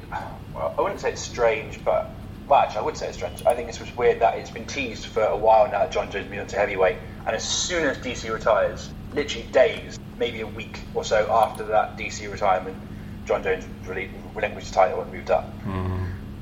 Well, 0.56 0.74
I 0.78 0.82
wouldn't 0.82 1.02
say 1.02 1.12
it's 1.12 1.22
strange, 1.22 1.84
but 1.84 2.10
well, 2.48 2.62
actually, 2.62 2.80
I 2.80 2.84
would 2.84 2.96
say 2.96 3.08
it's 3.10 3.18
strange. 3.18 3.44
I 3.46 3.54
think 3.54 3.68
it's 3.68 3.80
just 3.80 3.98
weird 3.98 4.22
that 4.22 4.38
it's 4.38 4.50
been 4.52 4.66
teased 4.66 5.08
for 5.08 5.24
a 5.24 5.36
while 5.36 5.66
now. 5.66 5.80
that 5.80 5.92
Jon 5.92 6.10
Jones 6.10 6.30
moved 6.32 6.52
to 6.52 6.56
heavyweight, 6.56 6.98
and 7.28 7.36
as 7.36 7.44
soon 7.44 7.86
as 7.86 7.98
DC 7.98 8.32
retires, 8.34 8.90
literally 9.14 9.48
days, 9.52 10.00
maybe 10.18 10.42
a 10.42 10.48
week 10.48 10.80
or 10.94 11.04
so 11.04 11.28
after 11.32 11.64
that 11.66 11.98
DC 11.98 12.32
retirement, 12.32 12.78
Jon 13.26 13.44
Jones 13.44 13.66
relinquished 13.88 14.70
the 14.70 14.76
title 14.76 15.02
and 15.02 15.12
moved 15.12 15.32
up. 15.32 15.46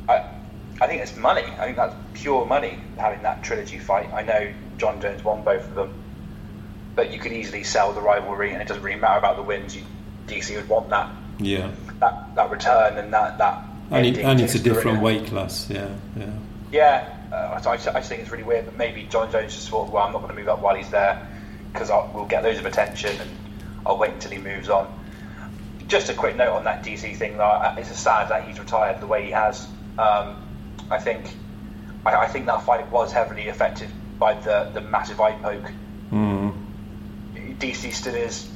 I, 0.08 0.30
I 0.80 0.88
think 0.88 1.02
it's 1.02 1.16
money. 1.16 1.44
I 1.44 1.66
think 1.66 1.78
that's 1.78 1.96
pure 2.14 2.46
money 2.46 2.80
having 2.98 3.24
that 3.24 3.44
trilogy 3.44 3.80
fight. 3.80 4.12
I 4.14 4.22
know 4.24 4.54
Jon 4.78 5.02
Jones 5.02 5.24
won 5.24 5.44
both 5.44 5.66
of 5.66 5.76
them, 5.76 5.94
but 6.96 7.12
you 7.12 7.20
could 7.20 7.34
easily 7.34 7.64
sell 7.64 7.94
the 7.94 8.02
rivalry, 8.02 8.54
and 8.54 8.62
it 8.62 8.68
doesn't 8.68 8.84
really 8.84 9.00
matter 9.00 9.18
about 9.18 9.38
the 9.38 9.44
wins. 9.44 9.76
You, 9.76 9.84
DC 10.28 10.56
would 10.58 10.68
want 10.68 10.90
that 10.90 11.10
Yeah, 11.40 11.72
that, 12.00 12.36
that 12.36 12.52
return 12.52 12.98
and 12.98 13.14
that 13.14 13.38
that. 13.38 13.64
and, 13.92 14.06
it, 14.06 14.18
and 14.18 14.40
to 14.40 14.46
it's 14.46 14.56
a 14.56 14.60
different 14.60 15.02
weight 15.02 15.26
class. 15.28 15.70
Yeah, 15.70 15.90
yeah, 16.18 16.34
Yeah, 16.72 17.18
uh, 17.32 17.62
I, 17.66 17.72
I 17.72 17.78
just 17.78 18.10
think 18.10 18.22
it's 18.22 18.32
really 18.32 18.44
weird 18.44 18.68
that 18.68 18.78
maybe 18.78 19.04
Jon 19.04 19.32
Jones 19.32 19.56
just 19.56 19.70
thought, 19.70 19.90
well, 19.90 20.04
I'm 20.04 20.12
not 20.12 20.22
going 20.22 20.34
to 20.34 20.38
move 20.38 20.50
up 20.50 20.60
while 20.60 20.76
he's 20.76 20.90
there 20.90 21.26
because 21.72 21.90
we'll 22.14 22.26
get 22.26 22.44
loads 22.44 22.60
of 22.60 22.66
attention 22.66 23.20
and 23.20 23.30
I'll 23.86 23.98
wait 23.98 24.14
until 24.14 24.32
he 24.32 24.38
moves 24.38 24.70
on. 24.70 24.94
Just 25.88 26.10
a 26.10 26.14
quick 26.14 26.36
note 26.36 26.54
on 26.54 26.64
that 26.66 26.84
DC 26.84 27.16
thing, 27.16 27.38
though, 27.38 27.74
it's 27.78 27.92
a 27.92 27.96
sad 27.96 28.30
that 28.30 28.46
he's 28.46 28.60
retired 28.60 29.00
the 29.00 29.08
way 29.08 29.24
he 29.24 29.32
has. 29.32 29.68
Um, 29.98 30.44
I 30.90 31.00
think 31.00 31.34
I, 32.06 32.16
I 32.16 32.28
think 32.28 32.46
that 32.46 32.64
fight 32.64 32.90
was 32.92 33.12
heavily 33.12 33.48
affected 33.48 33.90
by 34.20 34.34
the, 34.34 34.70
the 34.74 34.82
massive 34.82 35.20
eye 35.22 35.34
poke. 35.34 35.72
DC 37.60 37.94
still 37.94 38.16
is 38.16 38.50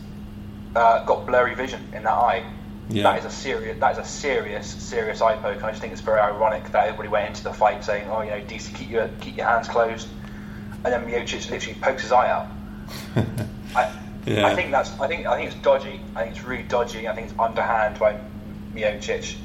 uh, 0.75 1.03
got 1.05 1.25
blurry 1.25 1.55
vision 1.55 1.81
in 1.93 2.03
that 2.03 2.11
eye. 2.11 2.45
Yeah. 2.89 3.03
That 3.03 3.19
is 3.19 3.25
a 3.25 3.29
serious 3.29 3.79
that 3.79 3.91
is 3.93 3.97
a 3.99 4.05
serious 4.05 4.67
serious 4.67 5.21
eye 5.21 5.35
poke. 5.37 5.57
And 5.57 5.65
I 5.65 5.69
just 5.69 5.81
think 5.81 5.93
it's 5.93 6.01
very 6.01 6.19
ironic 6.19 6.71
that 6.71 6.87
everybody 6.87 7.09
went 7.09 7.29
into 7.29 7.43
the 7.43 7.53
fight 7.53 7.83
saying, 7.83 8.07
"Oh, 8.09 8.21
you 8.21 8.31
know, 8.31 8.41
DC, 8.41 8.73
keep 8.75 8.89
your 8.89 9.09
keep 9.21 9.37
your 9.37 9.47
hands 9.47 9.67
closed," 9.67 10.07
and 10.83 10.93
then 10.93 11.05
Miocic 11.05 11.49
literally 11.49 11.79
pokes 11.79 12.03
his 12.03 12.11
eye 12.11 12.29
out. 12.29 12.47
I, 13.75 13.93
Yeah. 14.25 14.45
I 14.45 14.55
think 14.55 14.71
that's 14.71 14.91
I 14.99 15.07
think 15.07 15.25
I 15.25 15.35
think 15.37 15.51
it's 15.51 15.61
dodgy. 15.63 15.99
I 16.15 16.23
think 16.23 16.35
it's 16.35 16.45
really 16.45 16.63
dodgy. 16.63 17.07
I 17.07 17.15
think 17.15 17.29
it's 17.29 17.39
underhand 17.39 17.97
by 17.99 18.19
Miocic. 18.75 19.35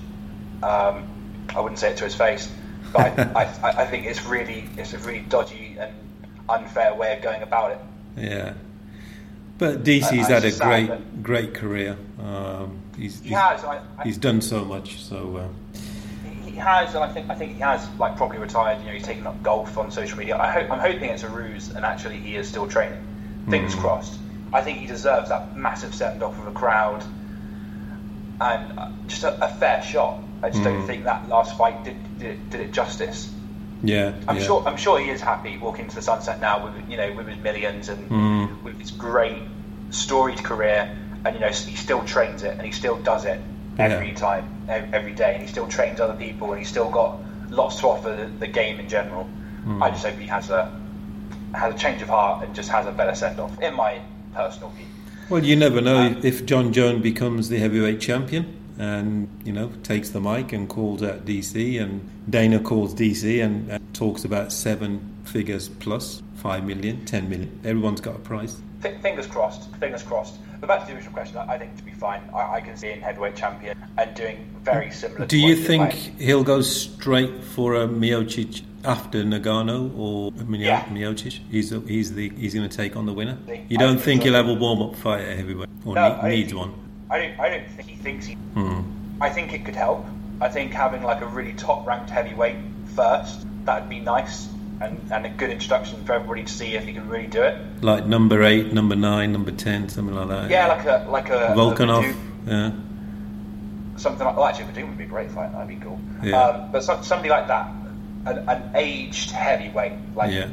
Um, 0.63 1.09
I 1.55 1.61
wouldn't 1.61 1.79
say 1.79 1.91
it 1.93 1.97
to 1.99 2.05
his 2.05 2.15
face, 2.15 2.51
but 2.93 3.19
I, 3.19 3.45
I, 3.63 3.83
I 3.83 3.87
think 3.87 4.07
it's 4.07 4.25
really 4.25 4.69
it's 4.77 4.93
a 4.95 4.99
really 4.99 5.21
dodgy 5.21 5.77
and 5.79 5.93
unfair 6.49 6.95
way 6.95 7.17
of 7.17 7.23
going 7.23 7.43
about 7.43 7.73
it. 7.73 7.79
yeah. 8.17 8.55
But 9.59 9.85
DC's 9.85 10.29
I- 10.29 10.33
had 10.33 10.45
a 10.45 10.53
great, 10.53 10.87
that- 10.89 11.23
great 11.23 11.55
career. 11.55 11.97
Um, 12.23 12.79
he's, 12.99 13.21
He 13.23 13.31
he's, 13.31 13.39
has. 13.39 13.65
I, 13.65 13.81
he's 14.05 14.19
done 14.19 14.43
so 14.43 14.63
much. 14.65 15.01
So 15.03 15.37
uh, 15.39 15.49
he 16.45 16.55
has, 16.57 16.95
and 16.95 17.03
I 17.03 17.11
think 17.11 17.31
I 17.31 17.35
think 17.35 17.55
he 17.55 17.61
has 17.61 17.89
like 17.99 18.17
probably 18.19 18.37
retired. 18.39 18.81
You 18.81 18.87
know, 18.89 18.93
he's 18.93 19.05
taken 19.05 19.27
up 19.27 19.43
golf 19.43 19.79
on 19.79 19.91
social 19.91 20.19
media. 20.19 20.37
I 20.37 20.51
hope 20.53 20.71
I'm 20.71 20.79
hoping 20.79 21.09
it's 21.09 21.23
a 21.23 21.29
ruse, 21.31 21.71
and 21.71 21.87
actually 21.87 22.19
he 22.19 22.37
is 22.37 22.47
still 22.49 22.69
training. 22.69 23.01
Fingers 23.49 23.75
crossed. 23.75 24.19
I 24.53 24.61
think 24.63 24.79
he 24.79 24.87
deserves 24.87 25.29
that 25.29 25.57
massive 25.57 25.95
send 25.95 26.23
off 26.23 26.39
of 26.39 26.47
a 26.47 26.53
crowd, 26.53 27.05
and 28.41 28.79
uh, 28.79 28.91
just 29.07 29.25
a, 29.25 29.45
a 29.45 29.49
fair 29.49 29.83
shot. 29.83 30.19
I 30.43 30.51
just 30.51 30.63
don't 30.63 30.87
think 30.87 31.05
that 31.05 31.29
last 31.29 31.57
fight 31.57 31.83
did 31.85 31.97
did 32.19 32.31
it, 32.33 32.51
did 32.51 32.61
it 32.61 32.73
justice. 32.73 33.33
yeah, 33.83 34.13
I'm 34.29 34.37
yeah. 34.37 34.43
sure 34.43 34.63
I'm 34.67 34.77
sure 34.77 34.99
he 34.99 35.11
is 35.11 35.21
happy 35.21 35.57
walking 35.59 35.85
into 35.85 35.97
the 35.97 36.03
sunset 36.03 36.41
now 36.41 36.65
with 36.65 36.89
you 36.89 36.97
know 36.97 37.13
with 37.15 37.27
his 37.29 37.39
millions 37.39 37.89
and 37.89 38.11
Mm. 38.11 38.63
with 38.63 38.79
his 38.79 38.91
great 38.91 39.43
storied 39.91 40.43
career, 40.45 40.97
and 41.25 41.35
you 41.35 41.41
know 41.41 41.49
he 41.49 41.75
still 41.77 42.05
trains 42.05 42.43
it 42.43 42.53
and 42.53 42.63
he 42.63 42.73
still 42.73 42.97
does 42.97 43.25
it 43.25 43.41
every 43.79 44.09
Yeah. 44.09 44.15
time, 44.15 44.45
every 44.69 45.13
day, 45.13 45.35
and 45.35 45.43
he 45.43 45.49
still 45.49 45.67
trains 45.69 46.01
other 46.01 46.15
people 46.15 46.51
and 46.53 46.59
he's 46.59 46.69
still 46.69 46.91
got 46.91 47.19
lots 47.51 47.81
to 47.81 47.89
offer 47.89 48.11
the, 48.15 48.27
the 48.41 48.47
game 48.47 48.81
in 48.81 48.89
general. 48.89 49.29
Mm. 49.67 49.83
I 49.83 49.91
just 49.91 50.05
hope 50.07 50.17
he 50.19 50.27
has 50.27 50.51
a 50.51 50.71
has 51.57 51.75
a 51.75 51.79
change 51.79 52.03
of 52.03 52.09
heart 52.09 52.45
and 52.45 52.55
just 52.55 52.69
has 52.71 52.87
a 52.87 52.93
better 52.93 53.15
send 53.15 53.41
off, 53.41 53.61
in 53.61 53.75
my 53.75 54.01
personal 54.35 54.69
view. 54.71 54.87
Well, 55.29 55.45
you 55.45 55.57
never 55.57 55.81
know 55.81 55.99
Um, 55.99 56.21
if 56.23 56.47
Jon 56.47 56.73
Jones 56.73 57.03
becomes 57.03 57.49
the 57.49 57.59
heavyweight 57.59 58.01
champion 58.01 58.57
and 58.79 59.29
you 59.45 59.53
know 59.53 59.73
takes 59.83 60.11
the 60.11 60.21
mic 60.21 60.53
and 60.53 60.69
calls 60.69 61.03
out 61.03 61.25
DC, 61.25 61.81
and 61.83 62.09
Dana 62.31 62.61
calls 62.61 62.95
DC 62.95 63.43
and, 63.43 63.71
and 63.71 63.95
talks 63.95 64.25
about 64.25 64.53
seven 64.53 65.01
figures 65.25 65.69
plus 65.69 66.23
five 66.37 66.65
million, 66.65 67.05
ten 67.07 67.29
million. 67.29 67.59
Everyone's 67.65 68.01
got 68.01 68.15
a 68.17 68.19
price. 68.21 68.61
F- 68.85 69.01
fingers 69.03 69.27
crossed. 69.27 69.75
Fingers 69.77 70.03
crossed. 70.03 70.37
But 70.61 70.69
back 70.69 70.81
to 70.83 70.87
the 70.87 70.95
original 70.95 71.13
question, 71.13 71.37
I 71.39 71.59
think 71.59 71.77
to 71.77 71.83
be 71.83 71.91
fine. 71.91 72.23
I, 72.35 72.55
I 72.55 72.61
can 72.61 72.77
see 72.77 72.89
him 72.89 73.01
heavyweight 73.01 73.37
champion 73.37 73.77
and 73.99 74.15
doing 74.15 74.49
very 74.63 74.91
similar. 74.91 75.27
Do 75.27 75.39
you 75.39 75.57
think 75.57 75.93
he'll 76.19 76.45
go 76.45 76.61
straight 76.61 77.43
for 77.45 77.75
a 77.75 77.87
Miocic 77.89 78.63
after 78.87 79.23
Ngannou 79.25 79.97
or 79.99 80.33
Mio- 80.33 80.61
Yeah. 80.61 80.85
Miocic? 80.85 81.41
He's 81.51 81.71
he's 81.87 82.15
the 82.15 82.31
he's 82.31 82.55
going 82.55 82.69
to 82.69 82.77
take 82.77 82.97
on 82.97 83.07
the 83.07 83.13
winner. 83.13 83.37
You 83.69 83.79
don't 83.79 83.95
think 83.95 84.05
think 84.05 84.23
he'll 84.23 84.35
have 84.35 84.49
a 84.49 84.55
warm 84.55 84.83
up 84.83 84.97
fight 84.97 85.23
at 85.23 85.37
heavyweight 85.39 85.69
or 85.85 85.95
No, 85.95 86.21
ne- 86.23 86.29
needs 86.31 86.55
one? 86.55 86.73
I 87.11 87.19
don't. 87.19 87.41
I 87.41 87.49
don't 87.49 87.69
think 87.71 87.89
he 87.89 87.97
thinks 87.97 88.27
he. 88.27 88.35
Hmm. 88.35 88.81
I 89.21 89.29
think 89.31 89.53
it 89.53 89.65
could 89.65 89.77
help. 89.77 90.05
I 90.41 90.49
think 90.49 90.73
having 90.73 91.03
like 91.03 91.21
a 91.23 91.27
really 91.27 91.53
top 91.55 91.87
ranked 91.87 92.11
heavyweight 92.11 92.57
first 92.95 93.47
that'd 93.65 93.89
be 93.89 94.01
nice 94.01 94.49
and, 94.81 95.01
and 95.11 95.25
a 95.27 95.31
good 95.31 95.51
introduction 95.51 96.05
for 96.05 96.13
everybody 96.13 96.43
to 96.45 96.53
see 96.53 96.75
if 96.75 96.85
he 96.85 96.93
can 96.93 97.09
really 97.09 97.27
do 97.27 97.43
it. 97.43 97.57
Like 97.83 98.07
number 98.07 98.43
eight, 98.43 98.73
number 98.73 98.95
nine, 98.97 99.33
number 99.33 99.51
ten, 99.51 99.89
something 99.89 100.15
like 100.15 100.29
that. 100.29 100.51
Yeah, 100.51 100.67
like 100.69 100.85
a 100.85 101.07
like 101.11 101.29
a 101.31 101.55
Volkanov. 101.57 102.05
a 102.47 102.51
Yeah. 102.51 102.73
something 103.97 104.27
like. 104.27 104.37
Well, 104.37 104.45
actually, 104.47 104.67
Werdum 104.67 104.89
would 104.89 104.99
be 104.99 105.05
a 105.05 105.09
great 105.09 105.31
fight. 105.31 105.53
That'd 105.53 105.69
be 105.69 105.77
cool. 105.77 105.99
Yeah. 106.23 106.41
Um, 106.41 106.73
but 106.73 106.83
some, 106.85 107.03
somebody 107.03 107.31
like 107.31 107.47
that, 107.49 107.71
an, 108.27 108.49
an 108.49 108.71
aged 108.75 109.31
heavyweight, 109.31 109.93
like 110.15 110.33
Yeah. 110.33 110.49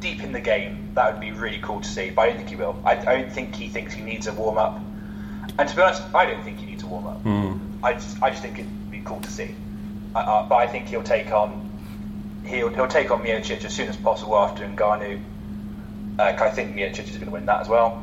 deep 0.00 0.22
in 0.22 0.32
the 0.32 0.40
game, 0.40 0.90
that 0.94 1.12
would 1.12 1.20
be 1.20 1.32
really 1.32 1.58
cool 1.62 1.80
to 1.80 1.88
see. 1.88 2.10
But 2.10 2.22
I 2.22 2.26
don't 2.28 2.36
think 2.38 2.48
he 2.50 2.56
will. 2.56 2.80
I, 2.84 2.92
I 2.92 3.20
don't 3.22 3.32
think 3.32 3.54
he 3.54 3.68
thinks 3.68 3.94
he 3.94 4.02
needs 4.02 4.26
a 4.26 4.32
warm 4.32 4.58
up. 4.58 4.80
And 5.58 5.68
to 5.68 5.76
be 5.76 5.82
honest, 5.82 6.02
I 6.14 6.26
don't 6.26 6.42
think 6.44 6.58
he 6.58 6.66
needs 6.66 6.82
a 6.82 6.86
warm 6.86 7.06
up. 7.06 7.20
Hmm. 7.22 7.58
I 7.82 7.94
just, 7.94 8.22
I 8.22 8.30
just 8.30 8.42
think 8.42 8.58
it'd 8.58 8.90
be 8.90 9.00
cool 9.04 9.20
to 9.20 9.30
see. 9.30 9.54
Uh, 10.14 10.18
uh, 10.18 10.48
but 10.48 10.56
I 10.56 10.66
think 10.66 10.88
he'll 10.88 11.02
take 11.02 11.30
on 11.32 11.66
he'll 12.44 12.68
he'll 12.70 12.88
take 12.88 13.10
on 13.10 13.22
Miocic 13.22 13.64
as 13.64 13.74
soon 13.74 13.88
as 13.88 13.96
possible 13.96 14.36
after 14.38 14.64
Ngannou. 14.66 15.20
Uh, 16.18 16.22
I 16.22 16.50
think 16.50 16.74
Miocic 16.74 17.04
is 17.04 17.12
going 17.16 17.26
to 17.26 17.30
win 17.30 17.46
that 17.46 17.60
as 17.60 17.68
well. 17.68 18.02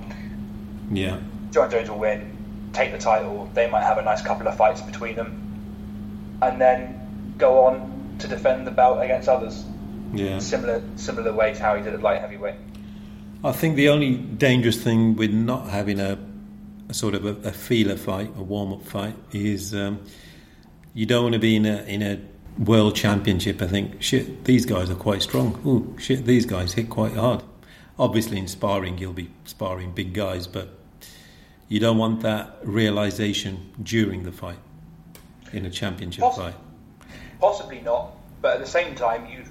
Yeah. 0.91 1.19
Jon 1.51 1.71
Jones 1.71 1.89
will 1.89 1.97
win, 1.99 2.37
take 2.73 2.91
the 2.91 2.97
title. 2.97 3.49
They 3.53 3.69
might 3.69 3.83
have 3.83 3.97
a 3.97 4.03
nice 4.03 4.21
couple 4.21 4.47
of 4.47 4.55
fights 4.55 4.81
between 4.81 5.15
them, 5.15 6.37
and 6.41 6.61
then 6.61 7.33
go 7.37 7.65
on 7.65 7.94
to 8.19 8.27
defend 8.27 8.65
the 8.67 8.71
belt 8.71 9.01
against 9.01 9.27
others. 9.27 9.63
Yeah. 10.13 10.39
Similar 10.39 10.81
similar 10.95 11.33
way 11.33 11.53
to 11.53 11.61
how 11.61 11.75
he 11.75 11.83
did 11.83 11.93
at 11.93 12.01
light 12.01 12.21
heavyweight. 12.21 12.55
I 13.43 13.51
think 13.51 13.75
the 13.75 13.89
only 13.89 14.15
dangerous 14.15 14.81
thing 14.81 15.15
with 15.15 15.31
not 15.31 15.69
having 15.69 15.99
a, 15.99 16.17
a 16.89 16.93
sort 16.93 17.13
of 17.13 17.25
a, 17.25 17.49
a 17.49 17.51
feeler 17.51 17.97
fight, 17.97 18.31
a 18.37 18.43
warm 18.43 18.73
up 18.73 18.83
fight, 18.83 19.15
is 19.31 19.75
um, 19.75 19.99
you 20.93 21.05
don't 21.05 21.23
want 21.23 21.33
to 21.33 21.39
be 21.39 21.55
in 21.55 21.65
a 21.65 21.83
in 21.83 22.01
a 22.01 22.19
world 22.57 22.95
championship. 22.95 23.61
I 23.61 23.67
think 23.67 24.01
shit, 24.01 24.45
these 24.45 24.65
guys 24.65 24.89
are 24.89 24.95
quite 24.95 25.21
strong. 25.21 25.61
Oh 25.65 25.99
shit, 25.99 26.25
these 26.25 26.45
guys 26.45 26.73
hit 26.73 26.89
quite 26.89 27.13
hard. 27.13 27.43
Obviously, 27.99 28.37
in 28.37 28.47
sparring, 28.47 28.97
you'll 28.97 29.13
be 29.13 29.29
sparring 29.45 29.91
big 29.91 30.13
guys, 30.13 30.47
but 30.47 30.69
you 31.67 31.79
don't 31.79 31.97
want 31.97 32.21
that 32.21 32.57
realization 32.63 33.71
during 33.81 34.23
the 34.23 34.31
fight 34.31 34.59
in 35.51 35.65
a 35.65 35.69
championship 35.69 36.23
Poss- 36.23 36.37
fight. 36.37 36.55
Possibly 37.39 37.81
not, 37.81 38.13
but 38.41 38.55
at 38.55 38.59
the 38.59 38.67
same 38.67 38.95
time, 38.95 39.27
you 39.27 39.43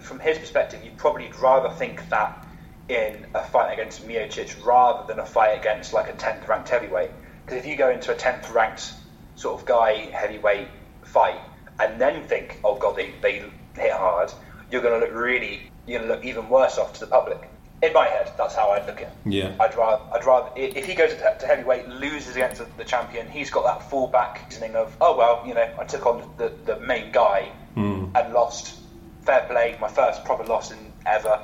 from 0.00 0.20
his 0.20 0.38
perspective, 0.38 0.82
you'd 0.84 0.96
probably 0.96 1.30
rather 1.40 1.70
think 1.74 2.08
that 2.08 2.46
in 2.88 3.26
a 3.34 3.42
fight 3.42 3.72
against 3.72 4.06
Miocic 4.06 4.64
rather 4.64 5.06
than 5.06 5.18
a 5.18 5.26
fight 5.26 5.58
against 5.58 5.92
like 5.92 6.08
a 6.08 6.12
10th 6.12 6.46
ranked 6.48 6.68
heavyweight. 6.68 7.10
Because 7.44 7.58
if 7.58 7.66
you 7.66 7.76
go 7.76 7.90
into 7.90 8.12
a 8.12 8.14
10th 8.14 8.52
ranked 8.52 8.94
sort 9.34 9.60
of 9.60 9.66
guy 9.66 10.10
heavyweight 10.12 10.68
fight 11.04 11.40
and 11.78 12.00
then 12.00 12.26
think, 12.26 12.60
oh 12.64 12.76
god, 12.76 12.96
they, 12.96 13.14
they 13.20 13.44
hit 13.74 13.92
hard, 13.92 14.32
you're 14.70 14.82
going 14.82 14.98
to 14.98 15.06
look 15.06 15.14
really, 15.14 15.70
you're 15.86 15.98
going 15.98 16.08
to 16.08 16.14
look 16.14 16.24
even 16.24 16.48
worse 16.48 16.78
off 16.78 16.94
to 16.94 17.00
the 17.00 17.06
public. 17.06 17.50
In 17.80 17.92
my 17.92 18.06
head, 18.08 18.32
that's 18.36 18.56
how 18.56 18.70
I'd 18.70 18.86
look 18.86 18.96
at 18.96 19.08
it. 19.08 19.12
Yeah. 19.24 19.54
I'd 19.60 19.76
rather, 19.76 20.02
I'd 20.12 20.24
rather, 20.24 20.50
if 20.56 20.84
he 20.84 20.94
goes 20.94 21.14
to 21.14 21.46
heavyweight, 21.46 21.88
loses 21.88 22.34
against 22.34 22.60
the 22.76 22.84
champion, 22.84 23.28
he's 23.28 23.50
got 23.50 23.64
that 23.64 23.88
fallback 23.88 24.44
reasoning 24.46 24.74
of, 24.74 24.96
oh 25.00 25.16
well, 25.16 25.44
you 25.46 25.54
know, 25.54 25.68
I 25.78 25.84
took 25.84 26.04
on 26.06 26.28
the, 26.38 26.52
the 26.64 26.80
main 26.80 27.12
guy 27.12 27.52
mm. 27.76 28.10
and 28.14 28.34
lost. 28.34 28.76
Fair 29.22 29.46
play, 29.48 29.76
my 29.80 29.88
first 29.88 30.24
proper 30.24 30.44
loss 30.44 30.72
in 30.72 30.78
ever 31.06 31.40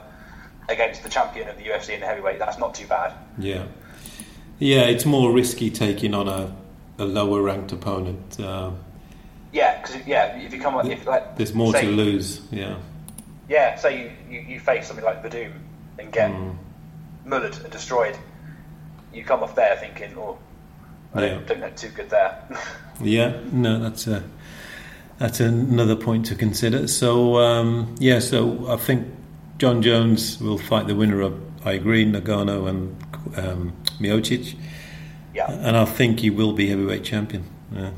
against 0.68 1.02
the 1.02 1.08
champion 1.08 1.48
of 1.48 1.56
the 1.56 1.64
UFC 1.64 1.90
in 1.90 2.00
the 2.00 2.06
heavyweight. 2.06 2.38
That's 2.38 2.58
not 2.58 2.74
too 2.74 2.86
bad. 2.86 3.12
Yeah, 3.38 3.66
yeah, 4.58 4.82
it's 4.82 5.04
more 5.04 5.32
risky 5.32 5.70
taking 5.70 6.14
on 6.14 6.28
a, 6.28 6.54
a 6.98 7.04
lower 7.04 7.42
ranked 7.42 7.72
opponent. 7.72 8.40
Uh, 8.40 8.70
yeah, 9.52 9.80
because 9.80 10.06
yeah, 10.06 10.36
if 10.38 10.52
you 10.52 10.60
come 10.60 10.76
on, 10.76 10.90
if 10.90 11.06
like 11.06 11.36
there's 11.36 11.54
more 11.54 11.72
to 11.72 11.86
lose. 11.86 12.40
Yeah. 12.50 12.78
Yeah, 13.46 13.76
say 13.76 14.04
you, 14.04 14.10
you, 14.30 14.40
you 14.54 14.60
face 14.60 14.86
something 14.86 15.04
like 15.04 15.22
Werdum 15.22 15.52
and 15.98 16.12
get 16.12 16.30
mm. 16.30 16.56
mullered 17.26 17.62
and 17.62 17.72
destroyed. 17.72 18.16
You 19.12 19.24
come 19.24 19.42
off 19.42 19.54
there 19.54 19.76
thinking, 19.76 20.14
oh, 20.16 20.38
I 21.14 21.26
yeah. 21.26 21.40
don't, 21.46 21.60
look 21.60 21.76
too 21.76 21.88
good 21.88 22.10
there. 22.10 22.42
yeah, 23.00 23.40
no, 23.52 23.78
that's 23.78 24.06
a 24.06 24.24
that's 25.18 25.38
another 25.40 25.94
point 25.94 26.26
to 26.26 26.34
consider. 26.34 26.88
So 26.88 27.38
um, 27.38 27.94
yeah, 27.98 28.18
so 28.18 28.68
I 28.68 28.76
think 28.76 29.06
Jon 29.58 29.82
Jones 29.82 30.40
will 30.40 30.58
fight 30.58 30.88
the 30.88 30.96
winner 30.96 31.20
of 31.20 31.40
I 31.64 31.72
agree 31.72 32.04
Ngannou 32.04 32.68
and 32.68 33.04
um, 33.36 33.72
Miocic. 34.00 34.56
Yeah, 35.34 35.50
and 35.50 35.76
I 35.76 35.84
think 35.84 36.20
he 36.20 36.30
will 36.30 36.52
be 36.52 36.68
heavyweight 36.68 37.04
champion. 37.04 37.44
Yeah, 37.72 37.90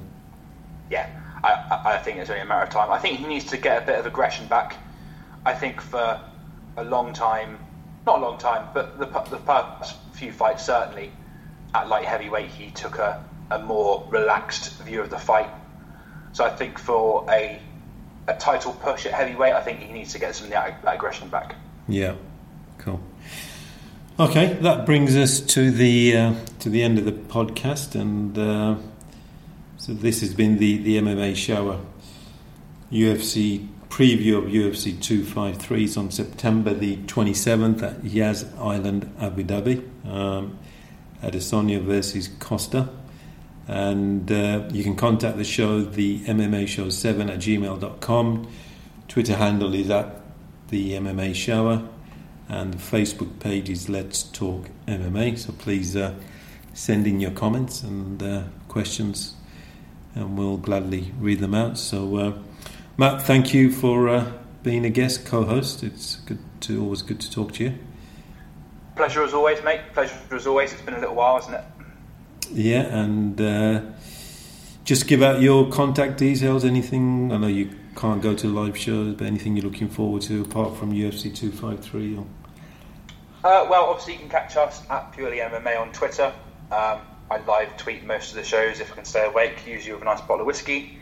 yeah. 0.90 1.10
I, 1.42 1.94
I 1.94 1.98
think 1.98 2.18
it's 2.18 2.28
only 2.28 2.42
a 2.42 2.46
matter 2.46 2.64
of 2.64 2.70
time. 2.70 2.90
I 2.90 2.98
think 2.98 3.18
he 3.18 3.26
needs 3.26 3.44
to 3.46 3.56
get 3.56 3.82
a 3.82 3.86
bit 3.86 3.98
of 3.98 4.06
aggression 4.06 4.46
back. 4.48 4.76
I 5.44 5.54
think 5.54 5.80
for 5.80 6.20
a 6.76 6.84
long 6.84 7.12
time, 7.12 7.58
not 8.06 8.20
a 8.20 8.22
long 8.22 8.38
time, 8.38 8.68
but 8.72 8.98
the, 8.98 9.06
the 9.30 9.42
past 9.44 9.96
few 10.12 10.32
fights 10.32 10.64
certainly 10.64 11.10
at 11.74 11.88
light 11.88 12.04
heavyweight 12.04 12.48
he 12.48 12.70
took 12.70 12.98
a, 12.98 13.22
a 13.50 13.58
more 13.58 14.06
relaxed 14.08 14.80
view 14.82 15.00
of 15.00 15.10
the 15.10 15.18
fight. 15.18 15.50
So 16.32 16.44
I 16.44 16.50
think 16.50 16.78
for 16.78 17.26
a 17.30 17.60
a 18.28 18.34
title 18.34 18.72
push 18.72 19.06
at 19.06 19.12
heavyweight, 19.12 19.52
I 19.52 19.60
think 19.60 19.78
he 19.80 19.92
needs 19.92 20.12
to 20.12 20.18
get 20.18 20.34
some 20.34 20.46
of 20.46 20.52
that, 20.52 20.82
that 20.82 20.96
aggression 20.96 21.28
back. 21.28 21.54
Yeah, 21.86 22.16
cool. 22.78 23.00
Okay, 24.18 24.54
that 24.54 24.84
brings 24.84 25.16
us 25.16 25.40
to 25.40 25.70
the 25.70 26.16
uh, 26.16 26.34
to 26.60 26.70
the 26.70 26.82
end 26.82 26.98
of 26.98 27.04
the 27.04 27.12
podcast, 27.12 27.94
and 27.94 28.36
uh, 28.36 28.76
so 29.76 29.92
this 29.92 30.20
has 30.20 30.34
been 30.34 30.58
the 30.58 30.78
the 30.78 30.98
MMA 30.98 31.36
shower 31.36 31.80
UFC 32.90 33.68
preview 33.96 34.36
of 34.36 34.44
UFC 34.44 34.92
253s 34.92 35.96
on 35.96 36.10
September 36.10 36.74
the 36.74 36.98
27th 36.98 37.82
at 37.82 38.04
Yas 38.04 38.44
Island, 38.58 39.10
Abu 39.18 39.42
Dhabi. 39.42 39.82
Um, 40.06 40.58
Adesanya 41.22 41.80
versus 41.80 42.28
Costa. 42.38 42.90
And 43.66 44.30
uh, 44.30 44.68
you 44.70 44.84
can 44.84 44.96
contact 44.96 45.38
the 45.38 45.44
show, 45.44 45.80
the 45.80 46.20
MMA 46.24 46.68
Show 46.68 46.90
7 46.90 47.30
at 47.30 47.38
gmail.com. 47.38 48.48
Twitter 49.08 49.34
handle 49.34 49.74
is 49.74 49.88
at 49.88 50.20
the 50.68 50.92
MMA 50.92 51.34
Shower. 51.34 51.88
And 52.50 52.74
the 52.74 52.76
Facebook 52.76 53.40
page 53.40 53.70
is 53.70 53.88
Let's 53.88 54.24
Talk 54.24 54.68
MMA. 54.86 55.38
So 55.38 55.52
please 55.52 55.96
uh, 55.96 56.14
send 56.74 57.06
in 57.06 57.18
your 57.18 57.30
comments 57.30 57.82
and 57.82 58.22
uh, 58.22 58.42
questions, 58.68 59.36
and 60.14 60.36
we'll 60.36 60.58
gladly 60.58 61.14
read 61.18 61.40
them 61.40 61.54
out. 61.54 61.78
So, 61.78 62.16
uh, 62.18 62.32
Matt, 62.98 63.20
thank 63.20 63.52
you 63.52 63.70
for 63.70 64.08
uh, 64.08 64.32
being 64.62 64.86
a 64.86 64.88
guest 64.88 65.26
co-host. 65.26 65.82
It's 65.82 66.16
good 66.16 66.38
to 66.60 66.82
always 66.82 67.02
good 67.02 67.20
to 67.20 67.30
talk 67.30 67.52
to 67.54 67.64
you. 67.64 67.78
Pleasure 68.96 69.22
as 69.22 69.34
always, 69.34 69.62
mate. 69.62 69.82
Pleasure 69.92 70.16
as 70.32 70.46
always. 70.46 70.72
It's 70.72 70.80
been 70.80 70.94
a 70.94 71.00
little 71.00 71.14
while, 71.14 71.36
hasn't 71.36 71.56
it? 71.56 71.64
Yeah, 72.50 72.84
and 72.84 73.38
uh, 73.38 73.82
just 74.84 75.06
give 75.08 75.20
out 75.20 75.42
your 75.42 75.70
contact 75.70 76.16
details. 76.16 76.64
Anything 76.64 77.30
I 77.32 77.36
know 77.36 77.48
you 77.48 77.70
can't 77.96 78.22
go 78.22 78.34
to 78.34 78.46
live 78.46 78.78
shows, 78.78 79.14
but 79.14 79.26
anything 79.26 79.56
you're 79.56 79.66
looking 79.66 79.90
forward 79.90 80.22
to 80.22 80.40
apart 80.40 80.78
from 80.78 80.90
UFC 80.90 81.24
253? 81.36 82.16
Or... 82.16 82.26
Uh, 83.44 83.66
well, 83.68 83.90
obviously 83.90 84.14
you 84.14 84.20
can 84.20 84.30
catch 84.30 84.56
us 84.56 84.82
at 84.88 85.12
Purely 85.12 85.38
MMA 85.40 85.78
on 85.78 85.92
Twitter. 85.92 86.32
Um, 86.72 87.00
I 87.30 87.42
live 87.46 87.76
tweet 87.76 88.04
most 88.04 88.30
of 88.30 88.36
the 88.36 88.44
shows 88.44 88.80
if 88.80 88.90
I 88.90 88.94
can 88.94 89.04
stay 89.04 89.26
awake. 89.26 89.66
Usually 89.66 89.92
with 89.92 90.00
a 90.00 90.06
nice 90.06 90.22
bottle 90.22 90.40
of 90.40 90.46
whiskey. 90.46 90.98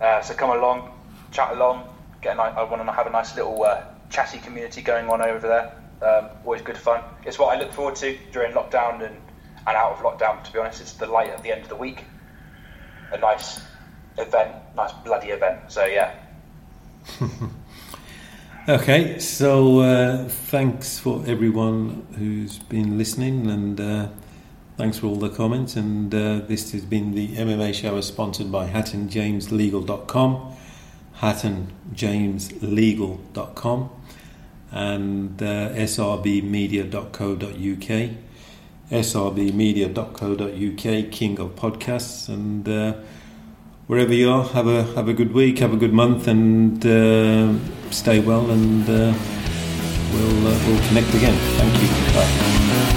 Uh, 0.00 0.22
so 0.22 0.32
come 0.32 0.48
along, 0.48 0.90
chat 1.30 1.52
along. 1.52 1.88
Get 2.22 2.36
nice, 2.36 2.54
I 2.56 2.62
want 2.64 2.84
to 2.84 2.92
have 2.92 3.06
a 3.06 3.10
nice 3.10 3.34
little 3.34 3.62
uh, 3.62 3.84
chatty 4.10 4.38
community 4.38 4.82
going 4.82 5.08
on 5.08 5.22
over 5.22 5.46
there. 5.46 5.72
Um, 6.02 6.30
always 6.44 6.62
good 6.62 6.78
fun. 6.78 7.02
It's 7.24 7.38
what 7.38 7.56
I 7.56 7.60
look 7.60 7.72
forward 7.72 7.96
to 7.96 8.16
during 8.32 8.52
lockdown 8.52 9.04
and 9.06 9.16
and 9.66 9.76
out 9.76 9.92
of 9.92 9.98
lockdown. 9.98 10.42
To 10.44 10.52
be 10.52 10.58
honest, 10.58 10.80
it's 10.80 10.94
the 10.94 11.06
light 11.06 11.30
at 11.30 11.42
the 11.42 11.52
end 11.52 11.62
of 11.62 11.68
the 11.68 11.76
week. 11.76 12.04
A 13.12 13.18
nice 13.18 13.60
event, 14.18 14.54
nice 14.76 14.92
bloody 15.04 15.28
event. 15.28 15.60
So 15.68 15.84
yeah. 15.84 16.14
okay, 18.68 19.18
so 19.18 19.80
uh, 19.80 20.28
thanks 20.28 20.98
for 20.98 21.24
everyone 21.26 22.06
who's 22.18 22.58
been 22.58 22.98
listening, 22.98 23.50
and 23.50 23.80
uh, 23.80 24.08
thanks 24.76 24.98
for 24.98 25.06
all 25.06 25.16
the 25.16 25.30
comments. 25.30 25.76
And 25.76 26.14
uh, 26.14 26.40
this 26.40 26.72
has 26.72 26.84
been 26.84 27.14
the 27.14 27.28
MMA 27.36 27.74
show, 27.74 28.00
sponsored 28.00 28.52
by 28.52 28.68
HattonJamesLegal.com, 28.68 30.56
HattonJamesLegal.com, 31.20 33.90
and 34.72 35.42
uh, 35.42 35.70
SRBmedia.co.uk 35.70 38.10
srbmedia.co.uk, 38.90 41.10
king 41.12 41.38
of 41.38 41.54
podcasts, 41.54 42.28
and 42.28 42.68
uh, 42.68 42.94
wherever 43.86 44.12
you 44.12 44.28
are, 44.28 44.42
have 44.44 44.66
a 44.66 44.82
have 44.94 45.08
a 45.08 45.12
good 45.12 45.32
week, 45.32 45.60
have 45.60 45.72
a 45.72 45.76
good 45.76 45.92
month, 45.92 46.26
and 46.26 46.84
uh, 46.84 47.54
stay 47.90 48.18
well, 48.20 48.50
and 48.50 48.88
uh, 48.88 49.14
we'll 50.12 50.46
uh, 50.46 50.58
we'll 50.66 50.82
connect 50.88 51.14
again. 51.14 51.36
Thank 51.56 51.80
you. 51.82 51.88
Bye. 52.14 52.96